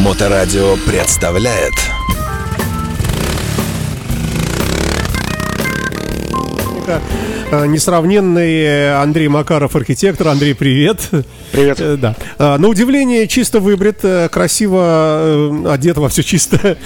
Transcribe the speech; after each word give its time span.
Моторадио 0.00 0.76
представляет 0.86 1.74
э, 7.50 7.66
несравненный 7.66 9.00
Андрей 9.00 9.28
Макаров, 9.28 9.76
архитектор. 9.76 10.28
Андрей, 10.28 10.54
привет. 10.54 11.00
Привет. 11.52 11.78
Э, 11.80 11.96
Да. 11.96 12.16
А, 12.38 12.58
На 12.58 12.68
удивление, 12.68 13.26
чисто 13.28 13.60
выбрит, 13.60 13.98
э, 14.04 14.28
красиво 14.30 14.80
э, 14.82 15.64
одет 15.70 15.96
во 15.98 16.08
все 16.08 16.22
чисто, 16.22 16.76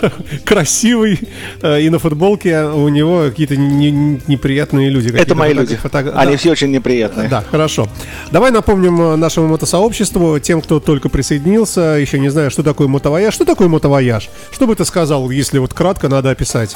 красивый. 0.44 1.18
И 1.62 1.88
на 1.90 1.98
футболке 1.98 2.62
у 2.64 2.88
него 2.88 3.24
какие-то 3.28 3.56
не- 3.56 3.90
не- 3.90 4.20
неприятные 4.26 4.88
люди. 4.90 5.08
Это 5.08 5.18
какие-то 5.18 5.34
мои 5.34 5.52
люди. 5.54 5.76
фото- 5.76 6.12
Они 6.16 6.32
да. 6.32 6.38
все 6.38 6.50
очень 6.50 6.70
неприятные. 6.70 7.28
Да, 7.28 7.44
хорошо. 7.50 7.88
Давай 8.30 8.50
напомним 8.50 9.18
нашему 9.18 9.48
мотосообществу, 9.48 10.38
тем, 10.38 10.60
кто 10.60 10.80
только 10.80 11.08
присоединился, 11.08 11.80
еще 12.00 12.18
не 12.18 12.28
знаю, 12.30 12.50
что 12.50 12.62
такое 12.62 12.88
мотовояж. 12.88 13.34
Что 13.34 13.44
такое 13.44 13.68
мотовояж? 13.68 14.30
Что 14.50 14.66
бы 14.66 14.74
ты 14.76 14.84
сказал, 14.84 15.30
если 15.30 15.58
вот 15.58 15.72
кратко 15.74 16.08
надо 16.08 16.30
описать? 16.30 16.74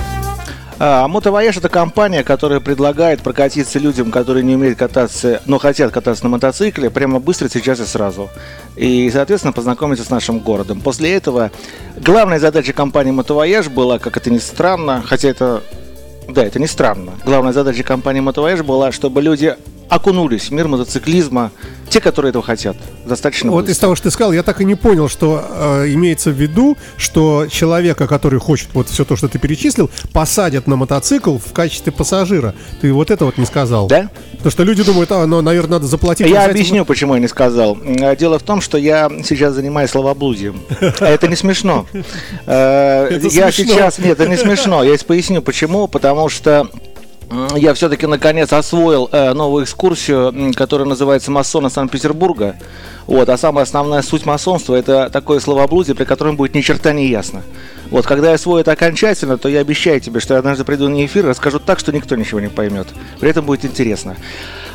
А, 0.79 1.09
Мотовояж 1.09 1.57
это 1.57 1.71
компания, 1.71 2.23
которая 2.23 2.61
предлагает 2.61 3.23
прокатиться 3.23 3.79
людям, 3.79 4.11
которые 4.11 4.45
не 4.45 4.55
умеют 4.55 4.79
кататься, 4.79 5.41
но 5.47 5.59
хотят 5.59 5.91
кататься 5.91 6.25
на 6.25 6.30
мотоцикле, 6.30 6.91
прямо 6.91 7.19
быстро, 7.19 7.49
сейчас 7.49 7.80
и 7.80 7.85
сразу. 7.85 8.29
И, 8.77 9.11
соответственно, 9.11 9.52
познакомиться 9.52 10.05
с 10.05 10.11
нашим 10.11 10.39
городом. 10.41 10.80
После 10.83 11.15
этого 11.15 11.51
главная 11.97 12.39
задача 12.39 12.75
компании 12.75 13.12
Мотовояж 13.12 13.69
была, 13.69 13.99
как 13.99 14.19
это 14.19 14.30
ни 14.30 14.39
странно, 14.39 15.02
хотя 15.05 15.29
это 15.29 15.62
Да, 16.29 16.45
это 16.45 16.59
не 16.59 16.66
странно. 16.66 17.13
Главная 17.24 17.52
задача 17.52 17.83
компании 17.83 18.21
Мотовояж 18.21 18.61
была, 18.63 18.93
чтобы 18.93 19.23
люди 19.23 19.57
окунулись 19.89 20.49
в 20.49 20.51
мир 20.51 20.69
мотоциклизма, 20.69 21.53
те, 21.89 22.01
которые 22.01 22.31
этого 22.31 22.45
хотят. 22.45 22.77
Достаточно 23.07 23.51
Вот 23.53 23.65
из 23.65 23.69
быстро. 23.69 23.83
того, 23.83 23.95
что 23.95 24.05
ты 24.05 24.11
сказал, 24.11 24.33
я 24.33 24.43
так 24.43 24.61
и 24.61 24.65
не 24.65 24.75
понял, 24.75 25.09
что 25.09 25.45
э, 25.49 25.93
имеется 25.93 26.31
в 26.31 26.35
виду, 26.35 26.77
что 26.97 27.47
человека, 27.49 28.09
который 28.09 28.41
хочет 28.41 28.69
вот 28.75 28.89
все 28.89 29.05
то, 29.05 29.15
что 29.17 29.29
ты 29.29 29.38
перечислил, 29.38 29.88
посадят 30.13 30.66
на 30.66 30.75
мотоцикл 30.77 31.38
в 31.38 31.52
качестве 31.52 31.93
пассажира. 31.93 32.55
Ты 32.80 32.93
вот 32.93 33.10
это 33.13 33.25
вот 33.25 33.38
не 33.38 33.47
сказал. 33.47 33.87
Да? 33.87 34.10
Потому 34.33 34.51
что 34.51 34.63
люди 34.65 34.83
думают, 34.83 35.13
а, 35.13 35.25
ну, 35.27 35.41
наверное, 35.41 35.73
надо 35.73 35.87
заплатить. 35.87 36.27
Я 36.29 36.47
объясню, 36.47 36.85
почему 36.85 37.15
я 37.15 37.21
не 37.21 37.29
сказал. 37.29 37.79
Э, 37.85 38.16
Дело 38.16 38.38
в 38.41 38.43
том, 38.43 38.60
что 38.60 38.79
я 38.79 39.09
сейчас 39.25 39.55
занимаюсь 39.55 39.91
словоблудием. 39.91 40.60
А 41.01 41.07
Это 41.07 41.29
не 41.29 41.37
смешно. 41.37 41.87
Э, 42.47 43.19
Я 43.30 43.51
сейчас... 43.53 43.99
Нет, 43.99 44.19
это 44.21 44.29
не 44.29 44.37
смешно. 44.37 44.82
Я 44.82 44.97
поясню, 45.07 45.43
почему. 45.43 45.87
Потому 45.88 46.29
что 46.29 46.69
я 47.57 47.74
все-таки 47.74 48.07
наконец 48.07 48.52
освоил 48.52 49.09
э, 49.10 49.32
новую 49.32 49.65
экскурсию, 49.65 50.52
которая 50.55 50.87
называется 50.87 51.30
«Масоны 51.30 51.71
Санкт-Петербурга». 51.71 52.57
Вот, 53.07 53.29
а 53.29 53.37
самая 53.37 53.65
основная 53.65 54.02
суть 54.02 54.27
масонства– 54.27 54.74
это 54.77 55.10
такое 55.10 55.41
словоблудие, 55.41 55.95
при 55.95 56.04
котором 56.04 56.37
будет 56.37 56.54
ни 56.54 56.60
черта 56.60 56.93
не 56.93 57.07
ясно. 57.07 57.43
Вот, 57.90 58.06
когда 58.06 58.29
я 58.29 58.34
освою 58.34 58.60
это 58.60 58.73
окончательно, 58.73 59.38
то 59.38 59.48
я 59.48 59.60
обещаю 59.60 60.01
тебе, 60.01 60.20
что 60.20 60.34
я 60.34 60.40
однажды 60.40 60.65
приду 60.65 60.88
на 60.88 61.04
эфир 61.04 61.26
расскажу 61.26 61.59
так, 61.59 61.79
что 61.79 61.92
никто 61.92 62.16
ничего 62.16 62.40
не 62.40 62.48
поймет. 62.48 62.88
При 63.20 63.30
этом 63.30 63.45
будет 63.46 63.65
интересно. 63.65 64.16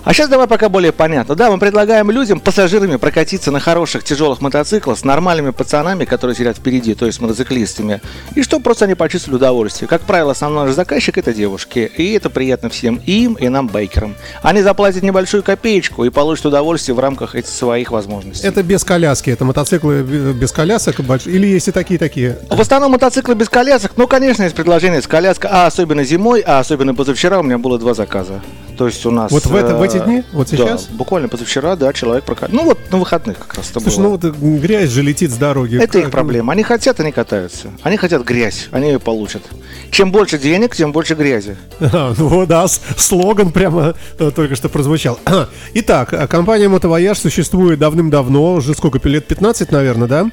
А 0.04 0.14
сейчас 0.14 0.30
давай 0.30 0.48
пока 0.48 0.68
более 0.68 0.92
понятно. 0.92 1.36
Да, 1.36 1.52
мы 1.52 1.60
предлагаем 1.60 2.10
людям, 2.10 2.40
пассажирами, 2.40 2.96
прокатиться 2.96 3.52
на 3.52 3.60
хороших 3.60 4.04
тяжелых 4.04 4.42
мотоциклах 4.42 4.98
с 4.98 5.04
нормальными 5.04 5.52
пацанами, 5.52 6.06
которые 6.06 6.36
сидят 6.36 6.58
впереди, 6.58 6.96
то 6.96 7.06
есть 7.06 7.22
мотоциклистами, 7.22 8.02
и 8.34 8.42
что 8.42 8.60
просто 8.60 8.86
они 8.86 8.96
почувствовали 8.96 9.38
удовольствие. 9.38 9.88
Как 9.88 10.02
правило, 10.02 10.32
основной 10.32 10.66
наш 10.66 10.76
заказчик 10.76 11.20
это 11.20 11.34
девушки, 11.34 11.92
и 11.98 12.14
это 12.14 12.32
приятно 12.32 12.70
всем 12.70 13.00
им 13.06 13.36
и 13.36 13.48
нам, 13.48 13.68
байкерам. 13.68 14.16
Они 14.42 14.64
заплатят 14.64 15.04
небольшую 15.04 15.44
копеечку 15.44 16.04
и 16.04 16.10
получат 16.10 16.48
удовольствие 16.48 16.96
в 16.96 17.00
рамках 17.00 17.36
этих 17.36 17.50
своих 17.50 17.92
возможностей. 17.92 18.48
Это 18.48 18.64
без 18.64 18.84
коляски, 18.84 19.30
это 19.30 19.46
мотоциклы 19.46 20.02
без 20.02 20.52
колясок 20.52 21.00
или 21.28 21.46
есть 21.46 21.68
и 21.68 21.72
такие 21.72 22.00
такие? 22.00 22.40
В 22.50 22.60
основном 22.60 22.96
мотоциклы 23.02 23.34
без 23.34 23.50
колясок. 23.50 23.94
Ну, 23.98 24.08
конечно, 24.08 24.44
есть 24.44 24.56
предложение 24.56 25.02
с 25.02 25.08
коляской, 25.08 25.50
а 25.52 25.66
особенно 25.66 26.04
зимой, 26.04 26.42
а 26.42 26.60
особенно 26.60 26.94
позавчера 26.94 27.40
у 27.40 27.44
меня 27.44 27.58
было 27.58 27.80
два 27.80 27.96
заказа. 27.96 28.42
То 28.78 28.86
есть 28.86 29.04
у 29.08 29.12
нас... 29.12 29.32
Вот 29.32 29.46
в 29.48 29.56
это- 29.56 29.76
в 29.76 29.82
эти 29.82 29.98
э, 29.98 30.06
дни? 30.06 30.24
Вот 30.34 30.50
сейчас? 30.50 30.86
Да, 30.86 30.96
буквально 30.98 31.28
позавчера, 31.28 31.76
да, 31.76 31.94
человек 31.94 32.26
прокатил. 32.26 32.56
Ну, 32.56 32.64
вот 32.66 32.78
на 32.92 32.98
выходных 33.00 33.40
как 33.40 33.56
раз 33.56 33.72
это 33.72 33.80
Слушай, 33.80 33.98
было. 33.98 34.04
ну 34.04 34.10
вот 34.12 34.24
э, 34.24 34.30
грязь 34.32 34.90
же 34.92 35.02
летит 35.02 35.32
с 35.32 35.36
дороги. 35.36 35.82
Это 35.82 35.98
их 35.98 36.12
проблема. 36.12 36.54
Они 36.54 36.62
хотят, 36.62 37.00
они 37.00 37.12
катаются. 37.12 37.70
Они 37.82 37.98
хотят 37.98 38.24
грязь, 38.24 38.68
они 38.72 38.92
ее 38.92 39.00
получат. 39.00 39.42
Чем 39.90 40.12
больше 40.12 40.38
денег, 40.38 40.76
тем 40.76 40.92
больше 40.92 41.16
грязи. 41.16 41.58
А, 41.80 42.14
Ну 42.18 42.46
да, 42.46 42.68
слоган 42.68 43.52
прямо 43.52 43.96
э, 44.20 44.32
только 44.34 44.56
что 44.56 44.70
прозвучал. 44.70 45.20
Итак, 45.74 46.30
компания 46.30 46.68
Мотовояж 46.70 47.18
существует 47.18 47.80
давным-давно, 47.80 48.54
уже 48.54 48.74
сколько, 48.76 49.00
лет 49.10 49.26
15, 49.28 49.72
наверное, 49.72 50.08
да? 50.08 50.32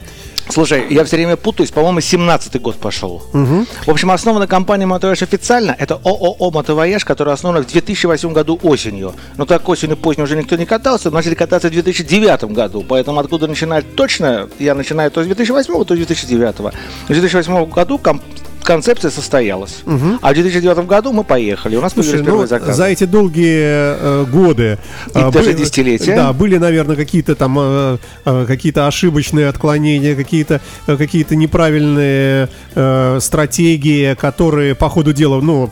Слушай, 0.50 0.86
я 0.90 1.04
все 1.04 1.16
время 1.16 1.36
путаюсь, 1.36 1.70
по-моему, 1.70 1.98
17-й 1.98 2.58
год 2.58 2.76
пошел. 2.76 3.22
В 3.86 3.90
общем, 3.90 4.10
основана 4.10 4.46
компания 4.46 4.86
Мотовояж 4.86 5.22
официально. 5.22 5.74
Это 5.78 5.96
ООО 6.04 6.50
Мотовояж, 6.50 7.04
которая 7.04 7.34
основана 7.34 7.62
в 7.62 7.66
2008 7.66 8.32
году 8.32 8.58
осенью. 8.62 9.12
Но 9.36 9.44
так 9.44 9.68
осенью 9.68 9.96
поздней 9.96 10.24
уже 10.24 10.36
никто 10.36 10.56
не 10.56 10.64
катался, 10.66 11.10
начали 11.10 11.34
кататься 11.34 11.68
в 11.68 11.72
2009 11.72 12.44
году. 12.44 12.84
Поэтому 12.88 13.20
откуда 13.20 13.46
начинать 13.46 13.94
точно, 13.94 14.48
я 14.58 14.74
начинаю 14.74 15.10
то 15.10 15.22
с 15.22 15.26
2008, 15.26 15.84
то 15.84 15.94
с 15.94 15.98
2009. 15.98 16.56
В 16.58 17.08
2008 17.08 17.66
году 17.66 17.98
ком- 17.98 18.22
концепция 18.62 19.10
состоялась. 19.10 19.82
А 20.22 20.30
в 20.30 20.34
2009 20.34 20.86
году 20.86 21.12
мы 21.12 21.24
поехали. 21.24 21.76
У 21.76 21.80
нас 21.80 21.92
Слушай, 21.92 22.22
ну, 22.22 22.46
заказы. 22.46 22.72
за 22.72 22.84
эти 22.86 23.04
долгие 23.04 23.58
э, 23.62 24.24
годы... 24.30 24.78
И 25.14 25.18
э, 25.18 25.30
даже 25.30 25.50
были- 25.50 25.56
десятилетия. 25.58 26.16
Да, 26.16 26.32
были, 26.32 26.58
наверное, 26.58 26.96
какие-то 26.96 27.34
там 27.34 27.56
э, 27.58 27.98
э, 28.24 28.44
какие-то 28.46 28.86
ошибочные 28.86 29.48
отклонения, 29.48 30.14
какие-то 30.14 30.60
э, 30.86 30.96
какие-то 30.96 31.36
неправильные 31.36 32.48
э, 32.74 33.18
стратегии, 33.20 34.14
которые 34.14 34.74
по 34.74 34.88
ходу 34.88 35.12
дела, 35.12 35.40
ну, 35.40 35.70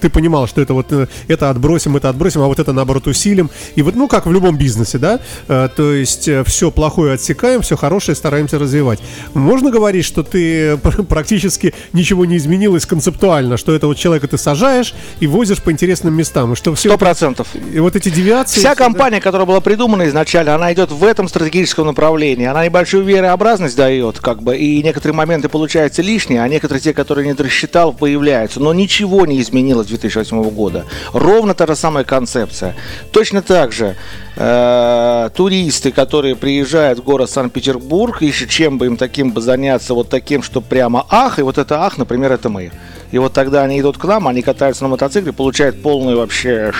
ты 0.00 0.10
понимал, 0.10 0.46
что 0.46 0.60
это 0.60 0.74
вот 0.74 0.92
э, 0.92 1.06
это 1.28 1.50
отбросим, 1.50 1.96
это 1.96 2.08
отбросим, 2.08 2.42
а 2.42 2.46
вот 2.46 2.58
это 2.58 2.72
наоборот 2.72 3.06
усилим. 3.06 3.50
И 3.74 3.82
вот, 3.82 3.94
ну, 3.94 4.08
как 4.08 4.26
в 4.26 4.32
любом 4.32 4.56
бизнесе, 4.56 4.98
да, 4.98 5.20
Э, 5.48 5.68
то 5.74 5.92
есть 5.92 6.28
все 6.46 6.70
плохое 6.70 7.14
отсекаем, 7.14 7.62
все 7.62 7.76
хорошее 7.76 8.14
стараемся 8.16 8.58
развивать. 8.58 9.00
Можно 9.34 9.70
говорить, 9.70 10.04
что 10.04 10.22
ты 10.22 10.76
пр- 10.78 11.02
практически 11.08 11.74
ничего 11.92 12.24
не 12.24 12.35
изменилось 12.36 12.86
концептуально, 12.86 13.56
что 13.56 13.74
это 13.74 13.86
вот 13.86 13.96
человека 13.96 14.28
ты 14.28 14.38
сажаешь 14.38 14.94
и 15.20 15.26
возишь 15.26 15.62
по 15.62 15.70
интересным 15.70 16.14
местам, 16.14 16.52
и 16.52 16.56
что 16.56 16.74
все 16.74 16.90
Сто 16.90 16.98
процентов. 16.98 17.48
и 17.72 17.78
вот 17.78 17.96
эти 17.96 18.08
девиации... 18.08 18.60
Вся 18.60 18.74
компания, 18.74 19.20
которая 19.20 19.46
была 19.46 19.60
придумана 19.60 20.06
изначально, 20.08 20.54
она 20.54 20.72
идет 20.72 20.90
в 20.90 21.04
этом 21.04 21.28
стратегическом 21.28 21.86
направлении. 21.86 22.46
Она 22.46 22.64
небольшую 22.64 23.04
верообразность 23.04 23.76
дает, 23.76 24.18
как 24.20 24.42
бы, 24.42 24.56
и 24.56 24.82
некоторые 24.82 25.14
моменты 25.14 25.48
получаются 25.48 26.02
лишние, 26.02 26.42
а 26.42 26.48
некоторые 26.48 26.82
те, 26.82 26.92
которые 26.92 27.26
не 27.26 27.32
рассчитал, 27.32 27.92
появляются. 27.92 28.60
Но 28.60 28.72
ничего 28.74 29.26
не 29.26 29.40
изменилось 29.40 29.86
с 29.86 29.90
2008 29.90 30.42
года. 30.50 30.84
Ровно 31.12 31.54
та 31.54 31.66
же 31.66 31.76
самая 31.76 32.04
концепция. 32.04 32.76
Точно 33.12 33.42
так 33.42 33.72
же 33.72 33.96
э, 34.36 35.30
туристы, 35.34 35.92
которые 35.92 36.36
приезжают 36.36 36.98
в 36.98 37.02
город 37.02 37.30
Санкт-Петербург, 37.30 38.22
ищут 38.22 38.50
чем 38.50 38.78
бы 38.78 38.86
им 38.86 38.96
таким 38.96 39.32
бы 39.32 39.40
заняться, 39.40 39.94
вот 39.94 40.08
таким, 40.08 40.42
что 40.42 40.60
прямо 40.60 41.06
ах, 41.08 41.38
и 41.38 41.42
вот 41.42 41.58
это 41.58 41.84
ах, 41.84 41.98
например, 41.98 42.15
это 42.24 42.48
мы. 42.48 42.70
И 43.12 43.18
вот 43.18 43.32
тогда 43.32 43.62
они 43.62 43.80
идут 43.80 43.98
к 43.98 44.04
нам, 44.04 44.28
они 44.28 44.42
катаются 44.42 44.82
на 44.84 44.88
мотоцикле, 44.88 45.32
получают 45.32 45.80
полную 45.82 46.18
вообще 46.18 46.72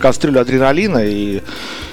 кастрюлю 0.00 0.40
адреналина 0.40 0.98
и 0.98 1.42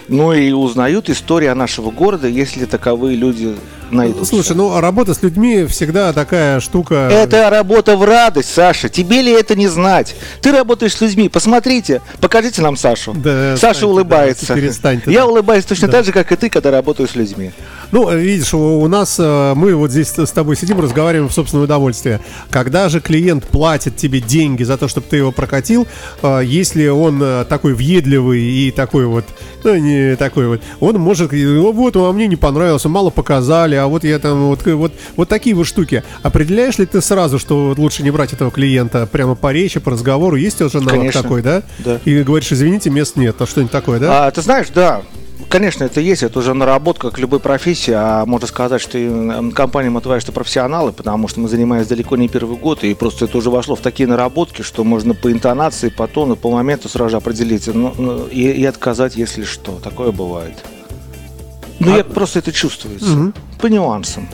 ну 0.08 0.32
и 0.32 0.52
узнают 0.52 1.10
историю 1.10 1.54
нашего 1.56 1.92
города, 1.92 2.28
если 2.28 2.66
таковые 2.66 3.18
люди 3.18 3.56
найдутся. 3.92 4.26
Слушай, 4.26 4.56
ну 4.56 4.80
работа 4.80 5.14
с 5.14 5.22
людьми 5.22 5.66
всегда 5.66 6.14
такая 6.14 6.60
штука... 6.60 7.10
Это 7.12 7.50
работа 7.50 7.96
в 7.96 8.04
радость, 8.04 8.54
Саша. 8.54 8.90
Тебе 8.90 9.22
ли 9.22 9.32
это 9.32 9.56
не 9.56 9.68
знать? 9.68 10.16
Ты 10.42 10.52
работаешь 10.52 10.96
с 10.96 11.02
людьми. 11.02 11.30
Посмотрите, 11.30 12.02
покажите 12.20 12.62
нам 12.62 12.78
Сашу. 12.78 13.14
Да, 13.14 13.56
Саша 13.56 13.70
отстаньте, 13.70 13.86
улыбается. 13.86 14.48
да, 14.48 14.56
перестань 14.56 15.02
ты, 15.02 15.12
Я 15.12 15.22
да. 15.22 15.28
улыбаюсь 15.28 15.66
точно 15.66 15.88
так 15.88 16.06
же, 16.06 16.12
как 16.12 16.32
и 16.32 16.36
ты, 16.36 16.50
когда 16.50 16.72
работаю 16.72 17.08
с 17.08 17.16
людьми. 17.16 17.52
Ну, 17.92 18.14
видишь, 18.16 18.54
у, 18.54 18.82
у 18.82 18.88
нас 18.88 19.16
э, 19.18 19.54
мы 19.56 19.74
вот 19.76 19.92
здесь 19.92 20.10
с 20.10 20.32
тобой 20.32 20.58
сидим, 20.58 20.80
разговариваем 20.82 21.30
в 21.30 21.34
собственное 21.34 21.64
удовольствие. 21.64 22.20
Когда 22.50 22.90
же 22.90 23.00
клиент 23.00 23.46
платит 23.46 23.96
тебе 23.96 24.20
деньги 24.20 24.64
за 24.64 24.78
то, 24.78 24.88
чтобы 24.88 25.08
ты 25.10 25.18
его 25.18 25.32
прокатил, 25.32 25.88
э, 26.22 26.42
если 26.44 26.88
он 26.88 27.22
э, 27.24 27.46
такой 27.48 27.74
въедливый 27.74 28.42
и 28.42 28.72
такой 28.72 29.06
вот, 29.06 29.24
ну, 29.64 29.76
не 29.76 30.16
такой 30.18 30.48
вот, 30.48 30.62
он 30.80 31.00
может, 31.00 31.32
«Ну, 31.32 31.72
вот, 31.72 31.96
а 31.96 32.12
мне 32.12 32.28
не 32.28 32.36
понравилось, 32.36 32.84
мало 32.86 33.10
показали, 33.10 33.76
а 33.78 33.88
вот 33.88 34.04
я 34.04 34.20
там, 34.20 34.48
вот, 34.48 34.66
вот, 34.66 34.92
вот 35.16 35.30
такие 35.30 35.56
вот 35.56 35.66
штуки. 35.66 36.04
Определяешь 36.24 36.78
ли 36.78 36.86
ты 36.86 37.02
сразу, 37.02 37.40
что 37.40 37.74
лучше 37.78 38.04
не 38.04 38.12
брать 38.12 38.34
этого 38.34 38.52
клиента 38.52 39.08
прямо 39.08 39.36
по 39.36 39.52
речи, 39.52 39.80
по 39.80 39.92
разговору? 39.92 40.36
Есть 40.36 40.62
уже 40.62 40.80
навык 40.80 41.00
Конечно. 41.00 41.24
такой, 41.24 41.42
да? 41.42 41.64
Да. 41.80 42.00
И 42.06 42.24
говоришь, 42.24 42.52
извините, 42.52 42.90
мест 42.90 43.16
нет, 43.16 43.36
а 43.40 43.48
что-нибудь 43.48 43.72
такое, 43.72 44.00
да? 44.00 44.28
А, 44.28 44.32
ты 44.32 44.42
знаешь, 44.42 44.68
да, 44.74 45.02
конечно, 45.50 45.84
это 45.84 46.02
есть, 46.02 46.24
это 46.24 46.40
уже 46.40 46.54
наработка, 46.54 47.10
как 47.10 47.20
любой 47.20 47.40
профессии, 47.40 47.94
а 47.96 48.26
можно 48.26 48.48
сказать, 48.48 48.82
что 48.82 48.98
и, 48.98 49.06
м, 49.08 49.52
компания 49.52 49.90
Мотовая, 49.90 50.20
что 50.20 50.32
профессионалы, 50.32 50.92
потому 50.92 51.28
что 51.28 51.40
мы 51.40 51.50
занимаемся 51.50 51.90
далеко 51.90 52.16
не 52.18 52.28
первый 52.28 52.58
год, 52.58 52.84
и 52.84 52.94
просто 52.94 53.26
это 53.26 53.38
уже 53.38 53.50
вошло 53.50 53.76
в 53.76 53.82
такие 53.82 54.08
наработки, 54.08 54.62
что 54.62 54.84
можно 54.84 55.14
по 55.14 55.32
интонации, 55.32 55.90
по 55.90 56.08
тону, 56.08 56.36
по 56.36 56.52
моменту 56.52 56.90
сразу 56.90 57.12
же 57.12 57.18
определить 57.18 57.68
ну, 57.68 57.94
ну, 57.98 58.28
и, 58.28 58.42
и 58.42 58.66
отказать, 58.66 59.16
если 59.16 59.44
что. 59.44 59.80
Такое 59.84 60.12
бывает. 60.12 60.56
Ну, 61.80 61.96
я 61.96 62.04
просто 62.04 62.40
это 62.40 62.52
чувствуется. 62.52 63.32
По 63.62 63.68
нюансам. 63.68 64.28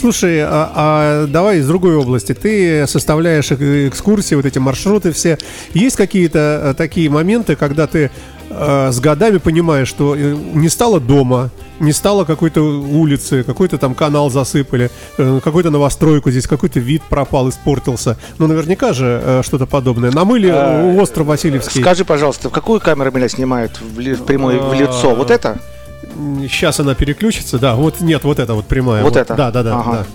Слушай, 0.00 0.40
а, 0.42 0.70
а 0.74 1.26
давай 1.28 1.58
из 1.60 1.66
другой 1.66 1.96
области. 1.96 2.34
Ты 2.34 2.86
составляешь 2.86 3.50
э- 3.52 3.88
экскурсии, 3.88 4.34
вот 4.34 4.44
эти 4.44 4.58
маршруты 4.58 5.12
все. 5.12 5.38
Есть 5.72 5.96
какие-то 5.96 6.60
э, 6.62 6.74
такие 6.76 7.08
моменты, 7.08 7.56
когда 7.56 7.86
ты 7.86 8.10
э, 8.50 8.90
с 8.92 9.00
годами 9.00 9.38
понимаешь, 9.38 9.88
что 9.88 10.14
э, 10.16 10.36
не 10.52 10.68
стало 10.68 11.00
дома, 11.00 11.50
не 11.80 11.92
стало 11.92 12.24
какой-то 12.24 12.60
улицы, 12.60 13.44
какой-то 13.44 13.78
там 13.78 13.94
канал 13.94 14.30
засыпали, 14.30 14.90
э, 15.16 15.40
какую-то 15.42 15.70
новостройку 15.70 16.30
здесь, 16.30 16.46
какой-то 16.48 16.80
вид 16.80 17.02
пропал, 17.08 17.48
испортился. 17.48 18.18
Ну, 18.38 18.46
наверняка 18.46 18.92
же 18.92 19.22
э, 19.24 19.42
что-то 19.44 19.64
подобное. 19.66 20.10
Намыли 20.10 20.48
А, 20.52 20.92
остров 21.00 21.28
Васильевский. 21.28 21.80
Скажи, 21.80 22.04
пожалуйста, 22.04 22.50
в 22.50 22.52
какую 22.52 22.80
камеру 22.80 23.10
меня 23.12 23.28
снимают 23.28 23.80
в, 23.80 23.98
ли- 24.00 24.14
в 24.14 24.24
прямое 24.24 24.58
в 24.60 24.74
лицо? 24.74 25.14
Вот 25.14 25.30
это? 25.30 25.58
Сейчас 26.48 26.80
она 26.80 26.94
переключится, 26.94 27.58
да. 27.58 27.74
Вот 27.74 28.00
нет, 28.00 28.24
вот 28.24 28.38
это 28.38 28.54
вот 28.54 28.66
прямая. 28.66 29.02
Вот 29.02 29.16
это? 29.16 29.34
Да, 29.34 29.50
да, 29.50 29.62
да. 29.62 29.74
Ага. 29.78 29.92
да. 29.92 30.06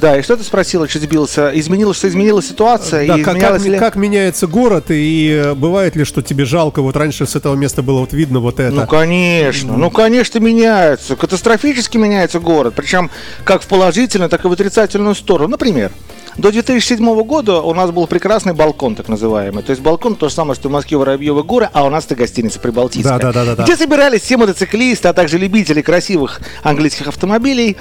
Да, 0.00 0.16
и 0.16 0.22
что 0.22 0.36
ты 0.36 0.44
спросила, 0.44 0.86
чуть 0.86 1.02
сбился? 1.02 1.50
Изменилось, 1.58 1.96
что 1.96 2.06
изменилась 2.08 2.46
ситуация? 2.48 3.04
Да, 3.08 3.18
и 3.18 3.22
как, 3.22 3.40
как- 3.40 3.60
ли- 3.64 3.78
как 3.78 3.96
меняется 3.96 4.46
город, 4.46 4.86
и 4.90 5.42
э, 5.44 5.54
бывает 5.54 5.96
ли, 5.96 6.04
что 6.04 6.22
тебе 6.22 6.44
жалко, 6.44 6.82
вот 6.82 6.94
раньше 6.96 7.26
с 7.26 7.34
этого 7.34 7.56
места 7.56 7.82
было 7.82 7.98
вот 8.00 8.12
видно 8.12 8.38
вот 8.38 8.60
это. 8.60 8.72
Ну, 8.72 8.86
конечно, 8.86 9.76
ну, 9.76 9.90
конечно, 9.90 10.38
меняется. 10.38 11.16
Катастрофически 11.16 11.96
меняется 11.96 12.38
город. 12.38 12.74
Причем 12.76 13.10
как 13.42 13.62
в 13.62 13.66
положительную, 13.66 14.28
так 14.30 14.44
и 14.44 14.48
в 14.48 14.52
отрицательную 14.52 15.16
сторону. 15.16 15.48
Например, 15.48 15.90
до 16.38 16.52
2007 16.52 17.22
года 17.24 17.60
у 17.60 17.74
нас 17.74 17.90
был 17.90 18.06
прекрасный 18.06 18.54
балкон, 18.54 18.94
так 18.94 19.08
называемый. 19.08 19.64
То 19.64 19.70
есть 19.70 19.82
балкон 19.82 20.14
то 20.14 20.28
же 20.28 20.34
самое, 20.34 20.54
что 20.54 20.68
в 20.68 20.72
Москве 20.72 20.96
Воробьевы 20.96 21.42
горы, 21.42 21.68
а 21.72 21.84
у 21.84 21.90
нас 21.90 22.06
это 22.06 22.14
гостиница 22.14 22.60
Прибалтийская. 22.60 23.18
Да, 23.18 23.32
да, 23.32 23.44
да, 23.44 23.56
да. 23.56 23.64
Где 23.64 23.76
собирались 23.76 24.22
все 24.22 24.36
мотоциклисты, 24.36 25.08
а 25.08 25.12
также 25.12 25.36
любители 25.36 25.82
красивых 25.82 26.40
английских 26.62 27.08
автомобилей. 27.08 27.76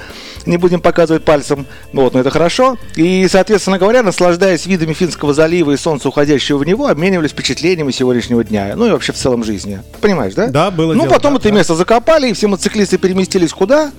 Не 0.47 0.57
будем 0.57 0.81
показывать 0.81 1.23
пальцем, 1.23 1.67
ну 1.93 2.01
вот, 2.01 2.13
но 2.13 2.21
это 2.21 2.31
хорошо. 2.31 2.77
И, 2.95 3.27
соответственно 3.29 3.77
говоря, 3.77 4.01
наслаждаясь 4.01 4.65
видами 4.65 4.93
Финского 4.93 5.33
залива 5.33 5.71
и 5.71 5.77
солнца, 5.77 6.07
уходящего 6.09 6.57
в 6.57 6.65
него, 6.65 6.87
обменивались 6.87 7.31
впечатлениями 7.31 7.91
сегодняшнего 7.91 8.43
дня. 8.43 8.73
Ну 8.75 8.87
и 8.87 8.91
вообще 8.91 9.13
в 9.13 9.17
целом 9.17 9.43
жизни. 9.43 9.81
Понимаешь, 10.01 10.33
да? 10.33 10.47
Да, 10.47 10.71
было 10.71 10.93
Ну, 10.93 11.03
дело, 11.03 11.13
потом 11.13 11.33
да, 11.33 11.39
это 11.39 11.49
да. 11.49 11.55
место 11.55 11.75
закопали, 11.75 12.29
и 12.29 12.33
все 12.33 12.47
мотоциклисты 12.47 12.97
переместились 12.97 13.51
куда? 13.53 13.91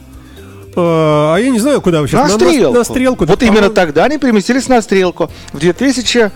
Э, 0.79 1.35
А 1.35 1.37
я 1.39 1.51
не 1.51 1.59
знаю, 1.59 1.81
куда 1.81 2.01
вы 2.01 2.09
сейчас. 2.09 2.31
на, 2.33 2.39
стрелку. 2.39 2.79
На, 2.79 2.85
стрелку. 2.85 3.27
да, 3.27 3.33
Вот 3.33 3.43
именно 3.43 3.55
по-моему, 3.57 3.75
тогда 3.75 4.05
они 4.05 4.19
переместились 4.19 4.69
на 4.69 4.81
стрелку. 4.83 5.31
В 5.53 5.59
2000 5.59 6.31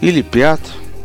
или 0.00 0.22
пят, 0.22 0.60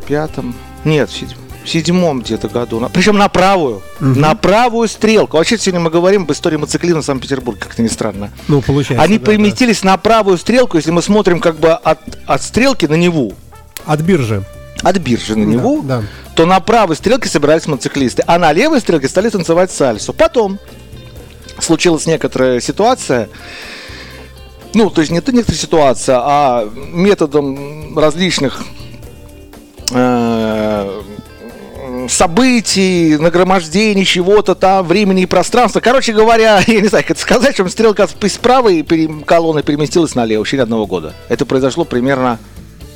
пятом, 0.08 0.54
нет, 0.84 1.10
в 1.10 1.14
седь- 1.14 1.36
в 1.64 1.70
седьмом 1.70 2.22
где-то 2.22 2.48
году. 2.48 2.80
На- 2.80 2.90
Причем 2.90 3.18
на 3.18 3.28
правую. 3.30 3.82
На 4.00 4.34
правую 4.36 4.88
стрелку. 4.88 5.38
Вообще 5.38 5.58
сегодня 5.58 5.80
мы 5.82 5.90
говорим 5.90 6.24
об 6.24 6.32
истории 6.32 6.56
мотоциклизма 6.58 7.02
в 7.02 7.06
Санкт-Петербурге, 7.06 7.60
как-то 7.62 7.82
не 7.82 7.90
странно. 7.90 8.32
Ну, 8.48 8.62
получается. 8.62 9.04
Они 9.04 9.18
да, 9.20 9.26
да. 9.26 9.32
переместились 9.32 9.84
на 9.84 9.98
правую 9.98 10.38
стрелку, 10.38 10.78
если 10.78 10.92
мы 10.92 11.02
смотрим 11.02 11.40
как 11.40 11.60
бы 11.60 11.72
от, 11.72 12.00
от 12.26 12.42
стрелки 12.42 12.86
на 12.86 12.96
Неву, 12.96 13.34
От 13.86 14.02
биржи. 14.02 14.44
от 14.84 14.98
биржи 14.98 15.36
на 15.36 15.44
Неву, 15.44 15.82
Да, 15.84 16.00
да. 16.00 16.04
то 16.36 16.46
на 16.46 16.60
правой 16.60 16.96
стрелке 16.96 17.28
собирались 17.30 17.68
мотоциклисты, 17.68 18.24
а 18.26 18.40
на 18.40 18.52
левой 18.54 18.80
стрелке 18.80 19.08
стали 19.08 19.30
танцевать 19.30 19.70
сальсу. 19.72 20.14
Потом 20.14 20.60
случилась 21.62 22.06
некоторая 22.06 22.60
ситуация, 22.60 23.30
ну, 24.74 24.90
то 24.90 25.02
есть 25.02 25.12
не 25.12 25.22
то 25.22 25.32
некоторая 25.32 25.60
ситуация, 25.60 26.20
а 26.22 26.70
методом 26.94 27.98
различных 27.98 28.62
э, 29.92 31.02
событий, 32.08 33.18
нагромождений 33.18 34.06
чего-то 34.06 34.56
там, 34.56 34.86
времени 34.86 35.24
и 35.24 35.26
пространства. 35.26 35.80
Короче 35.80 36.14
говоря, 36.14 36.62
я 36.68 36.82
не 36.82 36.88
знаю, 36.88 37.04
как 37.04 37.12
это 37.12 37.22
сказать, 37.22 37.56
что 37.56 37.68
стрелка 37.68 38.08
с 38.08 38.38
правой 38.38 38.86
колонны 39.26 39.64
переместилась 39.64 40.16
налево 40.16 40.44
в 40.44 40.48
течение 40.48 40.64
одного 40.64 40.86
года. 40.86 41.14
Это 41.30 41.46
произошло 41.46 41.84
примерно 41.84 42.40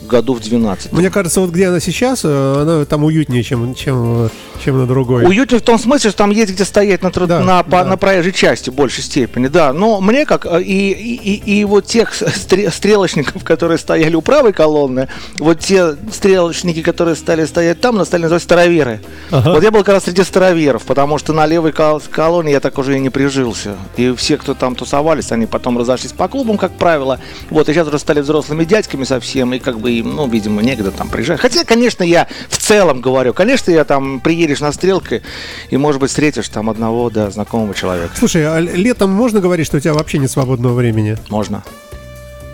году 0.07 0.33
в 0.33 0.39
12. 0.39 0.91
Мне 0.91 1.09
кажется, 1.09 1.41
вот 1.41 1.51
где 1.51 1.67
она 1.67 1.79
сейчас, 1.79 2.21
э, 2.23 2.61
она 2.61 2.85
там 2.85 3.03
уютнее, 3.03 3.43
чем, 3.43 3.73
чем, 3.75 4.25
э, 4.25 4.29
чем 4.63 4.77
на 4.79 4.85
другой. 4.87 5.25
Уютнее 5.25 5.59
в 5.59 5.63
том 5.63 5.77
смысле, 5.79 6.09
что 6.09 6.17
там 6.19 6.31
есть 6.31 6.51
где 6.53 6.65
стоять 6.65 7.01
на, 7.03 7.09
труд- 7.11 7.27
Да, 7.27 7.39
на, 7.41 7.63
да. 7.63 7.83
на 7.85 7.97
проезжей 7.97 8.31
части 8.33 8.69
в 8.69 8.73
большей 8.73 9.03
степени, 9.03 9.47
да. 9.47 9.73
Но 9.73 10.01
мне 10.01 10.25
как, 10.25 10.45
э, 10.45 10.61
и, 10.61 10.91
и, 10.91 11.59
и, 11.59 11.65
вот 11.65 11.85
тех 11.85 12.11
стре- 12.13 12.71
стрелочников, 12.71 13.43
которые 13.43 13.77
стояли 13.77 14.15
у 14.15 14.21
правой 14.21 14.53
колонны, 14.53 15.07
вот 15.39 15.59
те 15.59 15.95
стрелочники, 16.11 16.81
которые 16.81 17.15
стали 17.15 17.45
стоять 17.45 17.81
там, 17.81 17.97
нас 17.97 18.07
стали 18.07 18.23
называть 18.23 18.43
староверы. 18.43 19.01
Ага. 19.31 19.51
Вот 19.53 19.63
я 19.63 19.71
был 19.71 19.79
как 19.83 19.95
раз 19.95 20.03
среди 20.05 20.23
староверов, 20.23 20.83
потому 20.83 21.17
что 21.17 21.33
на 21.33 21.45
левой 21.45 21.71
кол- 21.71 22.01
колонне 22.11 22.51
я 22.51 22.59
так 22.59 22.77
уже 22.77 22.95
и 22.97 22.99
не 22.99 23.09
прижился. 23.09 23.75
И 23.97 24.13
все, 24.15 24.37
кто 24.37 24.53
там 24.53 24.75
тусовались, 24.75 25.31
они 25.31 25.45
потом 25.45 25.77
разошлись 25.77 26.11
по 26.11 26.27
клубам, 26.27 26.57
как 26.57 26.71
правило. 26.73 27.19
Вот, 27.49 27.69
и 27.69 27.73
сейчас 27.73 27.87
уже 27.87 27.99
стали 27.99 28.21
взрослыми 28.21 28.63
дядьками 28.65 29.03
совсем, 29.03 29.53
и 29.53 29.59
как 29.59 29.79
бы 29.79 29.91
им, 29.99 30.15
ну, 30.15 30.27
видимо, 30.27 30.61
негде 30.61 30.91
там 30.91 31.09
приезжать. 31.09 31.39
Хотя, 31.39 31.63
конечно, 31.63 32.03
я 32.03 32.27
в 32.49 32.57
целом 32.57 33.01
говорю, 33.01 33.33
конечно, 33.33 33.71
я 33.71 33.83
там 33.83 34.19
приедешь 34.19 34.59
на 34.59 34.71
стрелке, 34.71 35.21
и, 35.69 35.77
может 35.77 36.01
быть, 36.01 36.09
встретишь 36.09 36.49
там 36.49 36.69
одного, 36.69 37.09
да, 37.09 37.29
знакомого 37.31 37.73
человека. 37.73 38.13
Слушай, 38.17 38.45
а 38.45 38.59
летом 38.59 39.11
можно 39.11 39.39
говорить, 39.39 39.65
что 39.65 39.77
у 39.77 39.79
тебя 39.79 39.93
вообще 39.93 40.17
нет 40.17 40.31
свободного 40.31 40.73
времени? 40.73 41.17
Можно. 41.29 41.63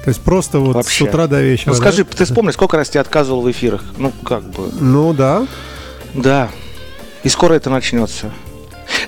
То 0.03 0.09
есть 0.11 0.21
просто 0.21 0.59
вот 0.59 0.75
Вообще. 0.75 1.05
с 1.05 1.07
утра 1.07 1.27
до 1.27 1.41
вечера. 1.41 1.71
Ну, 1.71 1.75
да? 1.75 1.81
скажи, 1.81 2.05
ты 2.05 2.25
вспомни, 2.25 2.51
сколько 2.51 2.77
раз 2.77 2.95
я 2.95 3.01
отказывал 3.01 3.41
в 3.41 3.51
эфирах? 3.51 3.83
Ну, 3.97 4.11
как 4.23 4.43
бы. 4.43 4.69
Ну 4.79 5.13
да. 5.13 5.45
Да. 6.13 6.49
И 7.23 7.29
скоро 7.29 7.53
это 7.53 7.69
начнется. 7.69 8.31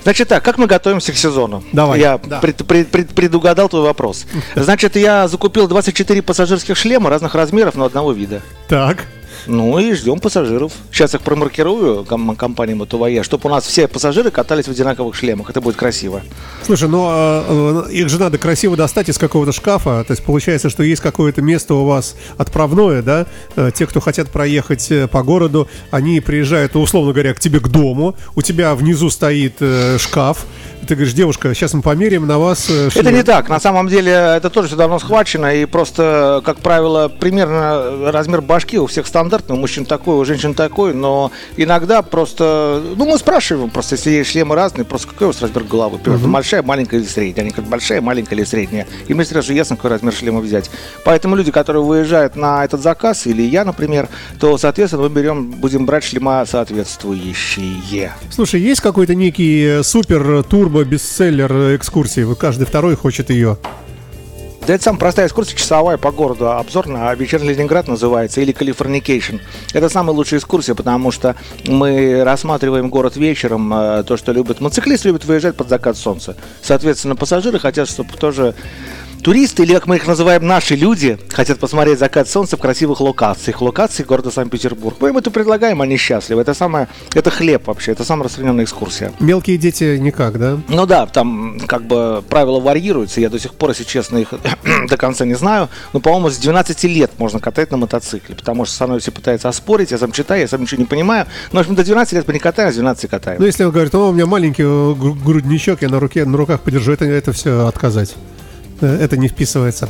Значит 0.02 0.28
так, 0.28 0.42
как 0.44 0.58
мы 0.58 0.66
готовимся 0.66 1.12
к 1.12 1.16
сезону? 1.16 1.62
Давай, 1.72 2.00
Я 2.00 2.18
да. 2.18 2.38
пред- 2.40 2.66
пред- 2.66 2.88
пред- 2.90 3.10
предугадал 3.10 3.68
твой 3.68 3.82
вопрос. 3.82 4.26
Значит, 4.56 4.96
я 4.96 5.28
закупил 5.28 5.68
24 5.68 6.22
пассажирских 6.22 6.76
шлема 6.76 7.10
разных 7.10 7.34
размеров, 7.34 7.74
но 7.74 7.84
одного 7.84 8.12
вида. 8.12 8.42
Так. 8.68 9.04
Ну 9.46 9.78
и 9.78 9.92
ждем 9.94 10.20
пассажиров. 10.20 10.72
Сейчас 10.90 11.14
их 11.14 11.22
промаркирую 11.22 12.04
ком- 12.04 12.36
компанией 12.36 12.76
Мотовая, 12.76 13.22
чтобы 13.22 13.48
у 13.48 13.52
нас 13.52 13.64
все 13.66 13.88
пассажиры 13.88 14.30
катались 14.30 14.66
в 14.66 14.70
одинаковых 14.70 15.14
шлемах. 15.14 15.50
Это 15.50 15.60
будет 15.60 15.76
красиво. 15.76 16.22
Слушай, 16.64 16.88
ну 16.88 17.06
а, 17.08 17.84
э, 17.88 17.92
их 17.92 18.08
же 18.08 18.18
надо 18.20 18.38
красиво 18.38 18.76
достать 18.76 19.08
из 19.08 19.18
какого-то 19.18 19.52
шкафа. 19.52 20.04
То 20.06 20.12
есть 20.12 20.22
получается, 20.24 20.70
что 20.70 20.82
есть 20.82 21.02
какое-то 21.02 21.42
место 21.42 21.74
у 21.74 21.84
вас 21.84 22.14
отправное, 22.38 23.02
да? 23.02 23.26
Э, 23.56 23.70
Те, 23.74 23.86
кто 23.86 24.00
хотят 24.00 24.30
проехать 24.30 24.90
э, 24.92 25.08
по 25.08 25.22
городу, 25.22 25.68
они 25.90 26.20
приезжают, 26.20 26.74
ну, 26.74 26.82
условно 26.82 27.12
говоря, 27.12 27.34
к 27.34 27.40
тебе 27.40 27.58
к 27.58 27.68
дому. 27.68 28.14
У 28.36 28.42
тебя 28.42 28.74
внизу 28.76 29.10
стоит 29.10 29.54
э, 29.60 29.98
шкаф. 29.98 30.44
Ты 30.86 30.94
говоришь, 30.96 31.14
девушка, 31.14 31.54
сейчас 31.54 31.74
мы 31.74 31.82
померяем 31.82 32.26
на 32.26 32.38
вас. 32.38 32.68
э, 32.70 32.86
Это 32.88 33.00
шлем». 33.02 33.14
не 33.14 33.22
так. 33.22 33.48
На 33.48 33.58
самом 33.60 33.88
деле 33.88 34.12
это 34.12 34.50
тоже 34.50 34.68
все 34.68 34.76
давно 34.76 34.98
схвачено. 34.98 35.54
И 35.54 35.64
просто, 35.64 36.42
как 36.44 36.58
правило, 36.58 37.08
примерно 37.08 38.10
размер 38.12 38.40
башки 38.40 38.78
у 38.78 38.86
всех 38.86 39.06
стандартный. 39.06 39.31
У 39.48 39.56
мужчин 39.56 39.84
такой, 39.84 40.16
у 40.16 40.24
женщин 40.24 40.54
такой. 40.54 40.94
Но 40.94 41.30
иногда 41.56 42.02
просто... 42.02 42.82
Ну, 42.96 43.06
мы 43.06 43.18
спрашиваем 43.18 43.70
просто, 43.70 43.96
если 43.96 44.10
есть 44.10 44.30
шлемы 44.30 44.54
разные, 44.54 44.84
просто 44.84 45.08
какой 45.08 45.26
у 45.28 45.30
вас 45.30 45.40
размер 45.40 45.64
головы? 45.64 45.98
Например, 45.98 46.18
большая, 46.28 46.62
маленькая 46.62 47.00
или 47.00 47.06
средняя? 47.06 47.44
Они 47.44 47.50
говорят, 47.50 47.70
большая, 47.70 48.00
маленькая 48.00 48.36
или 48.36 48.44
средняя? 48.44 48.86
И 49.08 49.14
мне 49.14 49.24
сразу 49.24 49.52
ясно, 49.52 49.76
какой 49.76 49.90
размер 49.90 50.12
шлема 50.12 50.40
взять. 50.40 50.70
Поэтому 51.04 51.36
люди, 51.36 51.50
которые 51.50 51.82
выезжают 51.82 52.36
на 52.36 52.64
этот 52.64 52.80
заказ, 52.80 53.26
или 53.26 53.42
я, 53.42 53.64
например, 53.64 54.08
то, 54.38 54.58
соответственно, 54.58 55.04
мы 55.04 55.08
берем, 55.10 55.50
будем 55.50 55.86
брать 55.86 56.04
шлема 56.04 56.44
соответствующие. 56.46 58.12
Слушай, 58.30 58.60
есть 58.60 58.80
какой-то 58.80 59.14
некий 59.14 59.82
супер 59.82 60.42
турбо 60.44 60.84
бестселлер 60.84 61.52
э, 61.52 61.76
экскурсии? 61.76 62.22
Вот 62.22 62.38
каждый 62.38 62.66
второй 62.66 62.96
хочет 62.96 63.30
ее. 63.30 63.58
Да 64.64 64.74
это 64.74 64.84
самая 64.84 65.00
простая 65.00 65.26
экскурсия 65.26 65.56
часовая 65.56 65.96
по 65.96 66.12
городу. 66.12 66.52
Обзор 66.52 66.86
на 66.86 67.12
вечерний 67.14 67.48
Ленинград 67.48 67.88
называется, 67.88 68.40
или 68.40 68.52
Californication. 68.52 69.38
Это 69.72 69.88
самая 69.88 70.14
лучшая 70.14 70.38
экскурсия, 70.38 70.76
потому 70.76 71.10
что 71.10 71.34
мы 71.66 72.22
рассматриваем 72.22 72.88
город 72.88 73.16
вечером, 73.16 73.74
э, 73.74 74.04
то, 74.04 74.16
что 74.16 74.30
любят 74.30 74.60
мотоциклисты, 74.60 75.08
любят 75.08 75.24
выезжать 75.24 75.56
под 75.56 75.68
закат 75.68 75.96
солнца. 75.96 76.36
Соответственно, 76.62 77.16
пассажиры 77.16 77.58
хотят, 77.58 77.88
чтобы 77.88 78.12
тоже 78.12 78.54
туристы, 79.22 79.62
или 79.62 79.74
как 79.74 79.86
мы 79.86 79.96
их 79.96 80.06
называем, 80.06 80.46
наши 80.46 80.74
люди, 80.74 81.18
хотят 81.30 81.58
посмотреть 81.58 81.98
закат 81.98 82.28
солнца 82.28 82.56
в 82.56 82.60
красивых 82.60 83.00
локациях. 83.00 83.62
Локации 83.62 84.02
города 84.02 84.30
Санкт-Петербург. 84.30 84.96
Мы 85.00 85.10
им 85.10 85.16
это 85.18 85.30
предлагаем, 85.30 85.80
они 85.80 85.96
счастливы. 85.96 86.42
Это 86.42 86.54
самое, 86.54 86.88
это 87.14 87.30
хлеб 87.30 87.66
вообще, 87.66 87.92
это 87.92 88.04
самая 88.04 88.24
распространенная 88.24 88.64
экскурсия. 88.64 89.12
Мелкие 89.20 89.56
дети 89.58 89.96
никак, 89.98 90.38
да? 90.38 90.58
Ну 90.68 90.86
да, 90.86 91.06
там 91.06 91.58
как 91.66 91.84
бы 91.84 92.22
правила 92.28 92.60
варьируются. 92.60 93.20
Я 93.20 93.30
до 93.30 93.38
сих 93.38 93.54
пор, 93.54 93.70
если 93.70 93.84
честно, 93.84 94.18
их 94.18 94.28
до 94.88 94.96
конца 94.96 95.24
не 95.24 95.34
знаю. 95.34 95.68
Но, 95.92 96.00
по-моему, 96.00 96.30
с 96.30 96.38
12 96.38 96.84
лет 96.84 97.12
можно 97.18 97.38
катать 97.38 97.70
на 97.70 97.76
мотоцикле. 97.76 98.34
Потому 98.34 98.64
что 98.64 98.74
со 98.74 98.86
мной 98.86 99.00
все 99.00 99.12
пытаются 99.12 99.48
оспорить. 99.48 99.92
Я 99.92 99.98
сам 99.98 100.12
читаю, 100.12 100.40
я 100.40 100.48
сам 100.48 100.62
ничего 100.62 100.80
не 100.80 100.86
понимаю. 100.86 101.26
Но, 101.52 101.58
в 101.58 101.62
общем, 101.62 101.74
до 101.76 101.84
12 101.84 102.12
лет 102.14 102.26
мы 102.26 102.34
не 102.34 102.40
катаем, 102.40 102.70
а 102.70 102.72
с 102.72 102.74
12 102.74 103.08
катаем. 103.08 103.40
Ну, 103.40 103.46
если 103.46 103.64
он 103.64 103.70
говорит, 103.70 103.94
о, 103.94 104.08
у 104.08 104.12
меня 104.12 104.26
маленький 104.26 104.62
э, 104.64 104.94
гру- 104.94 105.14
грудничок, 105.14 105.82
я 105.82 105.88
на 105.88 106.00
руке, 106.00 106.24
на 106.24 106.36
руках 106.36 106.60
подержу, 106.62 106.92
это, 106.92 107.04
это 107.04 107.32
все 107.32 107.66
отказать. 107.66 108.14
Э, 108.80 108.98
Это 109.00 109.16
не 109.16 109.28
вписывается. 109.28 109.88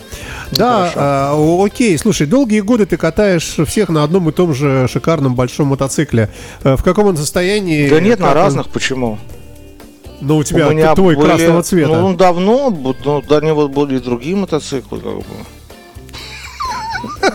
да, 0.53 0.79
хорошо. 0.81 0.95
а, 0.99 1.35
о- 1.35 1.65
окей, 1.65 1.97
слушай, 1.99 2.27
долгие 2.27 2.61
годы 2.61 2.85
ты 2.87 2.97
катаешь 2.97 3.57
всех 3.67 3.89
на 3.89 4.03
одном 4.05 4.29
и 4.29 4.33
том 4.33 4.55
же 4.55 4.87
шикарном 4.91 5.35
большом 5.35 5.69
мотоцикле. 5.69 6.29
Э, 6.65 6.77
В 6.77 6.83
каком 6.83 7.07
он 7.07 7.17
состоянии? 7.17 7.89
да 7.89 8.01
нет, 8.01 8.19
на 8.21 8.29
он- 8.29 8.35
разных. 8.35 8.69
Почему? 8.69 9.19
Но 10.21 10.37
у 10.37 10.45
тебя 10.45 10.69
меня 10.69 10.95
твой 10.95 11.17
были, 11.17 11.27
красного 11.27 11.63
цвета. 11.63 11.89
Ну, 12.01 12.15
давно, 12.15 12.71
но 13.05 13.23
до 13.23 13.41
него 13.41 13.69
были 13.69 13.99
другие 13.99 14.37
мотоциклы, 14.37 15.01
как 15.01 15.17
бы. 15.17 15.25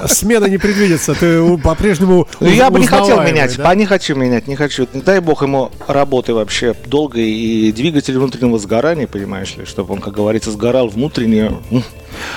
Смена 0.07 0.45
не 0.45 0.57
предвидится, 0.57 1.13
ты 1.13 1.57
по-прежнему 1.57 2.27
ну, 2.39 2.47
Я 2.47 2.69
бы 2.69 2.79
не 2.79 2.87
хотел 2.87 3.21
менять, 3.21 3.57
да? 3.57 3.73
не 3.75 3.85
хочу 3.85 4.15
менять, 4.15 4.47
не 4.47 4.55
хочу. 4.55 4.87
Дай 4.93 5.19
бог 5.19 5.41
ему 5.41 5.71
работы 5.87 6.33
вообще 6.33 6.75
долгой 6.85 7.29
и 7.29 7.71
двигатель 7.71 8.17
внутреннего 8.17 8.57
сгорания, 8.59 9.07
понимаешь 9.07 9.55
ли, 9.55 9.65
чтобы 9.65 9.93
он, 9.93 10.01
как 10.01 10.13
говорится, 10.13 10.51
сгорал 10.51 10.87
внутренне. 10.87 11.51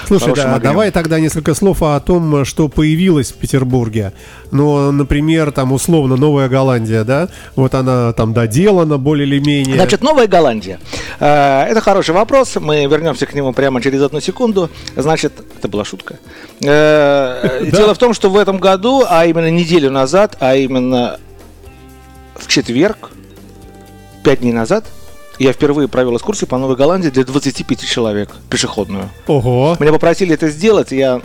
Слушай, 0.06 0.34
да, 0.34 0.58
давай 0.58 0.90
тогда 0.90 1.20
несколько 1.20 1.54
слов 1.54 1.82
о 1.82 1.98
том, 2.00 2.44
что 2.44 2.68
появилось 2.68 3.32
в 3.32 3.36
Петербурге. 3.36 4.12
Ну, 4.50 4.90
например, 4.90 5.52
там 5.52 5.72
условно 5.72 6.16
Новая 6.16 6.48
Голландия, 6.48 7.04
да? 7.04 7.28
Вот 7.56 7.74
она 7.74 8.12
там 8.12 8.32
доделана 8.32 8.98
более 8.98 9.26
или 9.26 9.38
менее. 9.38 9.76
Значит, 9.76 10.02
Новая 10.02 10.26
Голландия. 10.26 10.80
Э, 11.20 11.64
это 11.64 11.80
хороший 11.80 12.14
вопрос. 12.14 12.56
Мы 12.56 12.86
вернемся 12.86 13.26
к 13.26 13.34
нему 13.34 13.52
прямо 13.52 13.80
через 13.80 14.02
одну 14.02 14.20
секунду. 14.20 14.70
Значит, 14.96 15.32
это 15.58 15.68
была 15.68 15.84
шутка. 15.84 16.18
Э, 16.62 17.66
дело 17.72 17.94
в 17.94 17.98
том, 17.98 18.14
что 18.14 18.30
в 18.30 18.36
этом 18.36 18.58
году, 18.58 19.04
а 19.08 19.26
именно 19.26 19.50
неделю 19.50 19.90
назад, 19.90 20.36
а 20.40 20.56
именно 20.56 21.18
в 22.34 22.46
четверг, 22.48 23.10
пять 24.24 24.40
дней 24.40 24.52
назад, 24.52 24.84
я 25.44 25.52
впервые 25.52 25.88
провел 25.88 26.16
экскурсию 26.16 26.48
по 26.48 26.58
Новой 26.58 26.76
Голландии 26.76 27.08
для 27.08 27.24
25 27.24 27.80
человек, 27.80 28.36
пешеходную. 28.48 29.10
Ого. 29.26 29.76
Меня 29.80 29.92
попросили 29.92 30.34
это 30.34 30.50
сделать, 30.50 30.92
я 30.92 31.20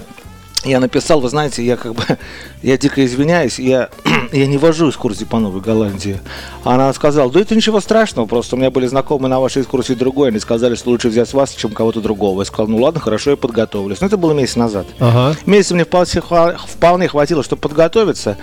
я 0.65 0.79
написал, 0.79 1.22
вы 1.22 1.29
знаете, 1.29 1.63
я 1.63 1.77
как 1.77 1.93
бы, 1.93 2.03
я 2.63 2.77
дико 2.77 3.05
извиняюсь, 3.05 3.60
я, 3.60 3.89
я 4.31 4.48
не 4.48 4.57
вожу 4.57 4.89
экскурсии 4.89 5.25
по 5.25 5.39
Новой 5.39 5.62
Голландии. 5.62 6.19
Она 6.63 6.91
сказала, 6.93 7.31
да 7.31 7.39
это 7.39 7.55
ничего 7.55 7.79
страшного, 7.79 8.25
просто 8.25 8.55
у 8.55 8.60
меня 8.60 8.72
были 8.72 8.88
знакомые 8.88 9.29
на 9.29 9.39
вашей 9.39 9.62
экскурсии 9.62 9.93
другой, 9.93 10.29
они 10.29 10.39
сказали, 10.39 10.75
что 10.75 10.89
лучше 10.89 11.10
взять 11.10 11.31
вас, 11.34 11.53
чем 11.53 11.72
кого-то 11.72 12.01
другого. 12.01 12.41
Я 12.41 12.45
сказал, 12.45 12.67
ну 12.67 12.77
ладно, 12.77 13.00
хорошо, 13.00 13.31
я 13.31 13.38
подготовлюсь. 13.38 14.01
Но 14.01 14.07
это 14.07 14.17
было 14.17 14.34
месяц 14.34 14.55
назад. 14.55 14.88
Ага. 15.00 15.38
Месяца 15.45 15.75
мне 15.75 15.86
вполне, 15.86 16.57
вполне 16.67 17.07
хватило, 17.07 17.43
чтобы 17.43 17.62
подготовиться. 17.62 18.38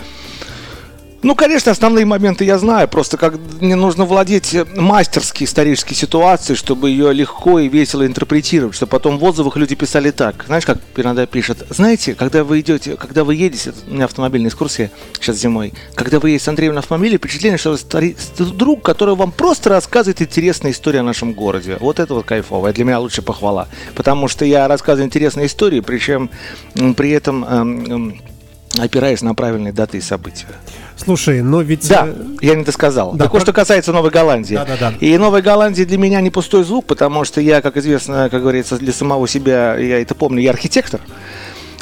Ну, 1.22 1.36
конечно, 1.36 1.70
основные 1.70 2.04
моменты 2.04 2.44
я 2.44 2.58
знаю, 2.58 2.88
просто 2.88 3.16
как 3.16 3.34
мне 3.60 3.76
нужно 3.76 4.04
владеть 4.04 4.56
мастерски 4.74 5.44
исторической 5.44 5.94
ситуацией, 5.94 6.56
чтобы 6.56 6.90
ее 6.90 7.12
легко 7.12 7.60
и 7.60 7.68
весело 7.68 8.04
интерпретировать, 8.04 8.74
чтобы 8.74 8.90
потом 8.90 9.18
в 9.18 9.24
отзывах 9.24 9.56
люди 9.56 9.76
писали 9.76 10.10
так. 10.10 10.44
Знаешь, 10.46 10.66
как 10.66 10.78
иногда 10.96 11.24
пишут, 11.26 11.58
знаете, 11.70 12.14
когда 12.14 12.42
вы 12.42 12.58
идете, 12.58 12.96
когда 12.96 13.22
вы 13.22 13.36
едете, 13.36 13.72
у 13.86 13.94
меня 13.94 14.06
автомобильная 14.06 14.48
экскурсия 14.50 14.90
сейчас 15.14 15.36
зимой, 15.36 15.72
когда 15.94 16.18
вы 16.18 16.30
едете 16.30 16.44
с 16.46 16.48
Андреем 16.48 16.74
на 16.74 16.80
автомобиле, 16.80 17.18
впечатление, 17.18 17.56
что 17.56 17.76
вы 17.76 18.16
друг, 18.58 18.82
который 18.82 19.14
вам 19.14 19.30
просто 19.30 19.70
рассказывает 19.70 20.20
интересные 20.20 20.72
истории 20.72 20.98
о 20.98 21.04
нашем 21.04 21.34
городе. 21.34 21.76
Вот 21.78 22.00
это 22.00 22.14
вот 22.14 22.26
кайфово, 22.26 22.72
для 22.72 22.84
меня 22.84 22.98
лучше 22.98 23.22
похвала, 23.22 23.68
потому 23.94 24.26
что 24.26 24.44
я 24.44 24.66
рассказываю 24.66 25.06
интересные 25.06 25.46
истории, 25.46 25.78
причем 25.78 26.30
при 26.96 27.10
этом 27.10 27.44
эм, 27.44 27.84
эм, 27.86 28.22
опираясь 28.78 29.22
на 29.22 29.36
правильные 29.36 29.72
даты 29.72 29.98
и 29.98 30.00
события. 30.00 30.48
Слушай, 31.04 31.42
но 31.42 31.62
ведь... 31.62 31.88
Да, 31.88 32.06
э, 32.08 32.14
я 32.40 32.54
не 32.54 32.64
досказал. 32.64 33.12
Да, 33.12 33.24
так 33.24 33.32
вот, 33.32 33.42
что 33.42 33.52
касается 33.52 33.92
Новой 33.92 34.10
Голландии. 34.10 34.54
Да, 34.54 34.64
да, 34.64 34.76
да. 34.78 34.94
И 35.00 35.16
Новая 35.18 35.42
Голландия 35.42 35.84
для 35.84 35.98
меня 35.98 36.20
не 36.20 36.30
пустой 36.30 36.64
звук, 36.64 36.86
потому 36.86 37.24
что 37.24 37.40
я, 37.40 37.60
как 37.60 37.76
известно, 37.76 38.28
как 38.30 38.40
говорится, 38.42 38.78
для 38.78 38.92
самого 38.92 39.26
себя, 39.26 39.76
я 39.76 40.00
это 40.00 40.14
помню, 40.14 40.40
я 40.40 40.50
архитектор. 40.50 41.00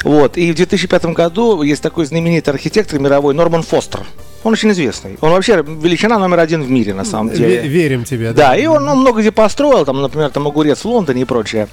Вот. 0.03 0.37
И 0.37 0.51
в 0.51 0.55
2005 0.55 1.05
году 1.07 1.61
есть 1.61 1.81
такой 1.81 2.05
знаменитый 2.05 2.53
архитектор 2.53 2.99
мировой 2.99 3.33
Норман 3.33 3.63
Фостер. 3.63 4.01
Он 4.43 4.53
очень 4.53 4.71
известный. 4.71 5.17
Он 5.21 5.31
вообще 5.31 5.63
величина 5.65 6.17
номер 6.17 6.39
один 6.39 6.63
в 6.63 6.71
мире, 6.71 6.93
на 6.93 7.05
самом 7.05 7.31
деле. 7.31 7.61
Верим 7.61 8.03
тебе, 8.03 8.33
да. 8.33 8.49
Да, 8.49 8.57
и 8.57 8.65
он, 8.65 8.87
он 8.87 8.99
много 8.99 9.21
где 9.21 9.31
построил, 9.31 9.85
там, 9.85 10.01
например, 10.01 10.31
там 10.31 10.47
огурец 10.47 10.79
в 10.79 10.85
Лондоне 10.85 11.21
и 11.21 11.25
прочее. 11.25 11.67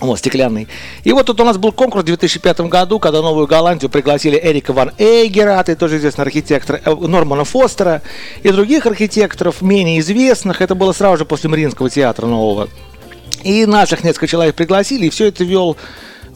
Вот, 0.00 0.18
стеклянный. 0.18 0.66
И 1.04 1.12
вот 1.12 1.26
тут 1.26 1.40
у 1.40 1.44
нас 1.44 1.58
был 1.58 1.72
конкурс 1.72 2.02
в 2.02 2.06
2005 2.06 2.60
году, 2.62 2.98
когда 2.98 3.20
Новую 3.20 3.46
Голландию 3.46 3.90
пригласили 3.90 4.40
Эрика 4.42 4.72
Ван 4.72 4.92
Эйгера, 4.98 5.62
ты 5.62 5.76
тоже 5.76 5.98
известный 5.98 6.22
архитектор, 6.22 6.80
э, 6.82 6.94
Нормана 6.94 7.44
Фостера 7.44 8.02
и 8.42 8.50
других 8.50 8.86
архитекторов, 8.86 9.60
менее 9.60 10.00
известных. 10.00 10.62
Это 10.62 10.74
было 10.74 10.92
сразу 10.92 11.18
же 11.18 11.24
после 11.26 11.50
Мариинского 11.50 11.90
театра 11.90 12.26
нового. 12.26 12.68
И 13.42 13.66
наших 13.66 14.04
несколько 14.04 14.26
человек 14.26 14.54
пригласили, 14.54 15.06
и 15.06 15.10
все 15.10 15.26
это 15.26 15.44
вел, 15.44 15.76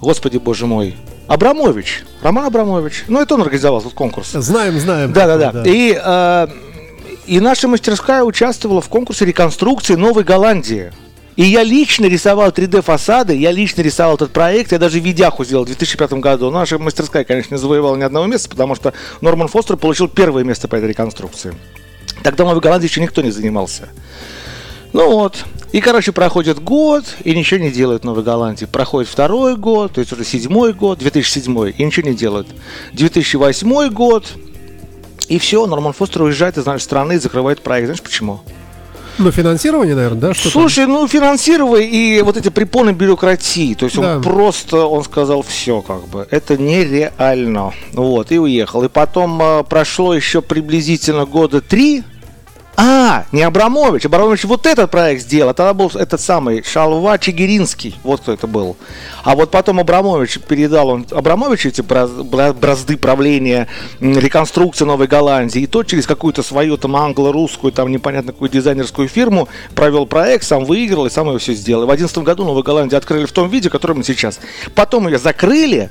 господи 0.01 0.39
боже 0.39 0.67
мой, 0.67 0.97
Абрамович, 1.27 2.05
Роман 2.23 2.47
Абрамович. 2.47 3.05
Ну, 3.09 3.21
это 3.21 3.35
он 3.35 3.43
организовал 3.43 3.81
этот 3.81 3.95
конкурс. 3.95 4.33
Знаем, 4.33 4.79
знаем. 4.79 5.13
Да-да-да. 5.13 5.63
И, 5.65 5.99
э, 6.03 6.47
и 7.27 7.41
наша 7.41 7.67
мастерская 7.67 8.23
участвовала 8.23 8.83
в 8.83 8.89
конкурсе 8.89 9.25
реконструкции 9.25 9.95
Новой 9.95 10.25
Голландии. 10.25 10.93
И 11.37 11.45
я 11.45 11.65
лично 11.65 12.07
рисовал 12.07 12.51
3D-фасады, 12.51 13.37
я 13.37 13.51
лично 13.51 13.83
рисовал 13.83 14.15
этот 14.15 14.33
проект, 14.33 14.73
я 14.73 14.79
даже 14.79 15.01
видяху 15.01 15.45
сделал 15.45 15.65
в 15.65 15.67
2005 15.67 16.13
году. 16.15 16.51
Наша 16.51 16.79
мастерская, 16.79 17.25
конечно, 17.25 17.55
не 17.55 17.61
завоевала 17.61 17.97
ни 17.97 18.03
одного 18.03 18.27
места, 18.27 18.49
потому 18.49 18.75
что 18.77 18.93
Норман 19.21 19.49
Фостер 19.49 19.77
получил 19.77 20.09
первое 20.09 20.45
место 20.45 20.69
по 20.69 20.77
этой 20.77 20.89
реконструкции. 20.89 21.55
Тогда 22.23 22.45
в 22.45 22.49
Новой 22.49 22.61
Голландии 22.61 22.87
еще 22.87 23.01
никто 23.01 23.21
не 23.21 23.33
занимался. 23.33 23.89
Ну 24.93 25.11
вот. 25.11 25.45
И, 25.73 25.81
короче, 25.81 26.13
проходит 26.13 26.63
год, 26.63 27.05
и 27.25 27.35
ничего 27.35 27.59
не 27.59 27.73
делают 27.73 28.03
в 28.03 28.07
Новой 28.07 28.23
Голландии. 28.23 28.65
Проходит 28.65 29.11
второй 29.11 29.57
год, 29.57 29.95
то 29.95 30.01
есть 30.01 30.13
уже 30.13 30.25
седьмой 30.25 30.73
год, 30.73 31.01
2007, 31.01 31.73
и 31.77 31.85
ничего 31.85 32.09
не 32.09 32.15
делают. 32.15 32.47
2008 32.93 33.89
год, 33.89 34.29
и 35.29 35.39
все, 35.39 35.67
Норман 35.67 35.93
Фостер 35.95 36.23
уезжает 36.23 36.59
из 36.59 36.67
нашей 36.67 36.85
страны 36.85 37.15
и 37.15 37.19
закрывает 37.19 37.61
проект. 37.61 37.87
Знаешь 37.87 38.03
почему? 38.03 38.43
Ну, 39.19 39.31
финансирование, 39.31 39.95
наверное, 39.95 40.21
да? 40.21 40.35
Что 40.35 40.51
Слушай, 40.51 40.87
ну, 40.87 41.07
финансирование 41.07 41.89
и 41.89 42.23
вот 42.23 42.37
эти 42.37 42.49
препоны 42.49 42.91
бюрократии. 42.91 43.75
То 43.75 43.87
есть 43.87 43.97
да. 43.97 44.17
он 44.17 44.23
просто, 44.23 44.87
он 44.87 45.05
сказал, 45.05 45.43
все 45.43 45.81
как 45.83 46.07
бы, 46.09 46.27
это 46.31 46.57
нереально. 46.57 47.73
Вот, 47.93 48.33
и 48.33 48.39
уехал. 48.39 48.83
И 48.85 48.89
потом 48.89 49.41
э, 49.41 49.65
прошло 49.65 50.15
еще 50.15 50.43
приблизительно 50.43 51.27
года 51.27 51.61
три, 51.61 52.03
а, 52.77 53.25
не 53.31 53.43
Абрамович. 53.43 54.07
Абрамович 54.07 54.45
вот 54.45 54.67
этот 54.67 54.91
проект 54.91 55.23
сделал. 55.23 55.55
Тогда 55.55 55.75
был 55.75 55.91
этот 55.95 56.21
самый 56.21 56.63
Шалва 56.63 57.19
Чигиринский. 57.19 57.97
Вот 58.03 58.21
кто 58.21 58.33
это 58.33 58.47
был. 58.47 58.77
А 59.23 59.37
вот 59.37 59.51
потом 59.51 59.79
Абрамович 59.79 60.41
передал 60.41 60.89
он 60.89 61.07
Абрамович 61.11 61.67
эти 61.67 61.83
бразды 61.83 62.97
правления, 62.97 63.69
реконструкции 64.01 64.85
Новой 64.85 65.07
Голландии. 65.07 65.63
И 65.63 65.67
тот 65.67 65.87
через 65.87 66.07
какую-то 66.07 66.43
свою 66.43 66.77
там 66.77 66.97
англо-русскую, 66.97 67.73
там 67.73 67.91
непонятно 67.91 68.33
какую 68.33 68.51
дизайнерскую 68.51 69.09
фирму 69.09 69.49
провел 69.75 70.07
проект, 70.07 70.45
сам 70.45 70.65
выиграл 70.65 71.07
и 71.07 71.11
сам 71.11 71.29
его 71.29 71.39
все 71.39 71.55
сделал. 71.55 71.85
И 71.85 71.87
в 71.87 71.89
2011 71.89 72.19
году 72.25 72.45
Новую 72.45 72.65
Голландию 72.65 72.99
открыли 72.99 73.27
в 73.27 73.33
том 73.33 73.49
виде, 73.49 73.71
который 73.71 73.97
мы 73.97 74.03
сейчас. 74.03 74.41
Потом 74.75 75.07
ее 75.07 75.19
закрыли, 75.19 75.91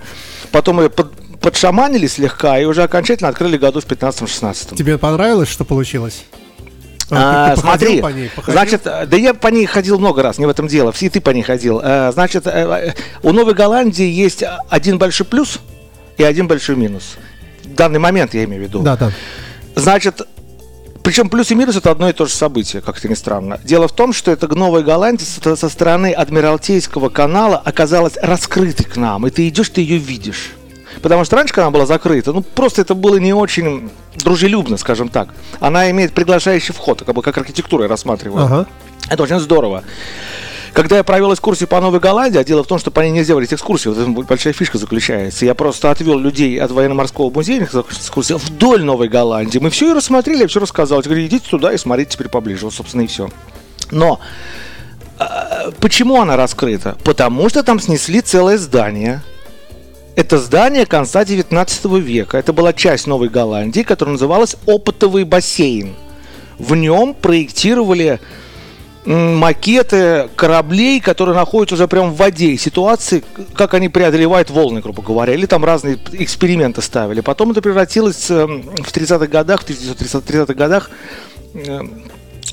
потом 0.52 0.82
ее 0.82 0.90
под, 0.90 1.14
подшаманили 1.40 2.08
слегка 2.08 2.60
и 2.60 2.66
уже 2.66 2.84
окончательно 2.84 3.30
открыли 3.30 3.58
году 3.58 3.80
в 3.80 3.86
15-16. 3.86 4.76
Тебе 4.76 4.98
понравилось, 4.98 5.50
что 5.50 5.64
получилось? 5.64 6.26
А, 7.12 7.56
смотри, 7.56 8.02
по 8.02 8.08
ней, 8.08 8.32
значит, 8.48 8.84
да 8.84 9.18
я 9.18 9.34
по 9.34 9.48
ней 9.48 9.66
ходил 9.66 10.00
много 10.00 10.24
раз, 10.24 10.38
не 10.38 10.46
в 10.46 10.50
этом 10.50 10.68
дело, 10.68 10.92
все 10.92 11.10
ты 11.10 11.22
по 11.22 11.30
ней 11.30 11.44
ходил. 11.44 11.82
А, 11.84 12.12
значит, 12.12 12.48
э, 12.48 12.94
у 13.22 13.32
Новой 13.32 13.54
Голландии 13.54 14.06
есть 14.06 14.44
один 14.70 14.98
большой 14.98 15.26
плюс 15.26 15.60
и 16.18 16.24
один 16.24 16.48
большой 16.48 16.76
минус. 16.76 17.18
В 17.64 17.76
данный 17.76 18.00
момент 18.00 18.34
я 18.34 18.44
имею 18.44 18.64
в 18.64 18.66
виду. 18.66 18.82
Да, 18.82 18.98
да. 18.98 19.12
Значит, 19.76 20.22
причем 21.04 21.30
плюс 21.30 21.52
и 21.52 21.56
минус 21.56 21.76
это 21.76 21.92
одно 21.92 22.10
и 22.10 22.14
то 22.14 22.26
же 22.26 22.34
событие, 22.34 22.82
как-то 22.82 23.10
не 23.10 23.16
странно. 23.16 23.60
Дело 23.64 23.88
в 23.88 23.92
том, 23.92 24.14
что 24.14 24.32
эта 24.32 24.48
Новая 24.48 24.84
Голландия 24.84 25.26
со 25.26 25.70
стороны 25.70 26.14
Адмиралтейского 26.14 27.10
канала 27.10 27.62
оказалась 27.64 28.18
раскрытой 28.22 28.86
к 28.86 28.96
нам, 28.96 29.28
и 29.28 29.30
ты 29.30 29.48
идешь, 29.50 29.70
ты 29.70 29.82
ее 29.82 29.98
видишь. 29.98 30.52
Потому 31.04 31.26
что 31.26 31.36
раньше, 31.36 31.54
когда 31.54 31.68
она 31.68 31.74
была 31.74 31.86
закрыта, 31.86 32.32
ну 32.32 32.42
просто 32.42 32.82
это 32.82 32.96
было 32.96 33.18
не 33.18 33.34
очень 33.34 33.92
дружелюбно, 34.16 34.78
скажем 34.78 35.10
так. 35.10 35.28
Она 35.60 35.92
имеет 35.92 36.14
приглашающий 36.14 36.74
вход, 36.74 37.04
как 37.06 37.14
бы 37.14 37.22
как 37.22 37.38
архитектура 37.38 37.84
я 37.84 37.90
рассматриваю. 37.90 38.46
Ага. 38.46 38.68
Это 39.10 39.22
очень 39.22 39.40
здорово. 39.40 39.84
Когда 40.72 40.96
я 40.96 41.04
провел 41.04 41.34
экскурсию 41.34 41.68
по 41.68 41.82
Новой 41.82 42.00
Голландии, 42.00 42.40
а 42.40 42.44
дело 42.46 42.64
в 42.64 42.68
том, 42.68 42.80
что 42.80 42.90
по 42.90 43.02
ней 43.02 43.12
нельзя 43.12 43.34
делать 43.34 43.54
экскурсии, 43.54 43.90
вот 43.90 43.98
эта 43.98 44.10
большая 44.10 44.54
фишка 44.54 44.78
заключается. 44.78 45.46
Я 45.46 45.56
просто 45.56 45.92
отвел 45.92 46.18
людей 46.18 46.58
от 46.60 46.72
военно-морского 46.72 47.30
музея 47.30 47.66
экскурсии 47.66 48.36
вдоль 48.36 48.84
Новой 48.84 49.10
Голландии. 49.10 49.60
Мы 49.60 49.72
все 49.72 49.92
и 49.92 49.94
рассмотрели, 49.94 50.44
я 50.44 50.48
все 50.48 50.62
рассказал. 50.62 51.00
Я 51.00 51.04
говорю, 51.04 51.26
идите 51.26 51.48
туда 51.50 51.74
и 51.74 51.78
смотрите 51.78 52.12
теперь 52.12 52.30
поближе. 52.30 52.64
Вот, 52.64 52.74
собственно, 52.74 53.02
и 53.02 53.08
все. 53.08 53.30
Но 53.92 54.22
а, 55.20 55.72
почему 55.82 56.22
она 56.22 56.38
раскрыта? 56.38 56.98
Потому 57.04 57.50
что 57.50 57.62
там 57.62 57.82
снесли 57.82 58.22
целое 58.22 58.58
здание– 58.58 59.22
это 60.16 60.38
здание 60.38 60.86
конца 60.86 61.26
19 61.26 61.86
века. 61.86 62.38
Это 62.38 62.54
была 62.54 62.74
часть 62.74 63.08
Новой 63.08 63.30
Голландии, 63.30 63.82
которая 63.82 64.14
называлась 64.14 64.56
Опытовый 64.66 65.24
бассейн. 65.24 65.96
В 66.60 66.76
нем 66.76 67.14
проектировали 67.14 68.20
макеты 69.06 70.30
кораблей, 70.36 71.02
которые 71.02 71.36
находятся 71.36 71.76
уже 71.76 71.88
прямо 71.88 72.10
в 72.10 72.16
воде, 72.16 72.52
и 72.52 72.58
ситуации, 72.58 73.24
как 73.54 73.74
они 73.74 73.90
преодолевают 73.90 74.50
волны, 74.50 74.80
грубо 74.82 75.02
говоря, 75.02 75.34
или 75.34 75.46
там 75.46 75.66
разные 75.66 75.98
эксперименты 76.14 76.82
ставили. 76.82 77.22
Потом 77.22 77.52
это 77.52 77.62
превратилось 77.62 78.32
эм, 78.32 78.62
в 78.62 78.96
30-х 78.96 79.28
годах, 79.28 79.64
в 79.64 79.70
1930-х 79.70 80.54
годах 80.54 80.90
эм, 81.54 82.04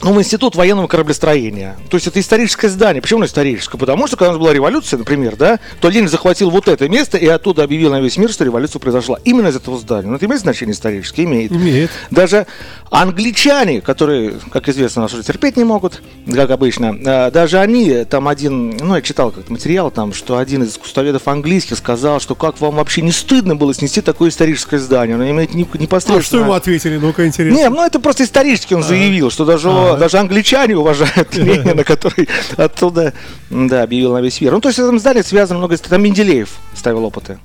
ну, 0.02 0.12
в 0.12 0.18
Институт 0.18 0.56
военного 0.56 0.86
кораблестроения. 0.86 1.76
То 1.90 1.96
есть 1.96 2.06
это 2.06 2.20
историческое 2.20 2.68
здание. 2.68 3.02
Почему 3.02 3.18
оно 3.18 3.26
историческое? 3.26 3.78
Потому 3.78 4.06
что, 4.06 4.16
когда 4.16 4.30
у 4.30 4.32
нас 4.34 4.40
была 4.40 4.52
революция, 4.52 4.98
например, 4.98 5.36
да, 5.36 5.60
то 5.80 5.88
Ленин 5.88 6.08
захватил 6.08 6.50
вот 6.50 6.68
это 6.68 6.88
место 6.88 7.18
и 7.18 7.26
оттуда 7.26 7.64
объявил 7.64 7.90
на 7.90 8.00
весь 8.00 8.16
мир, 8.16 8.30
что 8.30 8.44
революция 8.44 8.80
произошла. 8.80 9.18
Именно 9.24 9.48
из 9.48 9.56
этого 9.56 9.78
здания. 9.78 10.08
Но 10.08 10.16
это 10.16 10.26
имеет 10.26 10.40
значение 10.40 10.74
историческое? 10.74 11.24
Имеет. 11.24 11.52
Имеет. 11.52 11.90
Даже 12.10 12.46
англичане, 12.90 13.80
которые, 13.80 14.34
как 14.50 14.68
известно, 14.68 15.02
нас 15.02 15.12
уже 15.12 15.22
терпеть 15.22 15.56
не 15.56 15.64
могут, 15.64 16.02
как 16.32 16.50
обычно, 16.50 16.96
э, 16.98 17.30
даже 17.30 17.58
они, 17.58 18.04
там 18.04 18.28
один, 18.28 18.76
ну, 18.76 18.96
я 18.96 19.02
читал 19.02 19.30
как 19.30 19.48
материал 19.48 19.90
там, 19.90 20.12
что 20.12 20.38
один 20.38 20.62
из 20.62 20.72
искусствоведов 20.72 21.28
английских 21.28 21.76
сказал, 21.76 22.20
что 22.20 22.34
как 22.34 22.60
вам 22.60 22.76
вообще 22.76 23.02
не 23.02 23.12
стыдно 23.12 23.54
было 23.54 23.72
снести 23.74 24.00
такое 24.00 24.30
историческое 24.30 24.78
здание. 24.78 25.14
Оно 25.14 25.28
имеет 25.30 25.54
не- 25.54 25.68
непосредственно... 25.74 26.18
А 26.18 26.22
что 26.22 26.38
ему 26.38 26.52
ответили? 26.52 26.96
Ну-ка, 26.96 27.26
интересно. 27.26 27.56
Не, 27.56 27.68
ну 27.68 27.84
это 27.84 28.00
просто 28.00 28.24
исторически 28.24 28.74
он 28.74 28.82
заявил, 28.82 29.30
что 29.30 29.44
даже, 29.44 29.68
даже 29.96 30.18
англичане 30.18 30.76
уважают 30.76 31.34
Ленина, 31.34 31.84
который 31.84 32.28
оттуда 32.56 33.12
да, 33.50 33.82
объявил 33.82 34.12
на 34.12 34.20
весь 34.20 34.40
мир. 34.40 34.52
Ну, 34.52 34.60
то 34.60 34.68
есть 34.68 34.78
в 34.78 34.82
этом 34.82 34.98
здании 34.98 35.22
связано 35.22 35.58
много... 35.58 35.76
Там 35.78 36.02
Менделеев 36.02 36.50
ставил 36.74 37.04
опыты. 37.04 37.38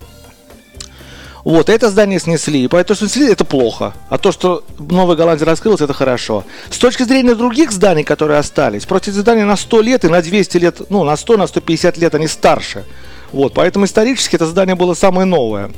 Вот, 1.46 1.70
это 1.70 1.92
здание 1.92 2.20
снесли. 2.20 2.64
И 2.64 2.68
поэтому, 2.68 2.96
что 2.96 3.08
снесли, 3.08 3.32
это 3.32 3.46
плохо. 3.46 3.94
А 4.10 4.18
то, 4.18 4.32
что 4.32 4.64
Новая 4.80 5.16
Голландия 5.16 5.46
раскрылась, 5.46 5.80
это 5.80 5.94
хорошо. 5.94 6.44
С 6.72 6.80
точки 6.80 7.04
зрения 7.04 7.36
других 7.36 7.72
зданий, 7.72 8.04
которые 8.04 8.40
остались, 8.40 8.86
против 8.86 9.14
зданий 9.14 9.44
на 9.44 9.56
100 9.56 9.82
лет 9.82 10.06
и 10.06 10.10
на 10.10 10.24
200 10.24 10.58
лет, 10.58 10.82
ну, 10.90 11.04
на 11.04 11.16
100, 11.16 11.38
на 11.38 11.46
150 11.46 11.98
лет 11.98 12.16
они 12.16 12.28
старше. 12.28 12.84
Вот, 13.32 13.54
поэтому 13.54 13.86
исторически 13.86 14.36
это 14.36 14.48
здание 14.48 14.76
было 14.76 14.96
самое 14.96 15.26
новое. 15.26 15.70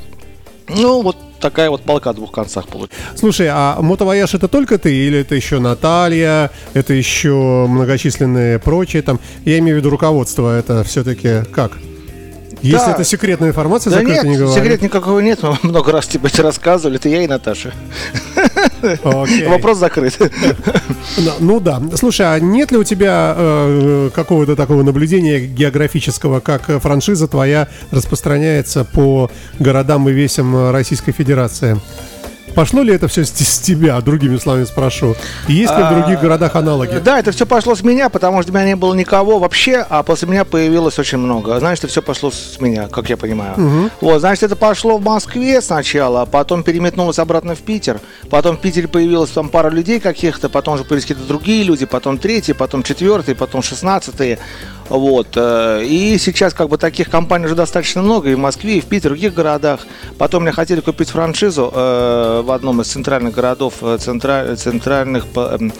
Ну, 0.68 1.02
вот 1.02 1.16
такая 1.40 1.70
вот 1.70 1.82
полка 1.82 2.12
в 2.12 2.16
двух 2.16 2.32
концах 2.32 2.66
получилась. 2.66 2.92
Слушай, 3.16 3.48
а 3.50 3.78
мотовояж 3.80 4.34
это 4.34 4.48
только 4.48 4.78
ты 4.78 4.94
или 4.94 5.20
это 5.20 5.34
еще 5.34 5.60
Наталья, 5.60 6.50
это 6.74 6.92
еще 6.94 7.66
многочисленные 7.68 8.58
прочие 8.58 9.02
там? 9.02 9.20
Я 9.44 9.58
имею 9.60 9.76
в 9.76 9.78
виду 9.80 9.90
руководство, 9.90 10.56
это 10.58 10.84
все-таки 10.84 11.42
как? 11.54 11.72
Если 12.60 12.86
Да. 12.86 12.90
это 12.92 13.04
секретная 13.04 13.50
информация, 13.50 13.90
Да 13.92 13.98
закрыто 14.00 14.22
нет, 14.26 14.32
не 14.32 14.36
говори. 14.36 14.60
секрет 14.60 14.82
никакого 14.82 15.20
нет, 15.20 15.40
мы 15.44 15.56
много 15.62 15.92
раз 15.92 16.08
тебе 16.08 16.28
это 16.28 16.42
рассказывали, 16.42 16.96
это 16.96 17.08
я 17.08 17.22
и 17.22 17.28
Наташа. 17.28 17.72
Окей. 18.82 19.46
Вопрос 19.48 19.78
закрыт. 19.78 20.18
Ну, 21.40 21.60
да. 21.60 21.82
Слушай, 21.96 22.34
а 22.34 22.40
нет 22.40 22.70
ли 22.70 22.78
у 22.78 22.84
тебя 22.84 23.34
э, 23.36 24.10
какого-то 24.14 24.56
такого 24.56 24.82
наблюдения 24.82 25.40
географического, 25.40 26.40
как 26.40 26.80
франшиза 26.80 27.28
твоя 27.28 27.68
распространяется 27.90 28.84
по 28.84 29.30
городам 29.58 30.08
и 30.08 30.12
весям 30.12 30.70
Российской 30.70 31.12
Федерации? 31.12 31.80
Пошло 32.54 32.82
ли 32.82 32.92
это 32.92 33.08
все 33.08 33.24
с, 33.24 33.30
с 33.30 33.58
тебя, 33.60 34.00
другими 34.00 34.36
словами 34.36 34.64
спрошу? 34.64 35.14
Есть 35.46 35.76
ли 35.76 35.82
в 35.82 35.88
других 35.90 36.20
городах 36.20 36.56
аналоги? 36.56 36.98
Да, 36.98 37.18
это 37.18 37.32
все 37.32 37.46
пошло 37.46 37.74
с 37.74 37.82
меня, 37.82 38.08
потому 38.08 38.42
что 38.42 38.50
у 38.52 38.54
меня 38.54 38.64
не 38.64 38.76
было 38.76 38.94
никого 38.94 39.38
вообще, 39.38 39.86
а 39.88 40.02
после 40.02 40.28
меня 40.28 40.44
появилось 40.44 40.98
очень 40.98 41.18
много. 41.18 41.58
Значит, 41.60 41.84
это 41.84 41.92
все 41.92 42.02
пошло 42.02 42.30
с 42.30 42.60
меня, 42.60 42.88
как 42.88 43.08
я 43.10 43.16
понимаю. 43.16 43.90
Вот, 44.00 44.20
значит, 44.20 44.44
это 44.44 44.56
пошло 44.56 44.98
в 44.98 45.02
Москве 45.02 45.60
сначала, 45.60 46.22
а 46.22 46.26
потом 46.26 46.62
переметнулось 46.62 47.18
обратно 47.18 47.54
в 47.54 47.60
Питер. 47.60 48.00
Потом 48.30 48.56
в 48.56 48.60
Питере 48.60 48.88
появилась 48.88 49.30
там 49.30 49.48
пара 49.48 49.70
людей 49.70 50.00
каких-то, 50.00 50.48
потом 50.48 50.74
уже 50.74 50.84
появились 50.84 51.06
какие-то 51.06 51.28
другие 51.28 51.62
люди, 51.64 51.86
потом 51.86 52.18
третий, 52.18 52.52
потом 52.52 52.82
четвертый, 52.82 53.34
потом 53.34 53.62
шестнадцатый. 53.62 54.38
Вот. 54.88 55.28
э, 55.36 55.84
И 55.84 56.18
сейчас 56.18 56.54
как 56.54 56.68
бы 56.68 56.78
таких 56.78 57.10
компаний 57.10 57.46
уже 57.46 57.54
достаточно 57.54 58.02
много 58.02 58.30
и 58.30 58.34
в 58.34 58.38
Москве, 58.38 58.78
и 58.78 58.80
в 58.80 58.86
Питере, 58.86 58.98
и 58.98 59.16
в 59.16 59.18
других 59.18 59.34
городах. 59.34 59.86
Потом 60.18 60.42
мне 60.42 60.52
хотели 60.52 60.80
купить 60.80 61.10
франшизу 61.10 61.70
э, 61.74 62.42
в 62.44 62.50
одном 62.50 62.80
из 62.80 62.86
центральных 62.88 63.34
городов, 63.34 63.74
э, 63.82 63.98
центра- 64.00 64.54
центральных 64.56 65.26
по- 65.26 65.56
эм, 65.58 65.72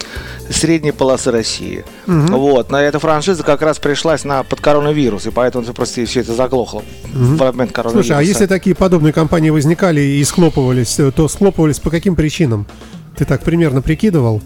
средней 0.49 0.91
полосы 0.91 1.31
России. 1.31 1.83
Вот. 2.05 2.71
На 2.71 2.81
эта 2.83 2.99
франшиза 2.99 3.43
как 3.43 3.61
раз 3.61 3.79
пришлась 3.79 4.23
на, 4.23 4.43
под 4.43 4.61
коронавирус, 4.61 5.25
и 5.27 5.31
поэтому 5.31 5.63
это 5.63 5.73
просто 5.73 6.05
все 6.05 6.21
это 6.21 6.33
заглохло 6.33 6.83
в 7.13 7.37
момент 7.39 7.71
коронавируса. 7.71 8.07
Слушай, 8.13 8.19
а 8.19 8.21
если 8.21 8.45
такие 8.45 8.75
подобные 8.75 9.13
компании 9.13 9.49
возникали 9.49 10.01
и 10.01 10.23
схлопывались, 10.23 10.99
э, 10.99 11.11
то 11.11 11.27
схлопывались 11.27 11.79
по 11.79 11.89
каким 11.89 12.15
причинам? 12.15 12.65
Ты 13.17 13.25
так 13.25 13.43
примерно 13.43 13.81
прикидывал? 13.81 14.41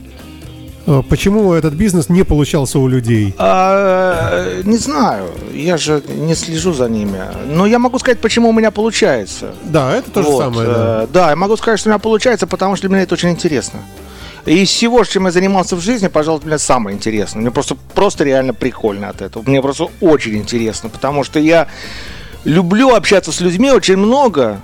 Э, 0.85 1.01
Почему 1.09 1.53
этот 1.53 1.73
бизнес 1.73 2.09
не 2.09 2.23
получался 2.23 2.79
у 2.79 2.87
людей? 2.87 3.33
А, 3.37 4.61
не 4.63 4.77
знаю, 4.77 5.29
я 5.53 5.77
же 5.77 6.01
не 6.07 6.35
слежу 6.35 6.73
за 6.73 6.89
ними. 6.89 7.19
Но 7.47 7.65
я 7.65 7.79
могу 7.79 7.99
сказать, 7.99 8.19
почему 8.19 8.49
у 8.49 8.53
меня 8.53 8.71
получается. 8.71 9.53
Да, 9.63 9.95
это 9.95 10.11
то 10.11 10.23
же 10.23 10.29
Вот, 10.29 10.43
самое. 10.43 10.67
да. 10.67 11.03
э, 11.03 11.07
да, 11.13 11.29
я 11.29 11.35
могу 11.35 11.55
сказать, 11.57 11.79
что 11.79 11.89
у 11.89 11.91
меня 11.91 11.99
получается, 11.99 12.47
потому 12.47 12.75
что 12.75 12.87
для 12.87 12.95
меня 12.95 13.03
это 13.03 13.15
очень 13.15 13.29
интересно. 13.29 13.79
И 14.45 14.61
из 14.63 14.69
всего, 14.69 15.01
чем 15.05 15.25
я 15.25 15.31
занимался 15.31 15.77
в 15.77 15.79
жизни, 15.79 16.07
пожалуй, 16.07 16.41
для 16.41 16.47
меня 16.49 16.59
самое 16.59 16.97
интересное. 16.97 17.39
Мне 17.41 17.51
просто, 17.51 17.77
просто 17.95 18.25
реально 18.25 18.53
прикольно 18.53 19.07
от 19.07 19.21
этого. 19.21 19.41
Мне 19.47 19.61
просто 19.61 19.87
очень 20.01 20.35
интересно, 20.35 20.89
потому 20.89 21.23
что 21.23 21.39
я 21.39 21.67
люблю 22.43 22.93
общаться 22.93 23.31
с 23.31 23.39
людьми 23.39 23.71
очень 23.71 23.95
много, 23.95 24.59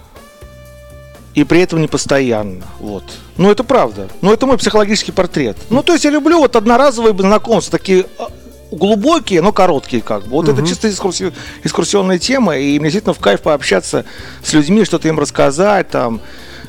и 1.35 1.43
при 1.43 1.61
этом 1.61 1.81
не 1.81 1.87
постоянно. 1.87 2.65
Вот. 2.79 3.03
Ну, 3.37 3.51
это 3.51 3.63
правда. 3.63 4.09
Ну, 4.21 4.33
это 4.33 4.45
мой 4.45 4.57
психологический 4.57 5.11
портрет. 5.11 5.57
Ну, 5.69 5.83
то 5.83 5.93
есть 5.93 6.05
я 6.05 6.11
люблю 6.11 6.39
вот 6.39 6.55
одноразовые 6.55 7.15
знакомства, 7.17 7.77
такие 7.77 8.05
а, 8.17 8.29
глубокие, 8.71 9.41
но 9.41 9.51
короткие 9.51 10.01
как 10.01 10.23
бы. 10.23 10.29
Вот 10.31 10.49
это 10.49 10.65
чисто 10.65 10.87
экскурси- 10.87 11.33
экскурсионная 11.63 12.19
тема, 12.19 12.57
и 12.57 12.79
мне 12.79 12.89
действительно 12.89 13.13
в 13.13 13.19
кайф 13.19 13.41
пообщаться 13.41 14.05
с 14.43 14.53
людьми, 14.53 14.85
что-то 14.85 15.07
им 15.07 15.19
рассказать, 15.19 15.89
там, 15.89 16.21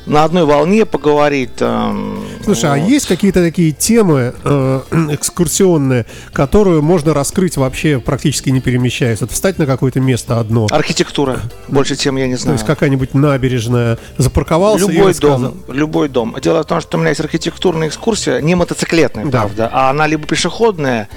на 0.06 0.24
одной 0.24 0.44
волне 0.44 0.84
поговорить. 0.86 1.54
Там, 1.56 2.18
Слушай, 2.44 2.70
а 2.70 2.76
Вот. 2.76 2.88
есть 2.88 3.06
какие-то 3.06 3.42
такие 3.42 3.72
темы 3.72 4.34
э, 4.44 4.80
экскурсионные, 5.12 6.06
которые 6.32 6.80
можно 6.82 7.14
раскрыть 7.14 7.56
вообще 7.56 8.00
практически 8.00 8.50
не 8.50 8.60
перемещаясь? 8.60 9.20
Вот 9.20 9.30
встать 9.32 9.58
на 9.58 9.66
какое-то 9.66 10.00
место 10.00 10.40
одно. 10.40 10.66
Архитектура. 10.70 11.40
Больше 11.68 11.96
тем 11.96 12.16
я 12.16 12.26
не 12.26 12.36
То 12.36 12.42
знаю. 12.42 12.54
есть 12.56 12.66
какая-нибудь 12.66 13.14
набережная, 13.14 13.98
запарковался 14.18 14.86
и 14.90 14.94
Любой 14.94 15.10
рассказал. 15.10 15.38
дом, 15.40 15.54
любой 15.68 16.08
дом. 16.08 16.36
Дело 16.42 16.62
в 16.62 16.66
том, 16.66 16.80
что 16.80 16.96
у 16.96 17.00
меня 17.00 17.10
есть 17.10 17.20
архитектурная 17.20 17.88
экскурсия, 17.88 18.40
не 18.40 18.54
мотоциклетная, 18.54 19.24
Да. 19.26 19.40
правда, 19.42 19.68
а 19.72 19.90
она 19.90 20.06
либо 20.06 20.26
пешеходная, 20.26 21.08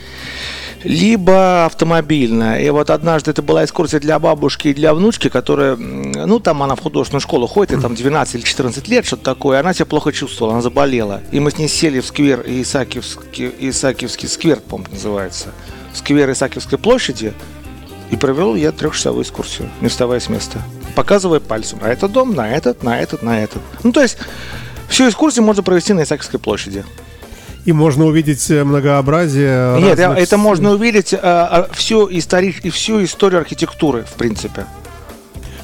либо 0.84 1.66
автомобильная. 1.66 2.60
И 2.60 2.70
вот 2.70 2.90
однажды 2.90 3.32
это 3.32 3.42
была 3.42 3.64
экскурсия 3.64 4.00
для 4.00 4.20
бабушки 4.20 4.70
и 4.70 4.74
для 4.74 4.94
внучки, 4.94 5.30
которая, 5.30 5.76
ну, 5.76 6.40
там 6.40 6.64
она 6.64 6.76
в 6.76 6.82
художественную 6.82 7.22
школу 7.22 7.48
ходит, 7.48 7.72
ей 7.72 7.82
там 7.82 7.96
12 7.96 8.36
или 8.36 8.42
14 8.42 8.88
лет, 8.88 9.06
что-то 9.06 9.24
такое, 9.24 9.60
она 9.60 9.74
себя 9.74 9.86
плохо 9.86 10.12
чувствовала, 10.12 10.54
она 10.54 10.62
заболела. 10.62 11.22
И 11.32 11.40
мы 11.40 11.52
с 11.52 11.58
ней 11.58 11.68
сели 11.68 12.00
в 12.00 12.06
сквер 12.06 12.44
Исаакиевский, 12.46 13.52
Исаакиевский 13.60 14.28
сквер, 14.28 14.60
по-моему, 14.60 14.94
называется, 14.94 15.50
сквер 15.94 16.32
Исаакиевской 16.32 16.78
площади, 16.78 17.34
и 18.12 18.16
провел 18.16 18.56
я 18.56 18.72
трехчасовую 18.72 19.24
экскурсию, 19.24 19.70
не 19.82 19.88
вставая 19.88 20.20
с 20.20 20.30
места. 20.30 20.62
Показывая 20.96 21.40
пальцем 21.40 21.80
на 21.80 21.88
этот 21.88 22.12
дом, 22.12 22.36
на 22.36 22.50
этот, 22.50 22.84
на 22.84 23.00
этот, 23.00 23.24
на 23.24 23.42
этот. 23.42 23.62
Ну, 23.82 23.92
то 23.92 24.02
есть, 24.02 24.18
всю 24.88 25.10
экскурсию 25.10 25.44
можно 25.44 25.64
провести 25.64 25.94
на 25.94 26.04
Исаакиевской 26.04 26.40
площади. 26.40 26.86
И 27.66 27.72
можно 27.72 28.06
увидеть 28.06 28.50
э, 28.52 28.64
многообразие 28.64 29.80
Нет, 29.80 29.98
разных 30.00 30.20
это 30.20 30.38
можно 30.38 30.72
увидеть 30.72 31.14
э, 31.14 31.20
а, 31.22 31.70
всю, 31.72 32.10
истори- 32.10 32.56
и 32.62 32.70
всю 32.70 33.04
историю 33.04 33.40
архитектуры, 33.40 34.04
в 34.04 34.14
принципе. 34.14 34.66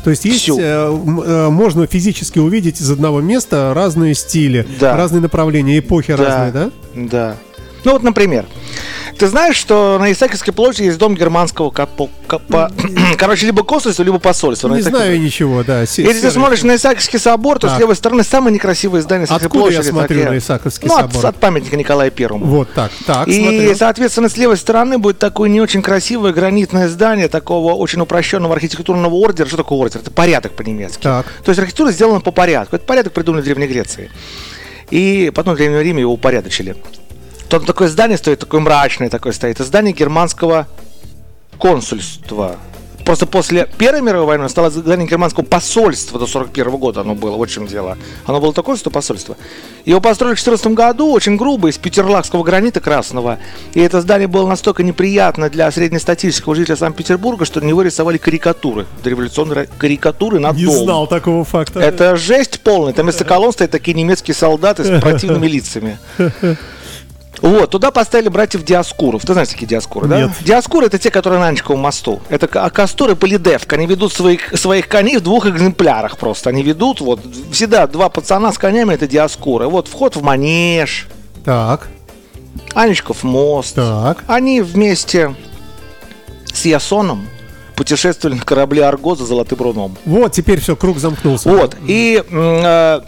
То 0.04 0.12
есть 0.12 0.24
есть, 0.24 0.48
э, 0.48 0.54
э, 0.62 1.50
можно 1.50 1.86
физически 1.86 2.40
увидеть 2.40 2.80
из 2.80 2.90
одного 2.90 3.20
места 3.20 3.74
разные 3.76 4.16
стили, 4.16 4.66
Да. 4.80 4.96
разные 4.96 5.22
направления, 5.22 5.78
эпохи 5.80 6.12
разные, 6.12 6.52
да? 6.52 6.72
Да. 6.96 7.36
Ну 7.84 7.94
вот, 7.94 8.04
например, 8.04 8.46
ты 9.18 9.28
знаешь, 9.28 9.56
что 9.56 9.98
на 10.00 10.12
Исаакиевской 10.12 10.54
площади 10.54 10.84
есть 10.88 10.98
дом 10.98 11.16
германского 11.16 11.70
капо- 11.72 12.10
капо- 12.28 12.72
короче, 13.18 13.46
либо 13.46 13.64
консульства, 13.64 14.04
либо 14.04 14.20
посольства. 14.20 14.68
на 14.68 14.76
Не 14.76 14.82
Исаакиевской- 14.82 14.90
знаю 14.92 15.22
ничего, 15.22 15.64
да. 15.64 15.86
се- 15.86 16.04
Если 16.04 16.22
ты 16.22 16.32
смотришь 16.32 16.64
на 16.64 16.76
Исаакиевский 16.76 17.20
собор, 17.20 17.58
то 17.60 17.68
Так. 17.68 17.78
с 17.78 17.80
левой 17.80 17.96
стороны 17.96 18.24
самое 18.24 18.54
некрасивое 18.54 19.02
здание 19.02 19.26
Исаакиевской 19.26 19.48
Откуда 19.60 19.72
я 19.72 19.78
площади. 19.80 19.92
смотрю 19.94 20.08
такие- 20.20 20.30
на 20.32 20.38
Исаакиевский 20.38 20.88
ну, 20.88 20.96
от- 20.98 21.12
собор? 21.14 21.26
От, 21.28 21.36
памятника 21.38 21.78
Николая 21.78 22.10
Первому. 22.10 22.46
Вот 22.46 22.70
так, 22.74 22.92
так, 23.06 23.28
И, 23.28 23.34
смотрю. 23.42 23.76
соответственно, 23.76 24.30
с 24.30 24.38
левой 24.38 24.58
стороны 24.58 24.98
будет 24.98 25.20
такое 25.20 25.50
не 25.50 25.62
очень 25.62 25.82
красивое 25.82 26.32
гранитное 26.34 26.88
здание 26.88 27.28
такого 27.28 27.74
очень 27.74 28.02
упрощенного 28.02 28.54
архитектурного 28.56 29.14
ордера. 29.16 29.48
Что 29.48 29.58
такое 29.58 29.78
ордер? 29.80 30.02
Это 30.02 30.12
порядок 30.12 30.54
по-немецки. 30.54 31.02
Так. 31.02 31.26
То 31.44 31.50
есть 31.52 31.60
архитектура 31.60 31.92
сделана 31.92 32.20
по 32.22 32.32
порядку. 32.32 32.76
Это 32.76 32.86
порядок 32.86 33.14
придумали 33.14 33.42
в 33.42 33.46
Древней 33.46 33.68
Греции. 33.68 34.10
И 34.92 35.32
потом 35.36 35.54
в 35.54 35.58
Древнем 35.58 35.82
Риме 35.82 36.02
его 36.02 36.14
упорядочили. 36.14 36.76
Там 37.50 37.66
такое 37.66 37.88
здание 37.88 38.18
стоит, 38.18 38.40
такое 38.40 38.62
мрачное 38.62 39.10
такое 39.10 39.34
стоит. 39.34 39.56
Это 39.56 39.64
здание 39.64 39.92
германского 39.94 40.68
консульства. 41.58 42.58
Просто 43.06 43.26
после 43.26 43.68
Первой 43.80 44.02
мировой 44.04 44.28
войны 44.28 44.48
стало 44.50 44.70
здание 44.70 45.08
германского 45.08 45.44
посольства 45.44 46.20
до 46.20 46.28
41 46.28 46.78
года 46.78 47.02
оно 47.02 47.16
было, 47.16 47.38
вот 47.38 47.50
в 47.50 47.52
чем 47.52 47.66
дело. 47.66 47.98
Оно 48.28 48.40
было 48.40 48.54
такое, 48.54 48.78
что 48.78 48.92
посольство. 48.92 49.36
Его 49.84 50.00
построили 50.00 50.36
в 50.36 50.38
14 50.38 50.68
году, 50.68 51.12
очень 51.12 51.38
грубо, 51.38 51.70
из 51.70 51.80
петерлакского 51.80 52.44
гранита 52.44 52.82
красного. 52.82 53.40
И 53.74 53.80
это 53.80 54.02
здание 54.02 54.28
было 54.28 54.48
настолько 54.48 54.84
неприятно 54.84 55.50
для 55.50 55.72
среднестатистического 55.72 56.54
жителя 56.54 56.76
Санкт-Петербурга, 56.76 57.46
что 57.46 57.62
на 57.62 57.66
него 57.66 57.82
рисовали 57.82 58.18
карикатуры, 58.18 58.86
дореволюционные 59.04 59.68
карикатуры 59.80 60.38
на 60.38 60.52
Не 60.52 60.66
дом. 60.66 60.84
знал 60.84 61.08
такого 61.08 61.44
факта. 61.46 61.80
Это 61.80 62.16
жесть 62.16 62.60
полная. 62.60 62.94
Там 62.94 63.06
вместо 63.06 63.26
колонн 63.26 63.54
стоят 63.54 63.72
такие 63.72 63.96
немецкие 63.96 64.36
солдаты 64.36 64.84
с 64.84 65.02
противными 65.02 65.48
лицами. 65.48 65.98
Вот, 67.42 67.70
туда 67.70 67.92
поставили 67.92 68.28
братьев 68.30 68.64
Диаскуров. 68.64 69.24
Ты 69.26 69.34
знаешь 69.34 69.50
такие 69.50 69.66
Диаскуры, 69.68 70.08
да? 70.08 70.22
Нет. 70.22 70.32
Диаскуры 70.42 70.88
это 70.88 70.98
те, 71.00 71.10
которые 71.12 71.40
на 71.40 71.48
Анчиковом 71.48 71.80
мосту. 71.82 72.22
Это 72.30 72.48
Ка- 72.48 72.66
а 72.66 72.70
Кастур 72.70 73.12
и 73.12 73.16
Полидевка. 73.16 73.76
Они 73.78 73.86
ведут 73.88 74.12
своих, 74.14 74.58
своих 74.58 74.88
коней 74.88 75.18
в 75.18 75.22
двух 75.22 75.46
экземплярах 75.48 76.18
просто. 76.18 76.50
Они 76.50 76.64
ведут, 76.64 77.00
вот, 77.02 77.22
всегда 77.52 77.88
два 77.88 78.10
пацана 78.10 78.52
с 78.52 78.58
конями, 78.58 78.94
это 78.94 79.08
Диаскуры. 79.08 79.68
Вот, 79.68 79.88
вход 79.88 80.16
в 80.16 80.22
манеж, 80.22 81.08
Так, 81.46 81.88
Анечков 82.74 83.24
мост. 83.24 83.76
так. 83.76 84.24
Они 84.28 84.62
вместе 84.62 85.36
с 86.54 86.66
Ясоном 86.66 87.28
путешествовали 87.76 88.36
на 88.38 88.44
корабле 88.44 88.84
Арго 88.86 89.16
за 89.16 89.26
Золотым 89.26 89.60
Руном. 89.60 89.98
Вот, 90.04 90.34
теперь 90.34 90.60
все, 90.60 90.76
круг 90.76 90.98
замкнулся. 91.00 91.50
Вот. 91.50 91.78
И 91.88 92.22
э, 92.30 93.00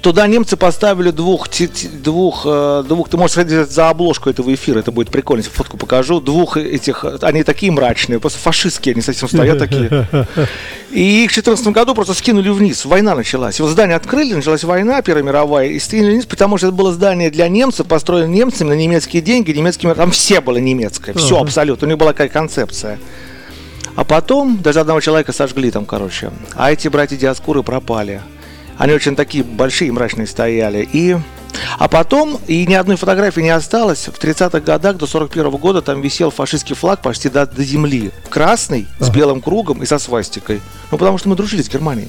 туда 0.00 0.26
немцы 0.26 0.56
поставили 0.56 1.10
двух, 1.10 1.48
двух, 2.02 2.42
э, 2.44 2.84
двух, 2.86 3.08
ты 3.08 3.16
можешь 3.16 3.32
сходить 3.32 3.70
за 3.70 3.88
обложку 3.90 4.30
этого 4.30 4.52
эфира, 4.52 4.80
это 4.80 4.92
будет 4.92 5.10
прикольно, 5.10 5.40
если 5.40 5.52
фотку 5.52 5.76
покажу. 5.76 6.20
Двух 6.20 6.56
этих, 6.56 7.04
они 7.22 7.42
такие 7.42 7.70
мрачные, 7.72 8.18
просто 8.20 8.38
фашистские, 8.38 8.94
они 8.94 9.02
совсем 9.02 9.28
стоят 9.28 9.58
такие. 9.58 10.06
И 10.90 11.24
их 11.24 11.30
в 11.30 11.34
2014 11.34 11.66
году 11.68 11.94
просто 11.94 12.14
скинули 12.14 12.48
вниз, 12.48 12.84
война 12.84 13.14
началась. 13.14 13.60
Вот 13.60 13.70
здание 13.70 13.96
открыли, 13.96 14.34
началась 14.34 14.64
война, 14.64 15.02
Первая 15.02 15.22
мировая, 15.22 15.68
и 15.68 15.78
скинули 15.78 16.12
вниз, 16.12 16.26
потому 16.26 16.58
что 16.58 16.68
это 16.68 16.76
было 16.76 16.92
здание 16.92 17.30
для 17.30 17.48
немцев, 17.48 17.86
построено 17.86 18.28
немцами 18.28 18.70
на 18.70 18.74
немецкие 18.74 19.22
деньги, 19.22 19.52
немецкими, 19.52 19.92
там 19.94 20.10
все 20.10 20.40
было 20.40 20.56
немецкое, 20.56 21.14
все 21.14 21.36
Ага. 21.36 21.44
абсолютно, 21.44 21.86
у 21.86 21.88
них 21.90 21.98
была 21.98 22.12
какая 22.12 22.28
концепция. 22.28 22.98
А 23.96 24.04
потом 24.04 24.58
даже 24.62 24.80
одного 24.80 25.00
человека 25.00 25.32
сожгли 25.32 25.70
там, 25.70 25.84
короче. 25.84 26.30
А 26.54 26.72
эти 26.72 26.88
братья 26.88 27.16
Диаскуры 27.16 27.62
пропали. 27.62 28.20
Они 28.80 28.94
очень 28.94 29.14
такие 29.14 29.44
большие 29.44 29.88
и 29.88 29.90
мрачные 29.90 30.26
стояли. 30.26 30.88
И... 30.90 31.14
А 31.78 31.86
потом, 31.86 32.40
и 32.46 32.64
ни 32.66 32.72
одной 32.72 32.96
фотографии 32.96 33.42
не 33.42 33.50
осталось, 33.50 34.08
в 34.08 34.18
30-х 34.18 34.60
годах 34.60 34.96
до 34.96 35.06
41 35.06 35.50
года 35.50 35.82
там 35.82 36.00
висел 36.00 36.30
фашистский 36.30 36.74
флаг 36.74 37.02
почти 37.02 37.28
до, 37.28 37.44
до 37.44 37.62
земли. 37.62 38.10
Красный, 38.30 38.86
с 38.98 39.10
белым 39.10 39.42
кругом 39.42 39.82
и 39.82 39.86
со 39.86 39.98
свастикой. 39.98 40.62
Ну, 40.90 40.96
потому 40.96 41.18
что 41.18 41.28
мы 41.28 41.36
дружили 41.36 41.60
с 41.60 41.68
Германией. 41.68 42.08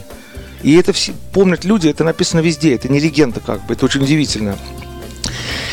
И 0.63 0.77
это 0.77 0.93
все 0.93 1.11
помнят 1.33 1.65
люди, 1.65 1.89
это 1.89 2.05
написано 2.05 2.39
везде, 2.39 2.73
это 2.73 2.87
не 2.87 3.01
легенда 3.01 3.41
как 3.41 3.65
бы, 3.65 3.73
это 3.73 3.83
очень 3.83 4.03
удивительно. 4.03 4.57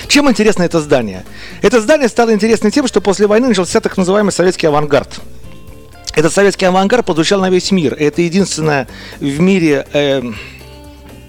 Чем 0.08 0.28
интересно 0.28 0.64
это 0.64 0.80
здание? 0.80 1.24
Это 1.62 1.80
здание 1.80 2.08
стало 2.08 2.34
интересно 2.34 2.72
тем, 2.72 2.88
что 2.88 3.00
после 3.00 3.28
войны 3.28 3.46
начался 3.46 3.80
так 3.80 3.96
называемый 3.96 4.32
советский 4.32 4.66
авангард. 4.66 5.20
Этот 6.16 6.32
советский 6.32 6.64
авангард 6.64 7.06
подучал 7.06 7.40
на 7.40 7.50
весь 7.50 7.70
мир. 7.70 7.94
Это 7.94 8.20
единственная 8.22 8.88
в 9.20 9.38
мире 9.38 9.86
эм, 9.92 10.34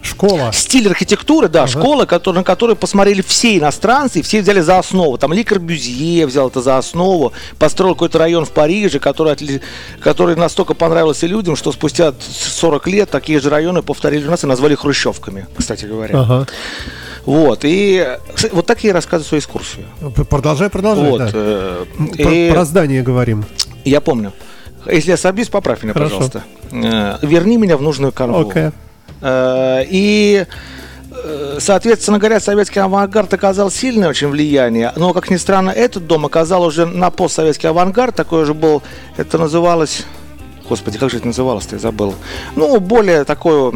Школа. 0.01 0.51
стиль 0.53 0.87
архитектуры, 0.87 1.49
да, 1.49 1.67
школа, 1.67 2.05
который, 2.05 2.37
на 2.37 2.43
которую 2.43 2.75
посмотрели 2.75 3.21
все 3.21 3.57
иностранцы, 3.57 4.19
и 4.19 4.21
все 4.21 4.41
взяли 4.41 4.61
за 4.61 4.79
основу. 4.79 5.17
Там 5.17 5.33
Ли 5.33 5.43
Корбюзье 5.43 6.25
взял 6.25 6.47
это 6.47 6.61
за 6.61 6.77
основу, 6.77 7.33
построил 7.57 7.93
какой-то 7.95 8.17
район 8.19 8.45
в 8.45 8.51
Париже, 8.51 8.99
который, 8.99 9.33
отли- 9.33 9.61
который 10.01 10.35
настолько 10.35 10.73
понравился 10.73 11.27
людям, 11.27 11.55
что 11.55 11.71
спустя 11.71 12.13
40 12.19 12.87
лет 12.87 13.09
такие 13.09 13.39
же 13.39 13.49
районы 13.49 13.81
повторили 13.81 14.25
у 14.27 14.31
нас 14.31 14.43
и 14.43 14.47
назвали 14.47 14.75
хрущевками, 14.75 15.47
кстати 15.57 15.85
говоря. 15.85 16.19
Ага. 16.19 16.47
Вот, 17.25 17.59
и 17.63 18.07
кстати, 18.33 18.53
вот 18.53 18.65
так 18.65 18.83
я 18.83 18.93
рассказываю 18.93 19.27
свою 19.27 19.39
экскурсию. 19.39 19.85
Продолжай, 20.29 20.69
продолжай. 20.69 21.09
вот, 21.09 21.17
да. 21.19 21.29
э, 21.33 21.85
Про, 22.17 22.31
и- 22.33 22.51
про 22.51 22.65
здание 22.65 23.03
говорим. 23.03 23.45
я 23.85 24.01
помню. 24.01 24.31
Если 24.89 25.11
я 25.11 25.17
собьюсь, 25.17 25.49
поправь 25.49 25.83
меня, 25.83 25.93
Хорошо. 25.93 26.15
пожалуйста. 26.15 26.43
Э, 26.71 27.17
Верни 27.21 27.57
меня 27.57 27.75
в 27.75 27.81
нужную 27.81 28.13
канву. 28.13 28.49
Окей. 28.49 28.69
Э, 29.21 29.83
И, 29.87 30.45
э, 31.11 31.57
соответственно 31.59 32.19
говоря, 32.19 32.39
советский 32.39 32.79
авангард 32.79 33.33
оказал 33.33 33.71
сильное 33.71 34.09
очень 34.09 34.27
влияние. 34.27 34.91
Но, 34.95 35.13
как 35.13 35.29
ни 35.29 35.37
странно, 35.37 35.71
этот 35.71 36.07
дом 36.07 36.25
оказал 36.25 36.63
уже 36.63 36.85
на 36.85 37.09
постсоветский 37.09 37.67
авангард. 37.67 38.15
Такой 38.15 38.45
же 38.45 38.53
был, 38.53 38.81
это 39.17 39.37
называлось... 39.37 40.03
Господи, 40.67 40.99
как 40.99 41.09
же 41.09 41.17
это 41.17 41.27
называлось-то, 41.27 41.75
я 41.75 41.79
забыл. 41.79 42.13
Ну, 42.55 42.79
более 42.79 43.23
такое 43.23 43.73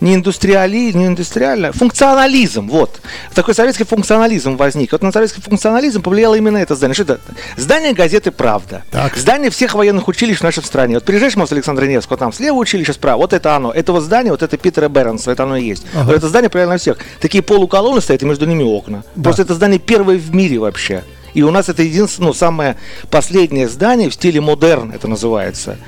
не 0.00 0.14
индустриали, 0.14 0.92
не 0.92 1.06
индустриально, 1.06 1.72
функционализм, 1.72 2.68
вот. 2.68 3.00
Такой 3.34 3.54
советский 3.54 3.84
функционализм 3.84 4.56
возник. 4.56 4.92
Вот 4.92 5.02
на 5.02 5.12
советский 5.12 5.40
функционализм 5.40 6.02
повлияло 6.02 6.34
именно 6.34 6.58
это 6.58 6.74
здание. 6.74 6.94
Что 6.94 7.02
это? 7.04 7.20
Здание 7.56 7.92
газеты 7.92 8.30
«Правда». 8.30 8.82
Так. 8.90 9.16
Здание 9.16 9.50
всех 9.50 9.74
военных 9.74 10.08
училищ 10.08 10.38
в 10.38 10.42
нашей 10.42 10.62
стране. 10.62 10.94
Вот 10.94 11.04
приезжаешь 11.04 11.36
мост 11.36 11.52
Александра 11.52 11.86
Невского, 11.86 12.16
там 12.16 12.32
слева 12.32 12.56
училище, 12.56 12.92
справа, 12.92 13.18
вот 13.18 13.32
это 13.32 13.54
оно. 13.56 13.72
Это 13.72 13.92
вот 13.92 14.02
здание, 14.02 14.32
вот 14.32 14.42
это 14.42 14.56
Питера 14.56 14.88
Бернса, 14.88 15.30
это 15.30 15.44
оно 15.44 15.56
и 15.56 15.64
есть. 15.64 15.84
Ага. 15.94 16.04
Вот 16.04 16.16
это 16.16 16.28
здание 16.28 16.48
на 16.66 16.78
всех. 16.78 16.98
Такие 17.20 17.42
полуколонны 17.42 18.00
стоят, 18.00 18.22
и 18.22 18.26
между 18.26 18.46
ними 18.46 18.62
окна. 18.62 19.04
Да. 19.14 19.24
Просто 19.24 19.42
это 19.42 19.54
здание 19.54 19.78
первое 19.78 20.16
в 20.16 20.34
мире 20.34 20.58
вообще. 20.58 21.04
И 21.34 21.42
у 21.42 21.50
нас 21.50 21.68
это 21.68 21.82
единственное, 21.82 22.28
ну, 22.28 22.34
самое 22.34 22.76
последнее 23.10 23.68
здание 23.68 24.08
в 24.10 24.14
стиле 24.14 24.40
модерн, 24.40 24.92
это 24.92 25.08
называется. 25.08 25.78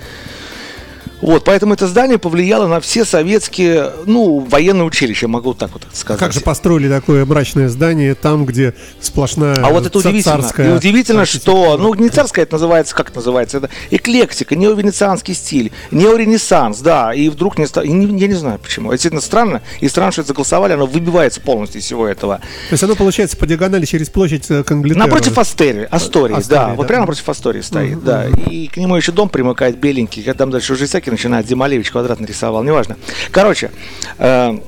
Вот, 1.20 1.44
поэтому 1.44 1.74
это 1.74 1.86
здание 1.86 2.18
повлияло 2.18 2.66
на 2.66 2.80
все 2.80 3.04
советские, 3.04 3.92
ну, 4.06 4.38
военные 4.40 4.84
училища, 4.84 5.28
могу 5.28 5.52
так 5.54 5.70
вот 5.72 5.82
сказать. 5.92 6.18
Как 6.18 6.32
же 6.32 6.40
построили 6.40 6.88
такое 6.88 7.24
мрачное 7.26 7.68
здание 7.68 8.14
там, 8.14 8.46
где 8.46 8.74
сплошная 9.00 9.62
А 9.64 9.70
вот 9.70 9.86
это 9.86 9.98
удивительно. 9.98 10.22
царская 10.42 10.70
И 10.70 10.76
удивительно, 10.76 11.24
что, 11.26 11.76
ну, 11.76 11.92
не 11.94 12.08
царская 12.08 12.44
это 12.44 12.54
называется, 12.54 12.94
как 12.94 13.08
это 13.10 13.16
называется, 13.18 13.58
это 13.58 13.68
эклектика, 13.90 14.56
неовенецианский 14.56 15.34
стиль, 15.34 15.72
неоренессанс, 15.90 16.78
да, 16.80 17.12
и 17.12 17.28
вдруг 17.28 17.58
не 17.58 17.66
ста- 17.66 17.82
и 17.82 17.90
не- 17.90 18.18
я 18.18 18.26
не 18.26 18.34
знаю 18.34 18.58
почему. 18.58 18.88
Это 18.88 18.94
действительно 18.96 19.20
странно, 19.20 19.62
и 19.80 19.88
странно, 19.88 20.12
что 20.12 20.22
это 20.22 20.28
согласовали, 20.28 20.72
оно 20.72 20.86
выбивается 20.86 21.40
полностью 21.40 21.80
из 21.80 21.84
всего 21.84 22.06
этого. 22.06 22.38
То 22.38 22.72
есть 22.72 22.82
оно 22.82 22.94
получается 22.94 23.36
по 23.36 23.46
диагонали 23.46 23.84
через 23.84 24.08
площадь 24.08 24.46
э, 24.50 24.62
к 24.64 24.70
Англитеру. 24.70 25.00
Напротив 25.00 25.36
Астерии, 25.38 25.86
Астории, 25.90 26.36
Астории, 26.36 26.48
да, 26.48 26.66
да. 26.68 26.74
вот 26.74 26.86
прямо 26.86 27.00
напротив 27.02 27.28
Астории 27.28 27.60
стоит, 27.60 27.96
Мгм, 27.98 28.04
да, 28.06 28.26
и 28.28 28.68
к 28.68 28.76
нему 28.76 28.96
еще 28.96 29.12
дом 29.12 29.28
примыкает 29.28 29.78
беленький, 29.78 30.22
когда 30.22 30.38
там 30.38 30.50
дальше 30.50 30.72
уже 30.72 30.86
всякие 30.86 31.09
начинают, 31.10 31.46
Зималевич 31.46 31.90
квадрат 31.90 32.20
нарисовал, 32.20 32.62
неважно. 32.62 32.96
Короче, 33.30 33.70
э, 34.18 34.58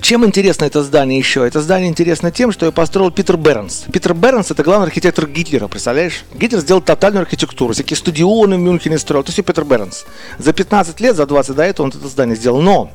чем 0.00 0.24
интересно 0.24 0.64
это 0.64 0.82
здание 0.82 1.18
еще? 1.18 1.46
Это 1.46 1.60
здание 1.60 1.90
интересно 1.90 2.30
тем, 2.30 2.52
что 2.52 2.64
ее 2.64 2.72
построил 2.72 3.10
Питер 3.10 3.36
Бернс. 3.36 3.84
Питер 3.92 4.14
Бернс 4.14 4.50
это 4.50 4.62
главный 4.62 4.86
архитектор 4.86 5.26
Гитлера, 5.26 5.68
представляешь? 5.68 6.24
Гитлер 6.34 6.60
сделал 6.60 6.80
тотальную 6.80 7.22
архитектуру, 7.22 7.74
всякие 7.74 7.98
стадионы 7.98 8.56
в 8.56 8.60
Мюнхене 8.60 8.98
строил. 8.98 9.22
Это 9.22 9.32
все 9.32 9.42
Питер 9.42 9.64
Бернс. 9.64 10.06
За 10.38 10.54
15 10.54 11.00
лет, 11.00 11.16
за 11.16 11.26
20 11.26 11.54
до 11.54 11.62
этого 11.64 11.84
он 11.86 11.92
это 11.94 12.08
здание 12.08 12.34
сделал. 12.34 12.62
Но 12.62 12.90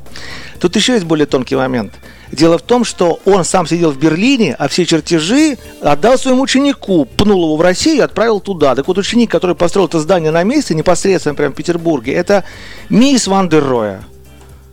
тут 0.60 0.76
еще 0.76 0.94
есть 0.94 1.06
более 1.06 1.28
тонкий 1.28 1.56
момент. 1.56 1.94
Дело 2.32 2.58
в 2.58 2.64
том, 2.64 2.84
что 2.84 3.20
он 3.26 3.44
сам 3.44 3.68
сидел 3.68 3.92
в 3.92 4.00
Берлине, 4.00 4.56
а 4.58 4.68
все 4.68 4.86
чертежи 4.86 5.58
отдал 5.82 6.18
своему 6.18 6.42
ученику, 6.42 7.06
пнул 7.06 7.46
его 7.46 7.56
в 7.56 7.62
Россию 7.62 7.98
и 7.98 8.02
отправил 8.02 8.40
туда. 8.40 8.74
Так 8.74 8.88
вот, 8.88 8.98
ученик, 8.98 9.30
который 9.30 9.56
построил 9.56 9.88
это 9.88 10.00
здание 10.00 10.32
на 10.32 10.44
месте, 10.44 10.74
непосредственно 10.74 11.36
прямо 11.36 11.54
в 11.54 11.58
Петербурге, 11.58 12.14
это 12.14 12.46
мисс 12.90 13.28
Ван 13.28 13.48
дер 13.48 13.64
Роя. 13.64 14.04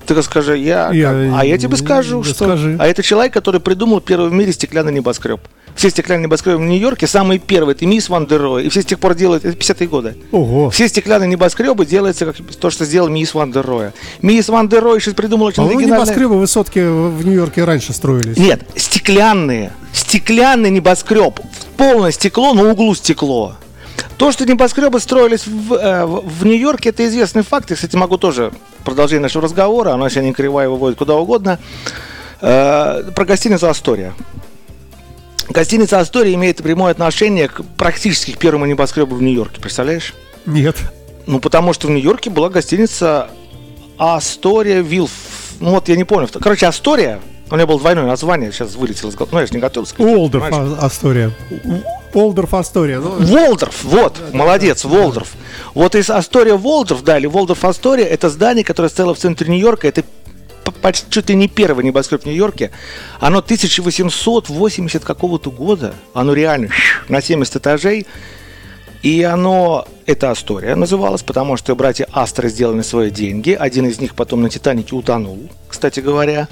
Ты 0.07 0.23
скажи, 0.23 0.57
я, 0.59 0.91
Я 0.93 1.11
как? 1.11 1.41
а 1.41 1.45
я 1.45 1.59
тебе 1.59 1.77
скажу, 1.77 2.23
что... 2.23 2.45
скажи. 2.45 2.77
А 2.79 2.87
это 2.87 3.03
человек, 3.03 3.33
который 3.33 3.61
придумал 3.61 4.01
первый 4.01 4.31
в 4.31 4.33
мире 4.33 4.53
стеклянный 4.53 4.93
небоскреб. 4.93 5.41
Все 5.75 5.91
стеклянные 5.91 6.25
небоскребы 6.25 6.57
в 6.59 6.67
Нью-Йорке, 6.67 7.07
самые 7.07 7.39
первые, 7.39 7.75
это 7.75 7.85
мисс 7.85 8.09
Ван 8.09 8.27
дер. 8.27 8.59
И 8.59 8.69
все 8.71 8.81
с 8.81 8.87
тех 8.87 8.99
пор 8.99 9.15
делают, 9.15 9.45
это 9.45 9.57
50-е 9.57 9.87
годы. 9.89 10.17
Ого. 10.33 10.71
Все 10.71 10.89
стеклянные 10.89 11.29
небоскребы 11.29 11.85
делаются 11.85 12.25
как 12.25 12.37
то, 12.37 12.71
что 12.71 12.87
сделал 12.87 13.09
мисс 13.09 13.35
Ван 13.35 13.53
дер 13.53 13.67
Роя. 13.67 13.93
Мисс 14.23 14.49
Ван 14.49 14.69
дер 14.69 14.83
Роя 14.83 15.01
сейчас 15.01 15.15
придумал 15.15 15.47
очень 15.47 15.57
По-моему, 15.57 15.81
оригинальное... 15.81 16.07
небоскребы 16.07 16.39
высотки 16.39 16.79
в 16.79 17.27
Нью-Йорке 17.27 17.65
раньше 17.65 17.93
строились. 17.93 18.39
Нет, 18.39 18.63
стеклянные. 18.75 19.73
Стеклянный 19.93 20.71
небоскреб. 20.71 21.41
Полное 21.77 22.11
стекло, 22.11 22.55
на 22.55 22.71
углу 22.71 22.95
стекло. 22.95 23.57
То, 24.17 24.33
что 24.33 24.47
небоскребы 24.47 24.99
строились 25.01 25.47
в, 25.47 25.75
э, 25.75 26.07
в- 26.07 26.47
Нью-Йорке, 26.47 26.89
это 26.89 27.07
известный 27.07 27.43
факт. 27.43 27.69
Я, 27.71 27.77
кстати, 27.77 27.97
могу 27.97 28.17
тоже 28.17 28.53
продолжение 28.85 29.23
нашего 29.23 29.45
разговора, 29.45 29.93
она 29.93 30.09
сегодня 30.09 30.33
кривая 30.33 30.69
выводит 30.69 30.97
куда 30.99 31.15
угодно. 31.17 31.59
Э, 32.41 33.03
про 33.15 33.25
гостиницу 33.25 33.69
Астория. 33.69 34.15
Гостиница 35.49 36.01
Астория 36.01 36.35
имеет 36.35 36.57
прямое 36.63 36.93
отношение 36.93 37.49
к 37.49 37.63
практически 37.77 38.33
к 38.33 38.39
первому 38.39 38.67
небоскребу 38.67 39.15
в 39.17 39.23
Нью-Йорке, 39.23 39.61
представляешь? 39.61 40.15
Нет. 40.47 40.77
Ну, 41.27 41.39
потому 41.41 41.73
что 41.73 41.87
в 41.87 41.91
Нью-Йорке 41.91 42.31
была 42.31 42.49
гостиница 42.49 43.29
Астория 43.99 44.81
Вилф. 44.81 45.11
Ну, 45.61 45.71
вот 45.71 45.89
я 45.89 45.97
не 45.97 46.05
помню. 46.05 46.29
Короче, 46.41 46.67
Астория, 46.67 47.21
у 47.51 47.55
меня 47.55 47.67
было 47.67 47.79
двойное 47.79 48.07
название, 48.07 48.51
сейчас 48.51 48.75
вылетело 48.75 49.11
из 49.11 49.15
головы. 49.15 49.35
Ну, 49.35 49.41
я 49.41 49.47
же 49.47 49.53
не 49.55 49.61
готовился. 49.61 49.95
к 49.95 50.01
этому, 50.01 50.17
Олдорф 50.17 50.45
понимаешь? 50.49 50.79
А- 50.81 50.87
Астория. 50.87 51.31
Олдорф 52.13 52.55
Астория. 52.55 52.99
Ну, 52.99 53.11
Волдорф, 53.21 53.85
вот, 53.85 54.17
молодец, 54.33 54.85
Волдорф. 54.85 55.35
Вот 55.75 55.95
из 55.95 56.11
Астория 56.11 56.57
Волдорф, 56.57 57.03
да, 57.03 57.19
или 57.19 57.27
Волдорф 57.27 57.65
Астория, 57.65 58.07
это 58.07 58.31
здание, 58.31 58.65
которое 58.65 58.89
стояло 58.89 59.15
в 59.15 59.19
центре 59.19 59.49
Нью-Йорка, 59.49 59.87
это 59.87 60.03
почти 60.83 61.07
чуть 61.11 61.29
ли 61.29 61.37
не 61.37 61.49
первый 61.49 61.85
небоскреб 61.85 62.23
в 62.23 62.27
Нью-Йорке. 62.27 62.71
Оно 63.21 63.39
1880 63.39 65.05
какого-то 65.05 65.51
года, 65.51 65.95
оно 66.15 66.33
реально 66.33 66.69
на 67.09 67.21
70 67.21 67.57
этажей. 67.57 68.07
И 69.03 69.23
оно, 69.23 69.87
это 70.07 70.31
Астория 70.33 70.75
называлось, 70.75 71.23
потому 71.23 71.57
что 71.57 71.77
братья 71.77 72.09
Астры 72.13 72.49
сделали 72.49 72.83
свои 72.83 73.11
деньги. 73.11 73.53
Один 73.53 73.87
из 73.87 74.01
них 74.01 74.15
потом 74.17 74.43
на 74.43 74.51
Титанике 74.51 74.97
утонул, 74.97 75.49
кстати 75.69 76.01
говоря. 76.01 76.49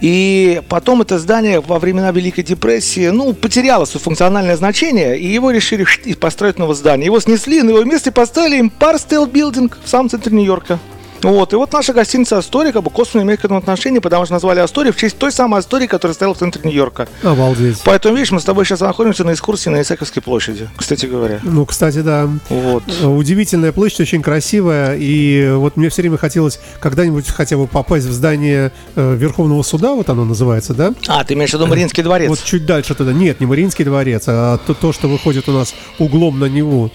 И 0.00 0.62
потом 0.68 1.02
это 1.02 1.18
здание 1.18 1.60
во 1.60 1.78
времена 1.78 2.12
Великой 2.12 2.44
депрессии, 2.44 3.08
ну, 3.08 3.32
потеряло 3.32 3.84
свое 3.84 4.02
функциональное 4.02 4.56
значение, 4.56 5.18
и 5.18 5.26
его 5.26 5.50
решили 5.50 5.84
построить 6.14 6.58
новое 6.58 6.76
здание. 6.76 7.06
Его 7.06 7.18
снесли, 7.20 7.62
на 7.62 7.70
его 7.70 7.84
месте 7.84 8.12
поставили 8.12 8.60
Empire 8.60 8.96
State 8.96 9.30
Building 9.32 9.72
в 9.84 9.88
самом 9.88 10.08
центре 10.08 10.32
Нью-Йорка. 10.32 10.78
Вот, 11.22 11.52
и 11.52 11.56
вот 11.56 11.72
наша 11.72 11.92
гостиница 11.92 12.38
Астория 12.38 12.72
как 12.72 12.82
бы 12.82 12.90
косвенно 12.90 13.22
имеет 13.22 13.40
к 13.40 13.44
этому 13.44 13.58
отношение, 13.58 14.00
потому 14.00 14.24
что 14.24 14.34
назвали 14.34 14.60
Асторию 14.60 14.92
в 14.92 14.96
честь 14.96 15.18
той 15.18 15.32
самой 15.32 15.60
Астории, 15.60 15.86
которая 15.86 16.14
стояла 16.14 16.34
в 16.34 16.38
центре 16.38 16.62
Нью-Йорка. 16.64 17.08
Обалдеть. 17.22 17.80
Поэтому, 17.84 18.14
видишь, 18.14 18.30
мы 18.30 18.40
с 18.40 18.44
тобой 18.44 18.64
сейчас 18.64 18.80
находимся 18.80 19.24
на 19.24 19.32
экскурсии 19.32 19.70
на 19.70 19.82
Исаковской 19.82 20.22
площади, 20.22 20.68
кстати 20.76 21.06
говоря. 21.06 21.40
Ну, 21.42 21.66
кстати, 21.66 22.00
да. 22.00 22.28
Вот. 22.48 22.84
Удивительная 23.02 23.72
площадь, 23.72 24.00
очень 24.00 24.22
красивая. 24.22 24.96
И 24.98 25.50
вот 25.54 25.76
мне 25.76 25.88
все 25.88 26.02
время 26.02 26.18
хотелось 26.18 26.60
когда-нибудь 26.80 27.28
хотя 27.28 27.56
бы 27.56 27.66
попасть 27.66 28.06
в 28.06 28.12
здание 28.12 28.72
э, 28.94 29.14
Верховного 29.16 29.62
суда, 29.62 29.94
вот 29.94 30.08
оно 30.10 30.24
называется, 30.24 30.74
да? 30.74 30.94
А, 31.08 31.24
ты 31.24 31.34
имеешь 31.34 31.50
в 31.50 31.54
виду 31.54 31.66
Мариинский 31.66 32.02
дворец? 32.02 32.28
Вот 32.28 32.42
чуть 32.42 32.66
дальше 32.66 32.94
туда. 32.94 33.12
Нет, 33.12 33.40
не 33.40 33.46
Мариинский 33.46 33.84
дворец, 33.84 34.24
а 34.26 34.58
то, 34.58 34.74
то 34.74 34.92
что 34.92 35.08
выходит 35.08 35.48
у 35.48 35.52
нас 35.52 35.74
углом 35.98 36.38
на 36.38 36.46
него. 36.46 36.90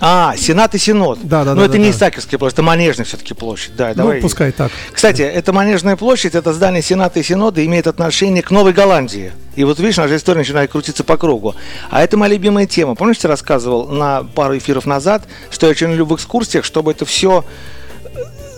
А, 0.00 0.36
Сенат 0.36 0.74
и 0.74 0.78
Синод. 0.78 1.18
Да, 1.22 1.44
да, 1.44 1.54
Но 1.54 1.60
да, 1.60 1.64
это 1.64 1.72
да, 1.72 1.78
не 1.78 1.90
да. 1.90 1.90
Исаакиевская 1.90 2.38
площадь, 2.38 2.54
это 2.54 2.62
Манежная 2.62 3.04
все-таки 3.04 3.34
площадь. 3.34 3.74
Да, 3.76 3.88
Ну, 3.88 3.94
давай. 3.94 4.20
пускай 4.20 4.52
так. 4.52 4.70
Кстати, 4.92 5.22
эта 5.22 5.52
Манежная 5.52 5.96
площадь, 5.96 6.34
это 6.34 6.52
здание 6.52 6.82
Сената 6.82 7.18
и 7.18 7.22
Синода 7.22 7.64
имеет 7.64 7.86
отношение 7.86 8.42
к 8.42 8.50
Новой 8.50 8.72
Голландии. 8.72 9.32
И 9.56 9.64
вот 9.64 9.78
видишь, 9.80 9.96
наша 9.96 10.16
история 10.16 10.38
начинает 10.38 10.70
крутиться 10.70 11.02
по 11.02 11.16
кругу. 11.16 11.54
А 11.90 12.02
это 12.02 12.16
моя 12.16 12.32
любимая 12.34 12.66
тема. 12.66 12.94
Помнишь, 12.94 13.16
я 13.22 13.28
рассказывал 13.28 13.88
на 13.88 14.22
пару 14.22 14.56
эфиров 14.56 14.86
назад, 14.86 15.24
что 15.50 15.66
я 15.66 15.70
очень 15.72 15.88
люблю 15.88 16.04
в 16.06 16.14
экскурсиях, 16.14 16.64
чтобы 16.64 16.92
это 16.92 17.04
все 17.04 17.44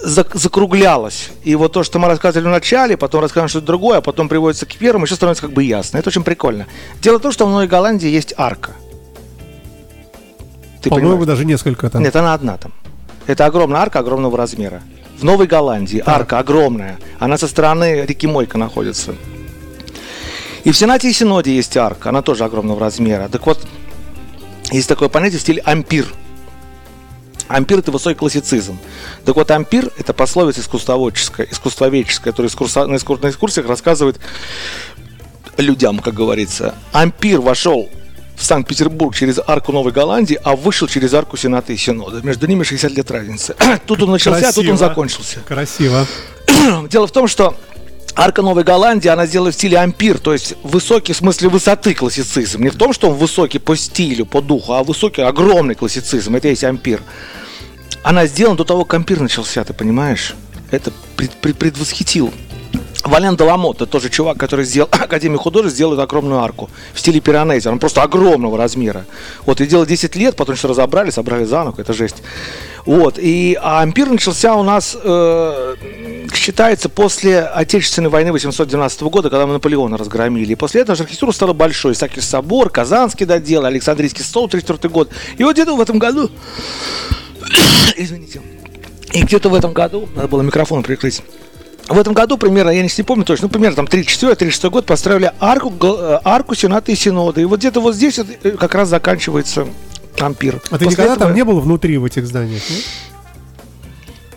зак- 0.05 0.37
закруглялось. 0.37 1.31
И 1.45 1.55
вот 1.55 1.73
то, 1.73 1.83
что 1.83 1.99
мы 1.99 2.09
рассказывали 2.09 2.49
в 2.49 2.51
начале, 2.51 2.97
потом 2.99 3.23
рассказываем 3.23 3.49
что-то 3.49 3.67
другое, 3.67 3.99
а 3.99 4.01
потом 4.03 4.29
приводится 4.29 4.67
к 4.67 4.75
первому, 4.75 5.07
еще 5.07 5.15
становится 5.15 5.43
как 5.43 5.53
бы 5.53 5.63
ясно. 5.65 5.97
Это 5.97 6.11
очень 6.11 6.23
прикольно. 6.23 6.67
Дело 7.01 7.19
в 7.19 7.23
том, 7.23 7.33
что 7.33 7.47
в 7.47 7.51
Новой 7.51 7.67
Голландии 7.67 8.09
есть 8.09 8.35
арка. 8.37 8.73
Ты 10.83 10.89
По-моему, 10.89 11.11
понимаешь? 11.11 11.27
даже 11.29 11.45
несколько 11.45 11.91
там. 11.91 12.03
Нет, 12.03 12.15
она 12.17 12.35
одна 12.35 12.57
там. 12.57 12.73
Это 13.27 13.47
огромная 13.47 13.81
арка 13.81 13.99
огромного 13.99 14.37
размера. 14.37 14.83
В 15.19 15.25
Новой 15.25 15.47
Голландии 15.47 16.03
арка 16.05 16.39
огромная. 16.39 16.99
Она 17.19 17.37
со 17.37 17.47
стороны 17.49 18.07
реки 18.07 18.27
Мойка 18.27 18.57
находится. 18.59 19.15
И 20.65 20.73
в 20.73 20.77
Сенате 20.77 21.11
и 21.11 21.13
Синоде 21.13 21.55
есть 21.55 21.77
арка. 21.77 22.09
Она 22.09 22.23
тоже 22.23 22.45
огромного 22.45 22.81
размера. 22.81 23.29
Так 23.29 23.47
вот, 23.47 23.67
есть 24.73 24.89
такое 24.89 25.09
понятие 25.09 25.39
в 25.39 25.43
стиле 25.43 25.61
ампир. 25.63 26.07
Ампир– 27.49 27.79
это 27.81 27.91
высокий 27.91 28.17
классицизм. 28.17 28.79
Так 29.25 29.35
вот, 29.37 29.51
ампир– 29.51 29.91
это 29.99 30.15
пословица 30.15 30.61
искусствоведческая, 30.61 31.49
искусствоведческая, 31.51 32.33
которая 32.33 32.49
экскурса- 32.51 32.87
на 32.87 32.95
экскур- 32.95 33.21
на 33.23 33.29
экскурсиях 33.31 33.67
рассказывает 33.67 34.21
людям, 35.57 35.99
как 35.99 36.15
говорится. 36.15 36.75
Ампир 36.93 37.41
вошел 37.41 37.89
в 38.41 38.45
Санкт-Петербург 38.45 39.15
через 39.15 39.39
арку 39.47 39.71
Новой 39.71 39.93
Голландии, 39.93 40.39
а 40.43 40.57
вышел 40.57 40.89
через 40.89 41.13
арку 41.13 41.37
Сената 41.37 41.73
и 41.75 41.77
Синода. 41.77 42.21
Между 42.27 42.47
ними 42.47 42.65
60 42.65 42.91
лет 42.93 43.11
разницы. 43.11 43.55
Тут 43.87 44.03
он 44.03 44.11
начался, 44.13 44.49
а 44.49 44.53
тут 44.53 44.65
он 44.65 44.77
Красиво. 44.77 44.89
закончился. 44.89 45.41
Красиво. 45.47 46.07
Дело 46.89 47.07
в 47.07 47.13
том, 47.13 47.29
что 47.29 47.55
Арка 48.17 48.41
Новой 48.43 48.65
Голландии, 48.65 49.09
она 49.09 49.27
сделана 49.27 49.51
в 49.51 49.55
стиле 49.55 49.77
ампир, 49.79 50.19
то 50.19 50.33
есть 50.33 50.55
высокий 50.63 51.13
в 51.13 51.17
смысле 51.19 51.49
высоты 51.51 51.95
классицизм. 51.95 52.63
Не 52.63 52.71
в 52.71 52.77
том, 52.77 52.95
что 52.95 53.11
он 53.11 53.17
высокий 53.17 53.59
по 53.59 53.77
стилю, 53.77 54.25
по 54.25 54.41
духу, 54.41 54.73
а 54.73 54.83
высокий, 54.83 55.21
огромный 55.23 55.75
классицизм. 55.75 56.35
Это 56.35 56.49
есть 56.49 56.65
ампир. 56.65 57.03
Она 58.03 58.27
сделана 58.27 58.57
до 58.57 58.65
того, 58.65 58.85
как 58.87 58.95
ампир 59.01 59.21
начался, 59.21 59.63
ты 59.65 59.75
понимаешь? 59.75 60.35
Это 60.71 60.93
пред- 61.17 61.33
пред- 61.43 61.59
предвосхитил. 61.59 62.33
Вален 63.05 63.37
Деламот, 63.37 63.77
это 63.77 63.87
тоже 63.87 64.11
чувак, 64.11 64.37
который 64.37 64.65
сделал 64.65 64.89
Академию 64.93 65.39
художеств, 65.39 65.77
сделает 65.77 66.01
огромную 66.01 66.41
арку 66.41 66.71
в 66.93 67.01
стиле 67.01 67.21
пиранези. 67.21 67.69
Она 67.69 67.79
просто 67.79 68.03
огромного 68.03 68.59
размера. 68.59 69.07
Вот, 69.47 69.61
и 69.61 69.67
делал 69.67 69.87
10 69.87 70.17
лет, 70.17 70.37
потом 70.37 70.57
все 70.57 70.69
разобрали, 70.69 71.11
собрали 71.11 71.45
заново, 71.45 71.81
это 71.81 71.93
жесть. 71.93 72.17
Вот, 72.87 73.19
и 73.19 73.59
а 73.61 73.81
ампир 73.83 74.09
начался 74.09 74.55
у 74.55 74.63
нас, 74.63 74.97
э, 75.03 75.77
считается, 76.35 76.89
после 76.89 77.41
Отечественной 77.41 78.11
войны 78.11 78.33
812 78.33 79.03
года, 79.03 79.31
когда 79.31 79.47
мы 79.47 79.55
Наполеона 79.55 79.97
разгромили. 79.97 80.53
И 80.53 80.57
после 80.57 80.83
этого 80.83 80.97
же 80.97 81.03
архитектура 81.03 81.33
стала 81.33 81.53
большой. 81.53 81.93
Исаакиевский 81.93 82.29
собор, 82.29 82.71
Казанский 82.71 83.27
додел, 83.27 83.65
Александрийский 83.65 84.25
стол, 84.25 84.49
34 84.49 84.93
год. 84.93 85.11
И 85.37 85.45
вот 85.45 85.55
где-то 85.55 85.77
в 85.77 85.81
этом 85.81 85.99
году, 85.99 86.31
извините, 87.97 88.41
и 89.13 89.23
где-то 89.23 89.49
в 89.49 89.55
этом 89.55 89.73
году, 89.73 90.09
надо 90.15 90.29
было 90.29 90.43
микрофон 90.43 90.83
прикрыть, 90.83 91.23
в 91.89 91.99
этом 91.99 92.13
году, 92.15 92.37
примерно, 92.39 92.71
я 92.71 92.83
не, 92.83 93.03
помню 93.03 93.25
точно, 93.25 93.47
ну, 93.47 93.51
примерно 93.51 93.77
там 93.77 93.87
34-36 93.87 94.71
год 94.71 94.87
построили 94.87 95.33
арку, 95.41 95.73
э, 95.81 96.19
арку 96.25 96.55
Сената 96.55 96.93
и 96.93 96.95
Синода. 96.95 97.41
И 97.41 97.45
вот 97.45 97.59
где-то 97.59 97.81
вот 97.81 97.95
здесь 97.95 98.19
вот, 98.19 98.27
э, 98.43 98.51
как 98.53 98.75
раз 98.75 98.89
заканчивается 98.89 99.67
ампир. 100.21 100.57
А 100.71 100.79
ты 100.79 100.85
После 100.85 100.87
никогда 100.91 101.13
этого- 101.15 101.27
там 101.27 101.35
не 101.35 101.45
был 101.45 101.61
внутри 101.61 101.97
в 101.99 102.05
этих 102.05 102.27
зданиях? 102.27 102.63
нет? 102.71 102.85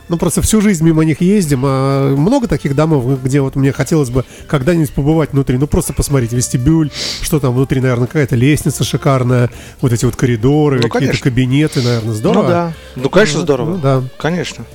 Ну, 0.10 0.18
просто 0.18 0.42
всю 0.42 0.62
жизнь 0.62 0.84
мимо 0.84 1.04
них 1.06 1.22
ездим. 1.22 1.62
А 1.66 2.16
много 2.16 2.48
таких 2.48 2.76
домов, 2.76 3.22
где 3.24 3.40
вот 3.42 3.56
мне 3.56 3.72
хотелось 3.72 4.10
бы 4.10 4.26
когда-нибудь 4.48 4.92
побывать 4.92 5.32
внутри. 5.32 5.58
Ну, 5.58 5.66
просто 5.66 5.94
посмотреть 5.94 6.34
вестибюль, 6.34 6.92
что 7.22 7.40
там 7.40 7.54
внутри, 7.56 7.80
наверное, 7.82 8.08
какая-то 8.08 8.36
лестница 8.36 8.84
шикарная, 8.84 9.50
вот 9.82 9.94
эти 9.94 10.04
вот 10.06 10.16
коридоры, 10.16 10.82
Ну, 10.84 10.90
какие-то 10.90 11.20
кабинеты, 11.20 11.82
наверное, 11.82 12.14
здорово. 12.14 12.44
Ну 12.44 12.50
да. 12.50 12.74
Ну, 12.98 13.10
конечно, 13.10 13.38
Ну, 13.40 13.44
здорово. 13.44 13.70
ну 13.70 13.78
да. 13.78 14.04
Конечно. 14.18 14.66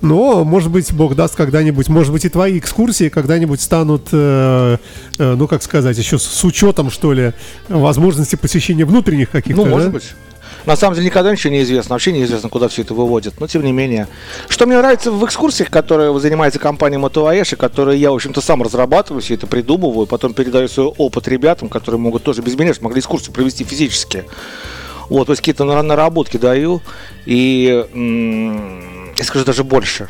Но, 0.00 0.44
может 0.44 0.70
быть, 0.70 0.92
Бог 0.92 1.14
даст 1.14 1.34
когда-нибудь, 1.36 1.88
может 1.88 2.12
быть, 2.12 2.24
и 2.24 2.28
твои 2.28 2.58
экскурсии 2.58 3.08
когда-нибудь 3.08 3.60
станут, 3.60 4.08
э, 4.12 4.76
э, 5.18 5.34
ну, 5.34 5.48
как 5.48 5.62
сказать, 5.62 5.96
еще 5.96 6.18
с, 6.18 6.24
с 6.24 6.44
учетом, 6.44 6.90
что 6.90 7.12
ли, 7.12 7.32
возможности 7.68 8.36
посещения 8.36 8.84
внутренних 8.84 9.30
каких-то. 9.30 9.64
Ну, 9.64 9.68
может 9.68 9.88
да? 9.88 9.92
быть. 9.92 10.14
На 10.66 10.74
самом 10.74 10.96
деле 10.96 11.06
никогда 11.06 11.30
ничего 11.30 11.52
не 11.52 11.62
известно, 11.62 11.94
вообще 11.94 12.10
неизвестно, 12.12 12.48
куда 12.48 12.66
все 12.66 12.82
это 12.82 12.92
выводит. 12.92 13.40
Но 13.40 13.46
тем 13.46 13.62
не 13.64 13.72
менее. 13.72 14.08
Что 14.48 14.66
мне 14.66 14.76
нравится 14.76 15.12
в 15.12 15.24
экскурсиях, 15.24 15.70
которые 15.70 16.18
занимается 16.18 16.58
компания 16.58 16.98
Мотоваеш, 16.98 17.52
и 17.52 17.56
которые 17.56 18.00
я, 18.00 18.10
в 18.10 18.16
общем-то, 18.16 18.40
сам 18.40 18.62
разрабатываю, 18.62 19.22
все 19.22 19.34
это 19.34 19.46
придумываю, 19.46 20.06
потом 20.06 20.34
передаю 20.34 20.66
свой 20.66 20.86
опыт 20.86 21.28
ребятам, 21.28 21.68
которые 21.68 22.00
могут 22.00 22.24
тоже 22.24 22.42
без 22.42 22.58
меня 22.58 22.72
могли 22.80 22.98
экскурсию 22.98 23.32
провести 23.32 23.62
физически. 23.62 24.24
Вот, 25.08 25.26
то 25.26 25.32
есть 25.32 25.40
какие-то 25.40 25.64
на- 25.64 25.82
наработки 25.82 26.36
даю. 26.36 26.82
И 27.26 27.84
я 29.18 29.24
скажу 29.24 29.44
даже 29.44 29.64
больше. 29.64 30.08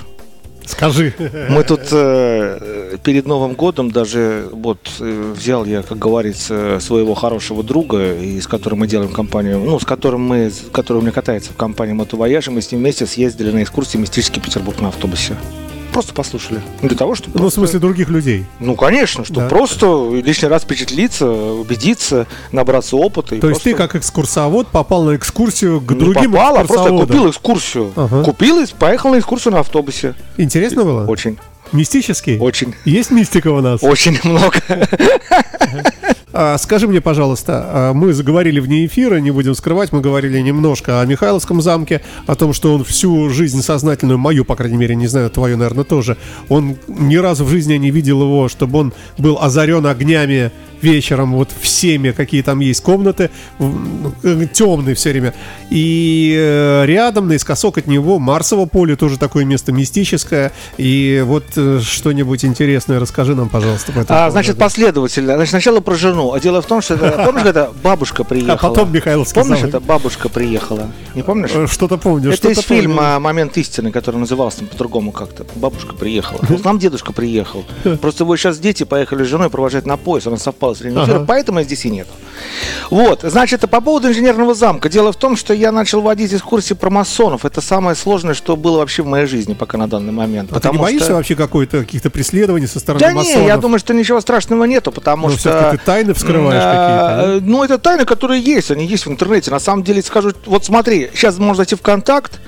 Скажи. 0.67 1.15
Мы 1.49 1.63
тут 1.63 1.83
э, 1.93 2.97
перед 3.05 3.25
Новым 3.27 3.53
годом 3.55 3.93
даже 3.93 4.49
вот 4.51 4.79
э, 4.99 5.33
взял 5.37 5.65
я, 5.65 5.83
как 5.83 5.97
говорится, 5.99 6.79
своего 6.81 7.15
хорошего 7.15 7.63
друга, 7.63 8.15
и 8.15 8.41
с 8.41 8.49
которым 8.49 8.81
мы 8.81 8.89
делаем 8.89 9.13
компанию, 9.13 9.61
ну, 9.61 9.79
с 9.79 9.85
которым 9.85 10.23
мы, 10.23 10.51
с- 10.51 10.65
который 10.73 10.99
у 10.99 11.01
меня 11.03 11.13
катается 11.13 11.53
в 11.53 11.57
компании 11.57 11.93
Мотовояж, 11.93 12.49
и 12.49 12.51
мы 12.51 12.61
с 12.63 12.73
ним 12.73 12.81
вместе 12.81 13.07
съездили 13.07 13.53
на 13.53 13.63
экскурсии 13.63 13.97
мистический 13.97 14.41
Петербург 14.43 14.81
на 14.81 14.89
автобусе. 14.89 15.37
Просто 15.97 16.13
послушали. 16.13 16.61
Для 16.83 16.95
того, 16.95 17.15
чтобы... 17.15 17.31
Ну, 17.33 17.39
в 17.39 17.41
просто- 17.45 17.61
смысле, 17.61 17.79
других 17.79 18.11
людей. 18.11 18.45
Ну, 18.61 18.75
конечно, 18.77 19.25
что 19.25 19.33
Да. 19.33 19.49
просто 19.49 20.11
лишний 20.13 20.47
раз 20.47 20.65
впечатлиться, 20.65 21.27
убедиться, 21.27 22.27
набраться 22.53 22.97
опыта. 22.97 23.31
То 23.41 23.49
есть 23.49 23.63
ты, 23.63 23.71
просто- 23.71 23.75
как 23.75 23.97
экскурсовод, 23.97 24.69
попал 24.69 25.05
на 25.05 25.17
экскурсию 25.17 25.81
к 25.81 25.93
не 25.93 25.99
другим 25.99 26.33
попал, 26.33 26.59
а 26.59 26.65
просто 26.67 26.91
купил 26.91 27.31
экскурсию. 27.31 27.93
Ага. 27.97 28.25
Купил 28.25 28.61
и 28.63 28.67
поехал 28.79 29.13
на 29.13 29.21
экскурсию 29.21 29.55
на 29.55 29.61
автобусе. 29.61 30.15
Интересно 30.37 30.85
было? 30.85 31.07
Очень, 31.07 31.39
Мистический? 31.73 32.39
очень, 32.39 32.75
Есть 32.85 33.11
мистика 33.11 33.49
у 33.49 33.63
нас? 33.63 33.83
очень 33.83 34.19
много. 34.23 34.59
А, 36.39 36.59
скажи 36.59 36.87
мне, 36.87 37.01
пожалуйста, 37.01 37.65
а, 37.67 37.93
мы 37.95 38.13
заговорили 38.13 38.61
вне 38.61 38.85
эфира, 38.85 39.17
не 39.21 39.31
будем 39.31 39.55
скрывать, 39.55 39.91
мы 39.93 40.03
говорили 40.03 40.39
немножко 40.39 41.01
о 41.01 41.07
Михайловском 41.07 41.63
замке, 41.63 42.03
о 42.27 42.35
том, 42.35 42.53
что 42.53 42.75
он 42.75 42.85
всю 42.85 43.31
жизнь 43.31 43.63
сознательную, 43.63 44.19
мою, 44.19 44.45
по 44.45 44.55
крайней 44.55 44.77
мере, 44.77 44.95
не 44.97 45.07
знаю, 45.07 45.31
твою, 45.31 45.57
наверное, 45.57 45.85
тоже, 45.85 46.19
он 46.51 46.77
ни 46.89 47.17
разу 47.17 47.47
в 47.47 47.49
жизни 47.49 47.77
не 47.77 47.91
видел 47.91 48.21
его, 48.21 48.51
чтобы 48.51 48.81
он 48.81 48.93
был 49.17 49.39
озарен 49.41 49.87
огнями 49.87 50.53
вечером, 50.83 51.33
вот 51.35 51.51
всеми, 51.61 52.11
какие 52.13 52.43
там 52.43 52.61
есть 52.61 52.83
комнаты, 52.83 53.31
темные 54.53 54.95
все 54.95 55.11
время. 55.11 55.35
И 55.71 56.35
э, 56.39 56.85
рядом, 56.87 57.29
наискосок 57.29 57.79
от 57.79 57.87
него, 57.87 58.19
Марсово 58.19 58.67
поле, 58.67 58.97
тоже 58.97 59.19
такое 59.19 59.45
место 59.45 59.73
мистическое. 59.73 60.53
И 60.77 61.23
вот 61.27 61.45
э, 61.57 61.81
что-нибудь 61.83 62.45
интересное 62.45 63.01
расскажи 63.01 63.35
нам, 63.35 63.49
пожалуйста, 63.49 63.93
по 63.93 63.99
этому 64.01 64.07
А, 64.19 64.23
поводу. 64.23 64.33
значит, 64.33 64.59
последовательно. 64.59 65.35
Значит, 65.35 65.51
сначала 65.51 65.81
про 65.81 65.95
жену. 65.97 66.33
А 66.33 66.41
дело 66.41 66.63
в 66.63 66.67
том, 66.67 66.81
что 66.83 66.95
это, 66.95 67.23
помнишь, 67.25 67.43
когда 67.43 67.69
бабушка 67.83 68.25
приехала? 68.25 68.55
А 68.55 68.57
потом 68.57 68.93
Михайловский 68.93 69.41
Помнишь, 69.41 69.59
замок. 69.59 69.75
это 69.75 69.81
бабушка 69.81 70.29
приехала? 70.29 70.91
Не 71.15 71.23
помнишь? 71.23 71.51
Э, 71.55 71.67
Что-то 71.67 71.97
помню. 71.99 72.33
Это 72.33 72.51
из 72.51 72.61
фильма. 72.61 73.19
«Момент 73.19 73.57
истины», 73.57 73.91
который 73.91 74.17
назывался 74.17 74.65
по-другому 74.65 75.11
как-то. 75.13 75.45
Бабушка 75.57 75.95
приехала. 75.95 76.39
Вот 76.49 76.65
нам 76.65 76.79
дедушка 76.79 77.13
приехал. 77.13 77.65
Просто 78.01 78.25
его 78.25 78.37
сейчас 78.37 78.59
дети 78.59 78.85
поехали 78.85 79.25
с 79.25 79.27
женой 79.27 79.51
провожать 79.51 79.87
на 79.87 79.97
поезд. 79.97 80.27
Она 80.27 80.37
совпала 80.37 80.66
эфиром, 80.75 80.99
Ага. 80.99 81.25
поэтому 81.27 81.63
здесь 81.63 81.85
и 81.85 81.91
нету. 81.91 82.11
Вот, 82.91 83.21
значит, 83.23 83.61
по 83.69 83.81
поводу 83.81 84.09
инженерного 84.09 84.55
замка. 84.55 84.89
Дело 84.89 85.13
в 85.13 85.17
том, 85.17 85.37
что 85.37 85.55
я 85.55 85.73
начал 85.73 86.01
водить 86.01 86.33
экскурсии 86.35 86.75
про 86.75 86.91
масонов. 86.91 87.45
Это 87.45 87.61
самое 87.61 87.97
сложное, 87.97 88.35
что 88.35 88.57
было 88.57 88.79
вообще 88.79 89.03
в 89.03 89.07
моей 89.07 89.27
жизни 89.27 89.55
пока 89.55 89.79
на 89.79 89.89
данный 89.89 90.13
момент. 90.13 90.51
А 90.53 90.61
ты 90.61 90.69
не 90.71 90.79
боишься 90.79 91.15
вообще 91.15 91.35
какой-то 91.35 91.81
каких-то 91.81 92.11
преследований 92.11 92.67
со 92.67 92.79
стороны 92.79 93.01
Да 93.01 93.13
масонов? 93.13 93.41
не, 93.41 93.47
я 93.47 93.57
думаю, 93.57 93.79
что 93.79 93.95
ничего 93.95 94.21
страшного 94.21 94.65
нету, 94.65 94.93
потому 94.93 95.29
Ну, 95.29 95.37
что... 95.37 95.71
ты 95.73 95.79
тайны 95.79 96.15
вскрываешь 96.15 96.63
а, 96.65 97.17
какие-то, 97.33 97.47
Ну, 97.47 97.65
это 97.65 97.79
тайны, 97.79 98.05
которые 98.05 98.41
есть, 98.43 98.71
они 98.71 98.87
есть 98.87 99.07
в 99.07 99.11
интернете. 99.11 99.51
На 99.51 99.61
самом 99.61 99.83
деле, 99.83 100.03
скажу, 100.03 100.33
вот 100.45 100.65
смотри, 100.65 101.11
сейчас 101.15 101.39
можно 101.39 101.57
зайти 101.57 101.75
в 101.75 101.81
контакт 101.83 102.41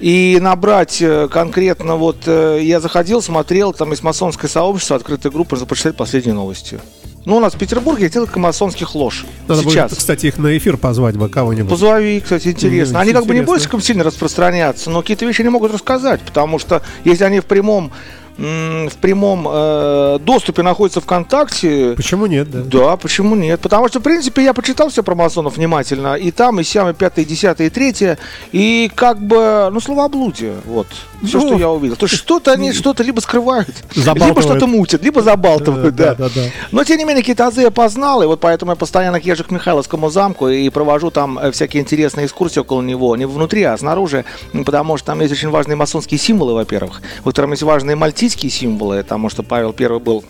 и 0.00 0.38
набрать 0.42 1.00
э, 1.00 1.28
конкретно, 1.30 1.94
вот 1.96 2.16
э, 2.26 2.58
я 2.62 2.80
заходил, 2.80 3.22
смотрел, 3.22 3.72
там 3.72 3.90
есть 3.92 4.02
масонское 4.02 4.50
сообщество, 4.50 4.96
открытая 4.96 5.30
группа, 5.30 5.54
нужно 5.54 5.66
почитать 5.66 5.96
последние 5.96 6.34
новости. 6.34 6.80
Ну, 7.24 7.36
у 7.36 7.40
нас 7.40 7.54
в 7.54 7.58
Петербурге 7.58 8.04
есть 8.04 8.16
несколько 8.16 8.40
масонских 8.40 8.94
лож. 8.96 9.24
Надо 9.46 9.62
Сейчас. 9.62 9.90
будет, 9.90 9.98
кстати, 9.98 10.26
их 10.26 10.38
на 10.38 10.56
эфир 10.58 10.76
позвать 10.76 11.16
бы 11.16 11.28
кого-нибудь. 11.28 11.70
Позови, 11.70 12.20
кстати, 12.20 12.48
интересно. 12.48 12.94
Ну, 12.94 13.00
Они 13.00 13.12
как 13.12 13.26
бы 13.26 13.34
не 13.34 13.40
интересно. 13.40 13.58
слишком 13.60 13.80
сильно 13.80 14.02
распространяться, 14.04 14.90
но 14.90 15.02
какие-то 15.02 15.24
вещи 15.24 15.40
они 15.42 15.50
могут 15.50 15.72
рассказать, 15.72 16.20
потому 16.22 16.58
что 16.58 16.82
если 17.04 17.22
они 17.22 17.38
в 17.38 17.44
прямом 17.44 17.92
в 18.36 18.96
прямом 19.00 19.46
э, 19.48 20.18
доступе 20.20 20.62
находятся 20.62 21.00
ВКонтакте, 21.00 21.94
Почему 21.96 22.26
нет, 22.26 22.50
да? 22.50 22.62
да, 22.62 22.96
почему 22.96 23.34
нет? 23.36 23.60
Потому 23.60 23.88
что, 23.88 24.00
в 24.00 24.02
принципе, 24.02 24.42
я 24.42 24.54
почитал 24.54 24.88
все 24.88 25.02
про 25.02 25.14
масонов 25.14 25.56
внимательно. 25.56 26.14
И 26.14 26.30
там, 26.30 26.60
и 26.60 26.64
сям, 26.64 26.88
и 26.88 26.94
пятое, 26.94 27.24
и 27.24 27.28
десятое, 27.28 27.66
и 27.66 27.70
третье. 27.70 28.18
И 28.52 28.90
как 28.94 29.20
бы, 29.20 29.68
ну, 29.72 29.80
словоблудие. 29.80 30.54
Вот. 30.64 30.86
Все, 31.22 31.38
Ну, 31.38 31.48
что 31.48 31.58
я 31.58 31.70
увидел. 31.70 31.96
То 31.96 32.06
есть 32.06 32.16
что-то 32.16 32.52
они 32.52 32.72
что-то 32.72 33.02
либо 33.02 33.20
скрывают, 33.20 33.68
либо 33.94 34.42
что-то 34.42 34.66
мутят, 34.66 35.02
либо 35.04 35.22
забалтывают, 35.22 35.94
да. 35.94 36.14
да, 36.14 36.28
да. 36.34 36.42
Но, 36.72 36.82
тем 36.84 36.98
не 36.98 37.04
менее, 37.04 37.22
какие-то 37.22 37.46
азы 37.46 37.62
я 37.62 37.70
познал, 37.70 38.22
и 38.22 38.26
вот 38.26 38.40
поэтому 38.40 38.72
я 38.72 38.76
постоянно 38.76 39.16
езжу 39.16 39.44
к 39.44 39.50
Михайловскому 39.50 40.10
замку 40.10 40.48
и 40.48 40.68
провожу 40.70 41.10
там 41.10 41.38
э, 41.38 41.52
всякие 41.52 41.82
интересные 41.82 42.26
экскурсии 42.26 42.60
около 42.60 42.82
него. 42.82 43.14
Не 43.16 43.26
внутри, 43.26 43.62
а 43.62 43.76
снаружи, 43.76 44.24
потому 44.66 44.96
что 44.96 45.06
там 45.08 45.20
есть 45.20 45.32
очень 45.32 45.50
важные 45.50 45.76
масонские 45.76 46.18
символы, 46.18 46.54
во-первых. 46.54 47.02
Вот 47.24 47.36
там 47.36 47.50
есть 47.52 47.62
важные 47.62 47.94
мальтийские 48.22 48.50
символы, 48.50 49.02
потому 49.02 49.28
что 49.28 49.42
Павел 49.42 49.74
I 49.76 49.98
был 49.98 50.24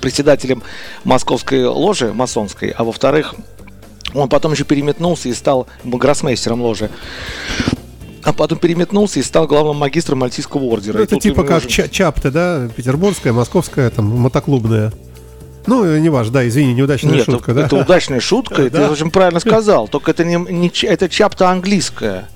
председателем 0.00 0.62
московской 1.04 1.66
ложи 1.66 2.14
масонской, 2.14 2.70
а 2.70 2.82
во-вторых, 2.82 3.34
он 4.14 4.30
потом 4.30 4.52
еще 4.52 4.64
переметнулся 4.64 5.28
и 5.28 5.34
стал 5.34 5.66
гроссмейстером 5.84 6.62
ложи. 6.62 6.88
А 8.22 8.32
потом 8.32 8.58
переметнулся 8.58 9.20
и 9.20 9.22
стал 9.22 9.46
главным 9.46 9.76
магистром 9.76 10.20
Мальтийского 10.20 10.62
ордера. 10.64 10.96
Ну, 10.96 11.04
это 11.04 11.20
типа 11.20 11.44
как 11.44 11.58
уже- 11.58 11.68
ча- 11.68 11.88
чапта, 11.88 12.30
да? 12.30 12.70
Петербургская, 12.74 13.34
московская, 13.34 13.90
там, 13.90 14.06
мотоклубная. 14.06 14.90
Ну, 15.66 15.84
э, 15.84 16.00
не 16.00 16.08
важно, 16.08 16.32
да, 16.32 16.48
извини, 16.48 16.72
неудачная 16.72 17.16
Нет, 17.16 17.26
шутка, 17.26 17.50
это, 17.50 17.60
да? 17.60 17.66
это 17.66 17.76
удачная 17.76 18.20
шутка, 18.20 18.54
ты 18.70 18.88
очень 18.88 19.10
правильно 19.10 19.40
сказал. 19.40 19.88
Только 19.88 20.12
это 20.12 20.24
не, 20.24 20.36
не 20.36 20.70
это 20.86 21.10
чапта 21.10 21.50
английская. 21.50 22.30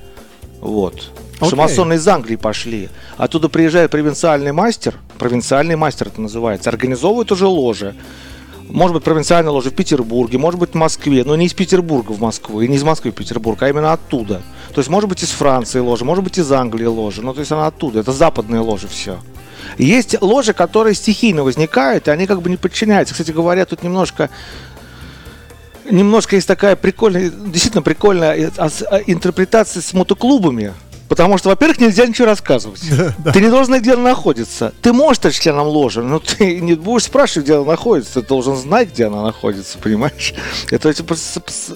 Вот. 0.61 1.11
Что 1.39 1.47
Окей. 1.47 1.59
масоны 1.59 1.95
из 1.95 2.09
Англии 2.09 2.37
пошли. 2.37 2.89
Оттуда 3.17 3.49
приезжает 3.49 3.93
провинциальный 3.93 4.53
мастер, 4.53 4.95
провинциальный 5.19 5.77
мастер 5.77 6.09
это 6.09 6.21
называется, 6.21 6.69
организовывает 6.69 7.31
уже 7.31 7.47
ложи. 7.47 7.95
Может 8.69 8.95
быть, 8.95 9.05
провинциальная 9.05 9.53
ложа 9.53 9.71
в 9.71 9.75
Петербурге, 9.75 10.37
может 10.37 10.59
быть, 10.59 10.71
в 10.71 10.75
Москве, 10.75 11.23
но 11.25 11.37
не 11.37 11.47
из 11.47 11.55
Петербурга 11.55 12.13
в 12.13 12.21
Москву, 12.21 12.61
и 12.61 12.69
не 12.69 12.77
из 12.77 12.83
Москвы 12.83 13.13
в 13.13 13.15
Петербург, 13.15 13.63
а 13.63 13.69
именно 13.69 13.93
оттуда. 13.93 14.43
То 14.75 14.81
есть, 14.81 14.91
может 14.91 15.09
быть, 15.09 15.23
из 15.23 15.31
Франции 15.31 15.79
ложа, 15.79 16.05
может 16.05 16.25
быть, 16.25 16.39
из 16.39 16.51
Англии 16.53 16.85
ложа, 16.85 17.23
ну, 17.23 17.33
то 17.33 17.41
есть 17.41 17.53
она 17.53 17.69
оттуда, 17.69 18.01
это 18.01 18.13
западные 18.13 18.61
ложи 18.61 18.89
все. 18.89 19.19
Есть 19.79 20.21
ложи, 20.21 20.53
которые 20.53 20.95
стихийно 20.95 21.45
возникают, 21.45 22.09
и 22.09 22.11
они 22.11 22.27
как 22.27 22.43
бы 22.43 22.51
не 22.51 22.57
подчиняются. 22.57 23.15
Кстати 23.15 23.31
говоря, 23.31 23.65
тут 23.65 23.83
немножко 23.83 24.29
немножко 25.91 26.37
есть 26.37 26.49
такая 26.49 26.77
прикольная, 26.77 27.31
действительно 27.31 27.83
прикольная 27.83 28.35
э, 28.37 28.51
ас- 28.59 28.83
э, 28.83 29.03
интерпретация 29.07 29.83
с 29.83 29.93
мотоклубами. 29.95 30.75
Потому 31.09 31.39
что, 31.39 31.49
во-первых, 31.49 31.81
нельзя 31.81 32.07
ничего 32.07 32.27
рассказывать. 32.27 32.81
Ты 33.33 33.41
не 33.41 33.49
должен 33.49 33.67
знать, 33.67 33.83
где 33.83 33.95
она 33.95 34.03
находится. 34.03 34.73
Ты 34.83 34.93
можешь 34.93 35.17
стать 35.17 35.35
членом 35.35 35.67
ложи, 35.67 36.03
но 36.03 36.19
ты 36.19 36.61
не 36.61 36.75
будешь 36.75 37.05
спрашивать, 37.05 37.47
где 37.47 37.55
она 37.57 37.65
находится. 37.65 38.21
Ты 38.21 38.27
должен 38.27 38.57
знать, 38.57 38.91
где 38.93 39.07
она 39.07 39.23
находится, 39.23 39.79
понимаешь? 39.83 40.35
Это 40.71 40.93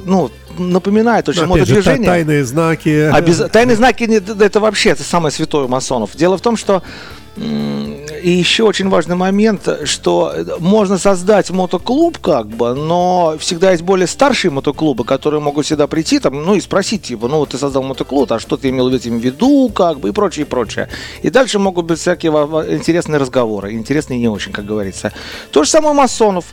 ну, 0.04 0.30
напоминает 0.58 1.28
очень 1.28 1.40
та- 1.42 1.46
мотодвижение. 1.46 2.06
тайные 2.06 2.44
знаки. 2.44 3.10
Обяз- 3.12 3.48
Тайные 3.50 3.76
знаки 3.76 4.04
это 4.04 4.60
вообще 4.60 4.90
это 4.90 5.02
самое 5.02 5.32
святое 5.32 5.64
у 5.64 5.68
масонов. 5.68 6.10
Дело 6.14 6.36
в 6.36 6.40
том, 6.40 6.56
что 6.56 6.82
и 7.36 8.30
еще 8.30 8.64
очень 8.64 8.88
важный 8.88 9.16
момент, 9.16 9.68
что 9.84 10.34
можно 10.60 10.98
создать 10.98 11.50
мотоклуб, 11.50 12.18
как 12.18 12.46
бы, 12.46 12.74
но 12.74 13.36
всегда 13.38 13.70
есть 13.70 13.82
более 13.82 14.06
старшие 14.06 14.50
мотоклубы, 14.50 15.04
которые 15.04 15.40
могут 15.40 15.64
всегда 15.64 15.86
прийти 15.86 16.18
там, 16.18 16.44
ну 16.44 16.54
и 16.54 16.60
спросить, 16.60 17.02
типа, 17.02 17.28
ну 17.28 17.38
вот 17.38 17.50
ты 17.50 17.58
создал 17.58 17.82
мотоклуб, 17.82 18.30
а 18.32 18.38
что 18.38 18.56
ты 18.56 18.68
имел 18.68 18.90
в 18.90 18.94
этим 18.94 19.18
в 19.18 19.24
виду, 19.24 19.70
как 19.74 20.00
бы, 20.00 20.10
и 20.10 20.12
прочее, 20.12 20.44
и 20.44 20.48
прочее. 20.48 20.88
И 21.22 21.30
дальше 21.30 21.58
могут 21.58 21.86
быть 21.86 21.98
всякие 21.98 22.32
интересные 22.32 23.18
разговоры, 23.18 23.72
интересные 23.72 24.18
не 24.18 24.28
очень, 24.28 24.52
как 24.52 24.66
говорится. 24.66 25.12
То 25.50 25.64
же 25.64 25.70
самое 25.70 25.94
масонов. 25.94 26.44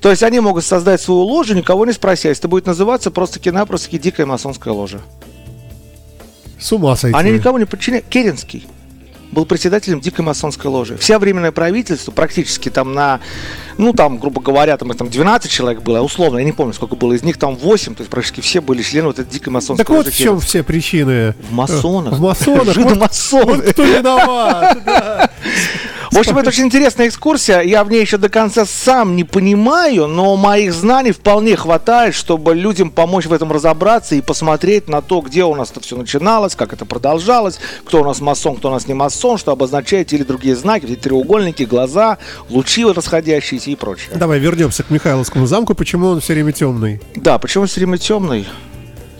То 0.00 0.10
есть 0.10 0.24
они 0.24 0.40
могут 0.40 0.64
создать 0.64 1.00
свою 1.00 1.20
ложу, 1.20 1.54
никого 1.54 1.86
не 1.86 1.92
спрося. 1.92 2.30
Это 2.30 2.48
будет 2.48 2.66
называться 2.66 3.12
просто-таки 3.12 3.98
дикая 3.98 4.26
масонская 4.26 4.74
ложа. 4.74 5.00
С 6.58 6.72
ума 6.72 6.96
сойти. 6.96 7.16
Они 7.16 7.30
никому 7.30 7.58
не 7.58 7.66
подчиняют. 7.66 8.06
Керенский 8.06 8.66
был 9.32 9.46
председателем 9.46 10.00
дикой 10.00 10.24
масонской 10.24 10.70
ложи. 10.70 10.96
Вся 10.96 11.18
временное 11.18 11.52
правительство 11.52 12.12
практически 12.12 12.68
там 12.68 12.94
на, 12.94 13.20
ну 13.78 13.92
там, 13.92 14.18
грубо 14.18 14.40
говоря, 14.40 14.76
там, 14.76 14.90
там 14.92 15.08
12 15.08 15.50
человек 15.50 15.82
было, 15.82 16.00
условно, 16.00 16.38
я 16.38 16.44
не 16.44 16.52
помню, 16.52 16.74
сколько 16.74 16.94
было, 16.94 17.14
из 17.14 17.22
них 17.22 17.38
там 17.38 17.56
8, 17.56 17.94
то 17.94 18.02
есть 18.02 18.10
практически 18.10 18.40
все 18.40 18.60
были 18.60 18.82
члены 18.82 19.08
вот 19.08 19.18
этой 19.18 19.30
дикой 19.30 19.48
масонской 19.48 19.84
Так 19.84 19.90
вот 19.90 20.06
ложи 20.06 20.10
в 20.10 20.16
чем 20.16 20.38
все 20.40 20.62
причины. 20.62 21.34
В 21.48 21.52
масонах. 21.52 22.14
В 22.14 22.20
масонах. 22.20 22.52
Вот, 22.62 22.74
Жидомасоны. 22.74 23.54
вот 23.54 23.64
кто 23.64 23.84
виноват. 23.84 24.78
В 26.12 26.18
общем, 26.18 26.36
это 26.36 26.50
очень 26.50 26.66
интересная 26.66 27.08
экскурсия. 27.08 27.62
Я 27.62 27.82
в 27.84 27.90
ней 27.90 28.02
еще 28.02 28.18
до 28.18 28.28
конца 28.28 28.66
сам 28.66 29.16
не 29.16 29.24
понимаю, 29.24 30.06
но 30.08 30.36
моих 30.36 30.74
знаний 30.74 31.10
вполне 31.10 31.56
хватает, 31.56 32.14
чтобы 32.14 32.54
людям 32.54 32.90
помочь 32.90 33.24
в 33.24 33.32
этом 33.32 33.50
разобраться 33.50 34.14
и 34.14 34.20
посмотреть 34.20 34.88
на 34.88 35.00
то, 35.00 35.22
где 35.22 35.44
у 35.44 35.54
нас 35.54 35.70
это 35.70 35.80
все 35.80 35.96
начиналось, 35.96 36.54
как 36.54 36.74
это 36.74 36.84
продолжалось, 36.84 37.58
кто 37.86 38.02
у 38.02 38.04
нас 38.04 38.20
масон, 38.20 38.56
кто 38.56 38.68
у 38.68 38.72
нас 38.72 38.86
не 38.86 38.92
масон, 38.92 39.38
что 39.38 39.52
обозначает 39.52 40.08
те 40.08 40.16
или 40.16 40.22
другие 40.22 40.54
знаки, 40.54 40.84
эти 40.84 40.96
треугольники, 40.96 41.62
глаза, 41.62 42.18
лучи 42.50 42.84
расходящиеся 42.84 43.70
и 43.70 43.74
прочее. 43.74 44.10
Давай 44.14 44.38
вернемся 44.38 44.82
к 44.82 44.90
Михайловскому 44.90 45.46
замку. 45.46 45.74
Почему 45.74 46.08
он 46.08 46.20
все 46.20 46.34
время 46.34 46.52
темный? 46.52 47.00
Да, 47.16 47.38
почему 47.38 47.62
он 47.62 47.68
все 47.68 47.80
время 47.80 47.96
темный? 47.96 48.46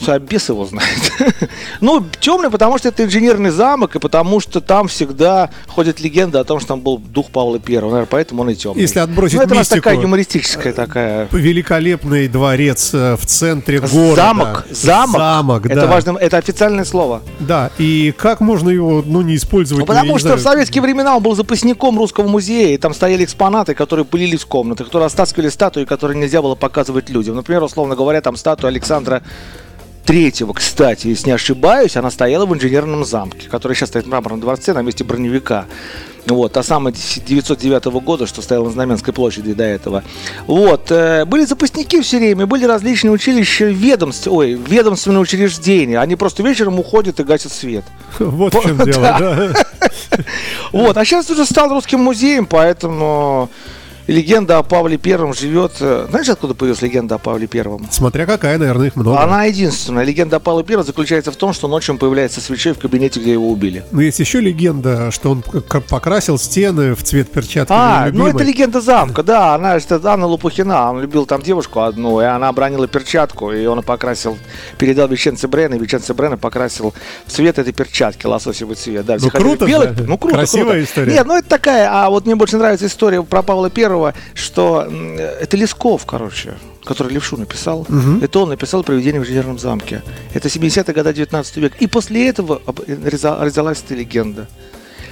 А 0.09 0.19
бес 0.19 0.49
его 0.49 0.65
знает. 0.65 1.13
ну, 1.81 2.05
темный, 2.21 2.51
потому 2.51 2.79
что 2.79 2.89
это 2.89 3.05
инженерный 3.05 3.51
замок, 3.51 3.97
и 3.97 3.99
потому 3.99 4.41
что 4.41 4.61
там 4.61 4.89
всегда 4.89 5.51
ходит 5.69 6.01
легенда 6.01 6.41
о 6.41 6.45
том, 6.45 6.59
что 6.59 6.69
там 6.69 6.81
был 6.81 6.99
дух 6.99 7.31
Павла 7.31 7.59
Первого. 7.59 7.91
Наверное, 7.93 8.09
поэтому 8.11 8.43
он 8.43 8.51
и 8.51 8.55
темный. 8.55 8.81
Если 8.83 8.99
отбросить 8.99 9.37
ну, 9.37 9.43
это 9.43 9.55
у 9.55 9.57
нас 9.57 9.71
мистику, 9.71 9.85
такая 9.85 10.03
юмористическая 10.03 10.73
такая. 10.73 11.29
Великолепный 11.33 12.29
дворец 12.29 12.91
э, 12.95 13.17
в 13.17 13.27
центре 13.27 13.81
города. 13.81 14.17
Замок, 14.17 14.67
замок. 14.71 15.17
Замок, 15.17 15.67
это 15.67 15.83
да. 15.83 15.87
важно, 15.87 16.19
это 16.19 16.37
официальное 16.37 16.85
слово. 16.85 17.23
Да, 17.41 17.71
и 17.79 18.15
как 18.17 18.41
можно 18.41 18.71
его, 18.71 19.03
ну, 19.05 19.23
не 19.23 19.37
использовать? 19.37 19.81
Ну, 19.81 19.87
ну, 19.87 19.87
потому 19.87 20.19
что 20.19 20.29
знаю, 20.29 20.41
в 20.41 20.43
советские 20.43 20.83
времена 20.83 21.17
он 21.17 21.23
был 21.23 21.35
запасником 21.35 21.99
русского 21.99 22.29
музея, 22.29 22.75
и 22.75 22.79
там 22.79 22.95
стояли 22.95 23.25
экспонаты, 23.25 23.75
которые 23.75 24.05
пылились 24.05 24.41
в 24.41 24.47
комнатах, 24.47 24.87
которые 24.87 25.07
растаскивали 25.07 25.49
статуи, 25.49 25.85
которые 25.85 26.19
нельзя 26.19 26.43
было 26.43 26.55
показывать 26.55 27.11
людям. 27.11 27.37
Например, 27.37 27.63
условно 27.63 27.97
говоря, 27.97 28.21
там 28.21 28.37
статуя 28.37 28.71
Александра 28.71 29.23
Третьего, 30.05 30.53
кстати, 30.53 31.07
если 31.07 31.27
не 31.27 31.33
ошибаюсь, 31.33 31.97
она 31.97 32.11
стояла 32.11 32.45
в 32.45 32.55
инженерном 32.55 33.05
замке, 33.05 33.49
который 33.49 33.75
сейчас 33.75 33.91
стоит 33.91 34.05
в 34.05 34.09
мраморном 34.09 34.41
дворце 34.41 34.73
на 34.73 34.83
месте 34.83 35.05
броневика. 35.05 35.67
Вот, 36.27 36.53
та 36.53 36.63
самая 36.63 36.93
909 36.93 37.85
года, 38.03 38.27
что 38.27 38.43
стояла 38.43 38.67
на 38.67 38.71
Знаменской 38.71 39.13
площади 39.13 39.55
до 39.55 39.65
этого. 39.65 40.05
Вот, 40.47 40.91
э, 40.91 41.25
были 41.25 41.45
запасники 41.45 42.01
все 42.01 42.19
время, 42.19 42.47
были 42.47 42.65
различные 42.65 43.13
училища, 43.13 43.67
ведомств, 43.67 44.29
ой, 44.29 44.55
ведомственные 44.55 45.21
учреждения. 45.21 45.99
Они 45.99 46.15
просто 46.15 46.43
вечером 46.43 46.79
уходят 46.79 47.19
и 47.21 47.25
гасят 47.25 47.53
свет. 47.53 47.85
Вот 48.19 48.55
в 48.55 48.63
чем 48.63 48.79
дело, 48.79 49.03
да. 49.19 49.53
Вот, 50.73 50.97
а 50.97 51.05
сейчас 51.05 51.29
уже 51.31 51.45
стал 51.45 51.71
русским 51.71 52.01
музеем, 52.01 52.47
поэтому 52.47 53.51
легенда 54.07 54.59
о 54.59 54.63
Павле 54.63 54.97
Первом 54.97 55.35
живет. 55.35 55.73
э, 55.81 56.07
Знаешь, 56.11 56.29
откуда 56.29 56.55
появилась 56.55 56.83
легенда 56.83 57.17
о 57.17 57.19
Павле 57.19 57.47
Первом? 57.47 57.87
Смотря 57.91 58.27
какая, 58.27 58.59
наверное, 58.59 58.89
их 58.89 58.97
много. 58.97 59.21
Она 59.21 59.45
единственная. 59.45 60.05
Легенда 60.05 60.37
о 60.37 60.41
Павле 60.41 60.65
Первом 60.65 60.85
заключается 60.87 61.31
в 61.33 61.37
том, 61.37 61.53
что 61.53 61.69
ночью 61.69 61.95
он 61.95 61.99
появляется 61.99 62.41
свечой 62.41 62.73
в 62.75 62.79
кабинете, 62.79 63.21
где 63.21 63.33
его 63.33 63.51
убили. 63.51 63.85
Но 63.93 64.01
есть 64.01 64.19
еще 64.19 64.41
легенда, 64.41 65.11
что 65.11 65.31
он 65.31 65.43
покрасил 65.43 66.39
стены 66.39 66.95
в 66.95 67.03
цвет 67.03 67.31
перчатки. 67.31 67.73
А, 67.75 68.09
ну 68.13 68.27
это 68.27 68.43
легенда 68.43 68.81
замка, 68.81 69.23
да, 69.23 69.55
она, 69.55 69.77
это 69.77 70.01
Анна 70.11 70.27
Лопухина, 70.27 70.91
он 70.91 71.01
любил 71.01 71.27
там 71.27 71.43
девушку 71.43 71.81
одну, 71.81 72.21
и 72.21 72.25
она 72.25 72.49
обронила 72.49 72.87
перчатку, 72.89 73.53
и 73.53 73.65
он 73.67 73.83
покрасил, 73.83 74.37
передал 74.79 75.09
Веченце 75.09 75.49
Брена, 75.49 75.75
и 75.77 75.79
Веченце 75.79 76.15
Брена 76.15 76.37
покрасил 76.37 76.95
в 77.27 77.31
цвет 77.31 77.59
этой 77.59 77.73
перчатки, 77.73 78.27
лососевый 78.27 78.77
цвет. 78.77 79.05
Да, 79.07 79.17
Ну, 79.21 79.31
круто 79.31 79.67
белых- 79.67 79.97
же. 79.99 80.05
ну 80.05 80.19
круто, 80.19 80.37
Красивая 80.39 80.65
круто. 80.79 80.85
история. 80.85 81.13
Нет, 81.13 81.27
ну 81.27 81.37
это 81.37 81.49
такая, 81.49 81.89
а 81.93 82.09
вот 82.11 82.27
мне 82.27 82.35
больше 82.35 82.57
нравится 82.57 82.87
история 82.87 83.23
про 83.23 83.43
Павла 83.43 83.71
Первого, 83.71 83.92
первого, 83.93 84.15
что 84.35 84.87
это 85.41 85.57
Лесков, 85.57 86.07
короче, 86.07 86.55
который 86.85 87.13
Левшу 87.13 87.37
написал. 87.37 87.87
Это 88.23 88.39
он 88.41 88.49
написал 88.49 88.83
«Привидение 88.83 89.21
в 89.21 89.25
инженерном 89.25 89.59
замке». 89.59 90.03
Это 90.35 90.49
70-е 90.49 90.95
годы 90.95 91.13
19 91.13 91.57
века. 91.59 91.77
И 91.81 91.87
после 91.87 92.29
этого 92.29 92.61
реза- 92.87 93.39
родилась 93.45 93.83
эта 93.87 93.95
легенда. 93.95 94.47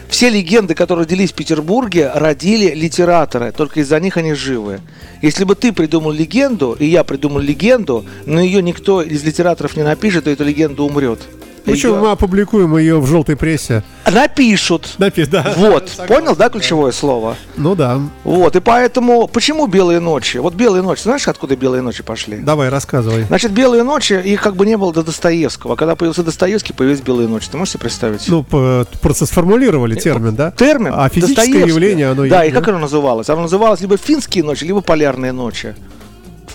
Все 0.09 0.29
легенды, 0.31 0.75
которые 0.75 1.05
родились 1.05 1.31
в 1.31 1.35
Петербурге, 1.35 2.11
родили 2.15 2.75
литераторы, 2.75 3.53
только 3.53 3.81
из-за 3.81 4.01
них 4.01 4.17
они 4.17 4.35
живы. 4.35 4.81
Если 5.23 5.45
бы 5.45 5.55
ты 5.55 5.73
придумал 5.73 6.11
легенду, 6.11 6.77
и 6.81 6.87
я 6.87 7.05
придумал 7.05 7.39
легенду, 7.41 8.05
но 8.27 8.41
ее 8.41 8.61
никто 8.63 9.03
из 9.03 9.23
литераторов 9.23 9.77
не 9.77 9.85
напишет, 9.85 10.25
то 10.25 10.31
эта 10.31 10.43
легенда 10.43 10.83
умрет. 10.83 11.21
Ну 11.67 11.77
что, 11.77 11.89
Её 11.89 12.01
мы 12.01 12.11
опубликуем 12.11 12.77
ее 12.77 13.01
в 13.01 13.07
желтой 13.07 13.37
прессе. 13.37 13.83
Напишут. 14.11 14.97
Напи- 14.99 15.27
да. 15.27 15.55
Вот, 15.57 15.89
Согласен, 15.89 16.15
понял, 16.15 16.37
да, 16.37 16.49
да. 16.49 16.51
ключевое 16.51 16.93
слово? 16.93 17.37
Ну 17.57 17.75
да. 17.75 18.01
Вот, 18.25 18.57
и 18.57 18.61
поэтому, 18.61 19.29
почему 19.29 19.67
«Белые 19.67 20.01
ночи»? 20.01 20.39
Вот 20.39 20.55
«Белые 20.55 20.83
ночи», 20.83 21.03
знаешь, 21.03 21.29
откуда 21.29 21.57
«Белые 21.57 21.83
ночи» 21.83 22.03
пошли? 22.03 22.39
Давай, 22.39 22.69
рассказывай. 22.69 23.25
Значит, 23.25 23.53
«Белые 23.53 23.83
ночи», 23.83 24.15
их 24.15 24.41
как 24.43 24.57
бы 24.57 24.67
не 24.67 24.77
было 24.77 24.93
до 24.93 25.03
Достоевского. 25.03 25.77
Когда 25.77 25.97
появился 25.97 26.23
Достоевский, 26.23 26.73
появились 26.73 27.01
«Белые 27.01 27.29
ночи». 27.29 27.49
Ты 27.51 27.57
можешь 27.57 27.73
себе 27.73 27.81
представить? 27.81 28.27
Ну, 28.29 28.43
просто 28.45 29.27
сформулировали 29.27 29.95
термин, 29.95 30.35
да? 30.35 30.51
Термин. 30.53 30.93
А 30.95 31.09
физическое 31.09 31.67
явление, 31.67 32.11
оно 32.11 32.27
Да, 32.27 32.43
есть, 32.43 32.55
и 32.55 32.59
как 32.59 32.69
оно 32.69 32.79
называлось? 32.79 33.29
Оно 33.29 33.43
называлось 33.43 33.81
либо 33.81 33.97
«Финские 33.97 34.45
ночи», 34.45 34.65
либо 34.65 34.81
«Полярные 34.81 35.33
ночи». 35.33 35.75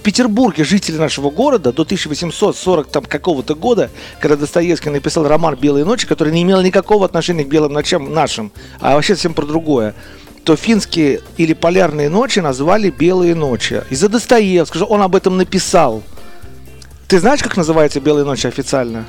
В 0.05 0.07
Петербурге 0.07 0.63
жители 0.63 0.97
нашего 0.97 1.31
города 1.31 1.73
до 1.73 1.81
1840 1.81 2.87
там 2.89 3.05
какого-то 3.05 3.55
года, 3.55 3.89
когда 4.19 4.37
Достоевский 4.37 4.91
написал 4.91 5.27
роман 5.27 5.55
«Белые 5.55 5.83
ночи», 5.83 6.05
который 6.05 6.31
не 6.31 6.43
имел 6.43 6.61
никакого 6.61 7.05
отношения 7.05 7.43
к 7.43 7.47
белым 7.47 7.73
ночам 7.73 8.13
нашим, 8.13 8.51
а 8.79 8.93
вообще 8.93 9.15
совсем 9.15 9.33
про 9.33 9.47
другое, 9.47 9.95
то 10.43 10.55
финские 10.55 11.21
или 11.37 11.53
полярные 11.53 12.09
ночи 12.09 12.37
назвали 12.37 12.91
«Белые 12.91 13.33
ночи». 13.33 13.81
Из-за 13.89 14.07
Достоевского, 14.07 14.83
он 14.83 15.01
об 15.01 15.15
этом 15.15 15.37
написал. 15.37 16.03
Ты 17.07 17.19
знаешь, 17.19 17.41
как 17.41 17.57
называется 17.57 17.99
«Белые 17.99 18.25
ночи» 18.25 18.45
официально? 18.45 19.07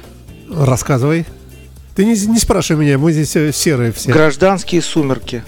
Рассказывай. 0.49 1.27
Ты 1.95 2.07
не, 2.07 2.13
не 2.13 2.39
спрашивай 2.39 2.87
меня, 2.87 2.97
мы 2.97 3.13
здесь 3.13 3.37
э, 3.37 3.53
серые 3.53 3.93
все. 3.93 4.11
«Гражданские 4.11 4.81
сумерки». 4.81 5.45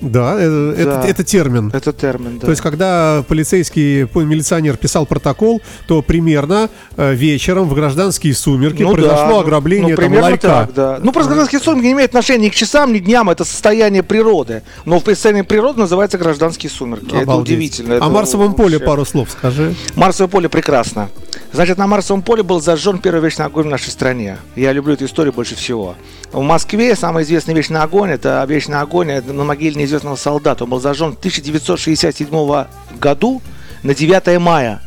Да, 0.00 0.34
это, 0.40 0.74
это- 0.76 0.84
Да. 1.02 1.08
это 1.08 1.24
термин. 1.24 1.70
Это 1.74 1.92
термин, 1.92 2.38
да. 2.38 2.44
То 2.46 2.50
есть, 2.50 2.62
когда 2.62 3.24
полицейский 3.26 4.02
милиционер 4.14 4.76
писал 4.76 5.06
протокол, 5.06 5.60
то 5.86 6.02
примерно 6.02 6.68
э, 6.96 7.14
вечером 7.14 7.68
в 7.68 7.74
гражданские 7.74 8.34
сумерки 8.34 8.82
Ну 8.82 8.92
произошло 8.92 9.16
да, 9.26 9.28
ну, 9.30 9.38
ограбление 9.40 9.90
ну, 9.90 9.96
там, 9.96 10.04
примерно 10.04 10.30
ларька. 10.30 10.48
так, 10.48 10.74
да. 10.74 10.98
Ну, 11.02 11.12
просто 11.12 11.30
гражданские 11.30 11.60
сумерки 11.60 11.86
не 11.86 11.92
имеют 11.92 12.10
отношения 12.10 12.46
ни 12.46 12.50
к 12.50 12.54
часам, 12.54 12.92
ни 12.92 12.98
к 12.98 13.04
дням, 13.04 13.28
это 13.30 13.44
состояние 13.44 14.02
природы. 14.02 14.62
Но 14.84 15.00
в 15.00 15.04
состоянии 15.04 15.42
природы 15.42 15.80
называется 15.80 16.18
гражданские 16.18 16.70
сумерки. 16.70 17.06
Это 17.14 17.22
Обалдеть. 17.22 17.54
удивительно. 17.54 17.94
О 17.94 17.96
это 17.98 18.08
Марсовом 18.08 18.54
поле 18.54 18.74
вообще- 18.78 18.86
пару 18.86 19.04
слов 19.04 19.30
скажи. 19.30 19.74
Марсовое 19.96 20.28
поле 20.30 20.48
прекрасно. 20.48 21.08
Значит, 21.52 21.78
на 21.78 21.86
Марсовом 21.86 22.22
поле 22.22 22.42
был 22.42 22.60
зажжен 22.60 22.98
первый 22.98 23.22
вечный 23.22 23.46
огонь 23.46 23.66
в 23.66 23.70
нашей 23.70 23.90
стране. 23.90 24.36
Я 24.54 24.72
люблю 24.72 24.94
эту 24.94 25.06
историю 25.06 25.32
больше 25.32 25.54
всего. 25.56 25.94
В 26.32 26.42
Москве 26.42 26.94
самый 26.94 27.24
известный 27.24 27.54
вечный 27.54 27.80
огонь, 27.80 28.10
это 28.10 28.44
вечный 28.46 28.80
огонь 28.80 29.10
это 29.10 29.32
на 29.32 29.44
могиле 29.44 29.74
неизвестного 29.88 30.16
солдата. 30.16 30.64
Он 30.64 30.70
был 30.70 30.80
зажжен 30.80 31.12
в 31.14 31.18
1967 31.18 32.66
году 32.98 33.42
на 33.82 33.94
9 33.94 34.38
мая. 34.38 34.82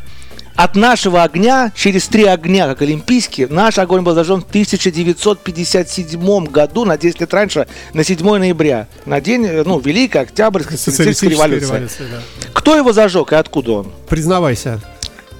От 0.55 0.75
нашего 0.75 1.23
огня, 1.23 1.71
через 1.75 2.07
три 2.07 2.25
огня, 2.25 2.67
как 2.67 2.81
олимпийский, 2.81 3.47
наш 3.47 3.79
огонь 3.79 4.01
был 4.01 4.13
зажжен 4.13 4.41
в 4.41 4.49
1957 4.49 6.45
году, 6.45 6.85
на 6.85 6.97
10 6.97 7.21
лет 7.21 7.33
раньше, 7.33 7.67
на 7.93 8.03
7 8.03 8.37
ноября, 8.37 8.87
на 9.05 9.21
день, 9.21 9.45
э, 9.45 9.63
ну, 9.65 9.79
Великой 9.79 10.23
Октябрьской 10.23 10.77
социалистической 10.77 11.29
революции. 11.29 11.65
революция, 11.67 12.07
да. 12.09 12.21
Кто 12.53 12.75
его 12.75 12.93
зажег 12.93 13.31
и 13.31 13.35
откуда 13.35 13.71
он? 13.71 13.91
Признавайся. 14.07 14.81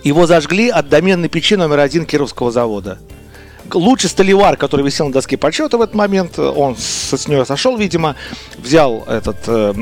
Его 0.03 0.25
зажгли 0.25 0.69
от 0.69 0.89
доменной 0.89 1.29
печи 1.29 1.55
номер 1.55 1.79
один 1.79 2.05
Кировского 2.05 2.51
завода. 2.51 2.97
Лучший 3.75 4.09
столевар, 4.09 4.57
который 4.57 4.85
висел 4.85 5.07
на 5.07 5.13
доске 5.13 5.37
почета 5.37 5.77
в 5.77 5.81
этот 5.81 5.95
момент, 5.95 6.37
э, 6.37 6.41
он 6.41 6.75
с, 6.77 7.13
с 7.13 7.27
нее 7.27 7.45
сошел, 7.45 7.77
видимо, 7.77 8.15
взял 8.57 9.03
этот 9.07 9.37
э, 9.47 9.73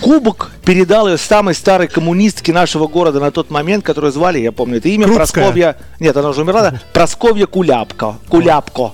кубок, 0.00 0.50
передал 0.64 1.08
ее 1.08 1.18
самой 1.18 1.54
старой 1.54 1.88
коммунистке 1.88 2.52
нашего 2.52 2.86
города 2.86 3.20
на 3.20 3.30
тот 3.30 3.50
момент, 3.50 3.84
которую 3.84 4.12
звали, 4.12 4.38
я 4.38 4.52
помню 4.52 4.78
это 4.78 4.88
имя, 4.88 5.04
Крупская. 5.06 5.44
Просковья... 5.44 5.76
Нет, 6.00 6.16
она 6.16 6.30
уже 6.30 6.42
умерла, 6.42 6.70
да? 6.70 6.80
Просковья 6.92 7.46
Куляпко. 7.46 8.16
Куляпко. 8.28 8.92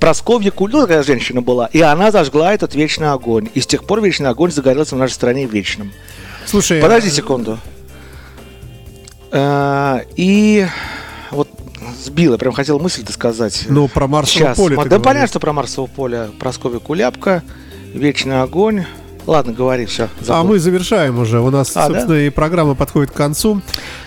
Просковья 0.00 0.50
Куль, 0.50 0.70
ну, 0.72 0.82
такая 0.82 1.02
женщина 1.02 1.42
была, 1.42 1.66
и 1.72 1.80
она 1.80 2.10
зажгла 2.10 2.54
этот 2.54 2.74
вечный 2.74 3.10
огонь. 3.10 3.48
И 3.54 3.60
с 3.60 3.66
тех 3.66 3.84
пор 3.84 4.00
вечный 4.00 4.28
огонь 4.30 4.52
загорелся 4.52 4.94
в 4.94 4.98
нашей 4.98 5.14
стране 5.14 5.46
вечным. 5.46 5.92
Слушай, 6.46 6.80
Подожди 6.80 7.10
секунду. 7.10 7.58
Э, 9.32 10.00
И 10.16 10.66
вот 11.30 11.48
сбила, 12.02 12.36
прям 12.38 12.52
хотел 12.52 12.78
мысль-то 12.78 13.12
сказать. 13.12 13.64
ну 13.68 13.88
про 13.88 14.06
Марсово 14.06 14.46
Сейчас. 14.46 14.56
поле 14.56 14.76
да 14.76 14.82
говоришь. 14.84 15.04
понятно, 15.04 15.28
что 15.28 15.40
про 15.40 15.52
Марсово 15.52 15.86
поле. 15.86 16.30
Прасковья 16.38 16.78
Куляпка, 16.78 17.42
Вечный 17.94 18.42
огонь. 18.42 18.84
Ладно, 19.26 19.52
говори, 19.52 19.84
все. 19.84 20.08
А 20.26 20.42
мы 20.42 20.58
завершаем 20.58 21.18
уже. 21.18 21.40
У 21.40 21.50
нас, 21.50 21.76
А, 21.76 21.86
собственно, 21.86 22.14
и 22.14 22.30
программа 22.30 22.74
подходит 22.74 23.10
к 23.10 23.14
концу. 23.14 23.60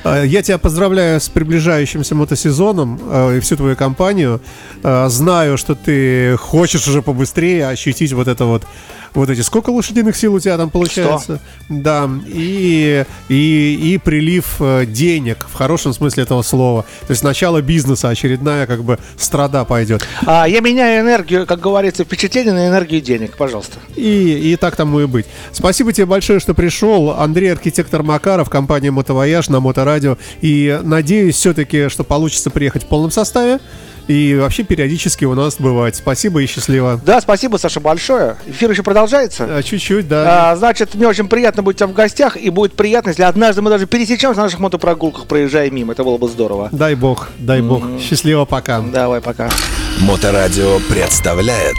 Э, 0.04 0.24
Я 0.26 0.42
тебя 0.42 0.58
поздравляю 0.58 1.20
с 1.22 1.30
приближающимся 1.30 2.16
мотосезоном 2.16 3.00
э, 3.08 3.38
и 3.38 3.40
всю 3.40 3.56
твою 3.56 3.76
компанию. 3.76 4.42
Знаю, 4.82 5.58
что 5.60 5.76
ты 5.76 6.38
хочешь 6.38 6.88
уже 6.88 7.04
побыстрее 7.04 7.68
ощутить 7.68 8.14
вот 8.14 8.28
это 8.28 8.46
вот 8.46 8.64
вот 9.14 9.30
эти 9.30 9.42
сколько 9.42 9.70
лошадиных 9.70 10.16
сил 10.16 10.34
у 10.34 10.40
тебя 10.40 10.58
там 10.58 10.70
получается? 10.70 11.40
Да, 11.70 12.10
и, 12.28 13.06
и, 13.30 13.94
и 13.94 13.98
прилив 13.98 14.56
э, 14.60 14.86
денег 14.86 15.48
в 15.50 15.54
хорошем 15.54 15.94
смысле 15.94 16.24
этого 16.24 16.42
слова. 16.42 16.86
То 17.08 17.12
есть 17.12 17.24
начало 17.24 17.62
бизнеса, 17.62 18.10
очередная 18.10 18.68
как 18.68 18.84
бы 18.84 19.00
страда 19.18 19.66
пойдет. 19.66 20.06
А, 20.26 20.48
я 20.48 20.62
меняю 20.62 21.02
энергию, 21.02 21.46
как 21.46 21.60
говорится, 21.60 22.04
впечатление 22.04 22.54
на 22.54 22.68
энергию 22.68 23.02
денег, 23.02 23.38
пожалуйста. 23.38 23.80
И, 23.96 24.52
и 24.52 24.56
так 24.56 24.76
тому 24.76 25.02
и 25.02 25.06
быть. 25.06 25.26
Спасибо 25.52 25.94
тебе 25.94 26.06
большое, 26.06 26.40
что 26.40 26.54
пришел. 26.54 27.12
Андрей, 27.12 27.52
архитектор 27.52 28.04
Макаров, 28.04 28.50
компания 28.50 28.92
Мотовояж 28.92 29.50
на 29.50 29.60
Моторадио. 29.60 30.18
И 30.42 30.80
надеюсь 30.84 31.36
все-таки, 31.36 31.90
что 31.90 32.04
получится 32.04 32.50
приехать 32.50 32.84
в 32.84 32.88
полном 32.88 33.12
составе. 33.12 33.60
И 34.12 34.36
вообще 34.36 34.64
периодически 34.64 35.24
у 35.24 35.34
нас 35.36 35.56
бывает. 35.58 35.96
Спасибо 35.96 36.42
и 36.42 36.46
счастливо. 36.46 37.00
Да, 37.06 37.22
спасибо, 37.22 37.56
Саша, 37.56 37.80
большое. 37.80 38.36
Эфир 38.46 38.70
еще 38.70 38.84
продолжается. 38.84 39.46
А, 39.48 39.64
Чуть-чуть, 39.64 40.10
да. 40.10 40.52
А, 40.52 40.56
значит, 40.58 40.96
мне 40.96 41.08
очень 41.08 41.30
приятно 41.30 41.64
быть 41.64 41.78
у 41.78 41.80
тебя 41.80 41.88
в 41.88 41.94
гостях, 41.94 42.36
и 42.36 42.50
будет 42.50 42.74
приятно, 42.74 43.10
если 43.10 43.24
однажды 43.24 43.62
мы 43.62 43.70
даже 43.70 43.86
пересечемся 43.86 44.38
на 44.38 44.44
наших 44.44 44.60
мотопрогулках, 44.60 45.28
проезжая 45.28 45.72
мимо. 45.72 45.94
Это 45.94 46.04
было 46.04 46.18
бы 46.18 46.28
здорово. 46.28 46.68
Дай 46.74 46.96
бог, 46.96 47.30
дай 47.40 47.62
бог. 47.62 47.84
Счастливо, 48.02 48.44
пока. 48.44 48.82
Давай, 48.82 49.22
пока. 49.22 49.50
Моторадио 50.02 50.80
представляет 50.90 51.78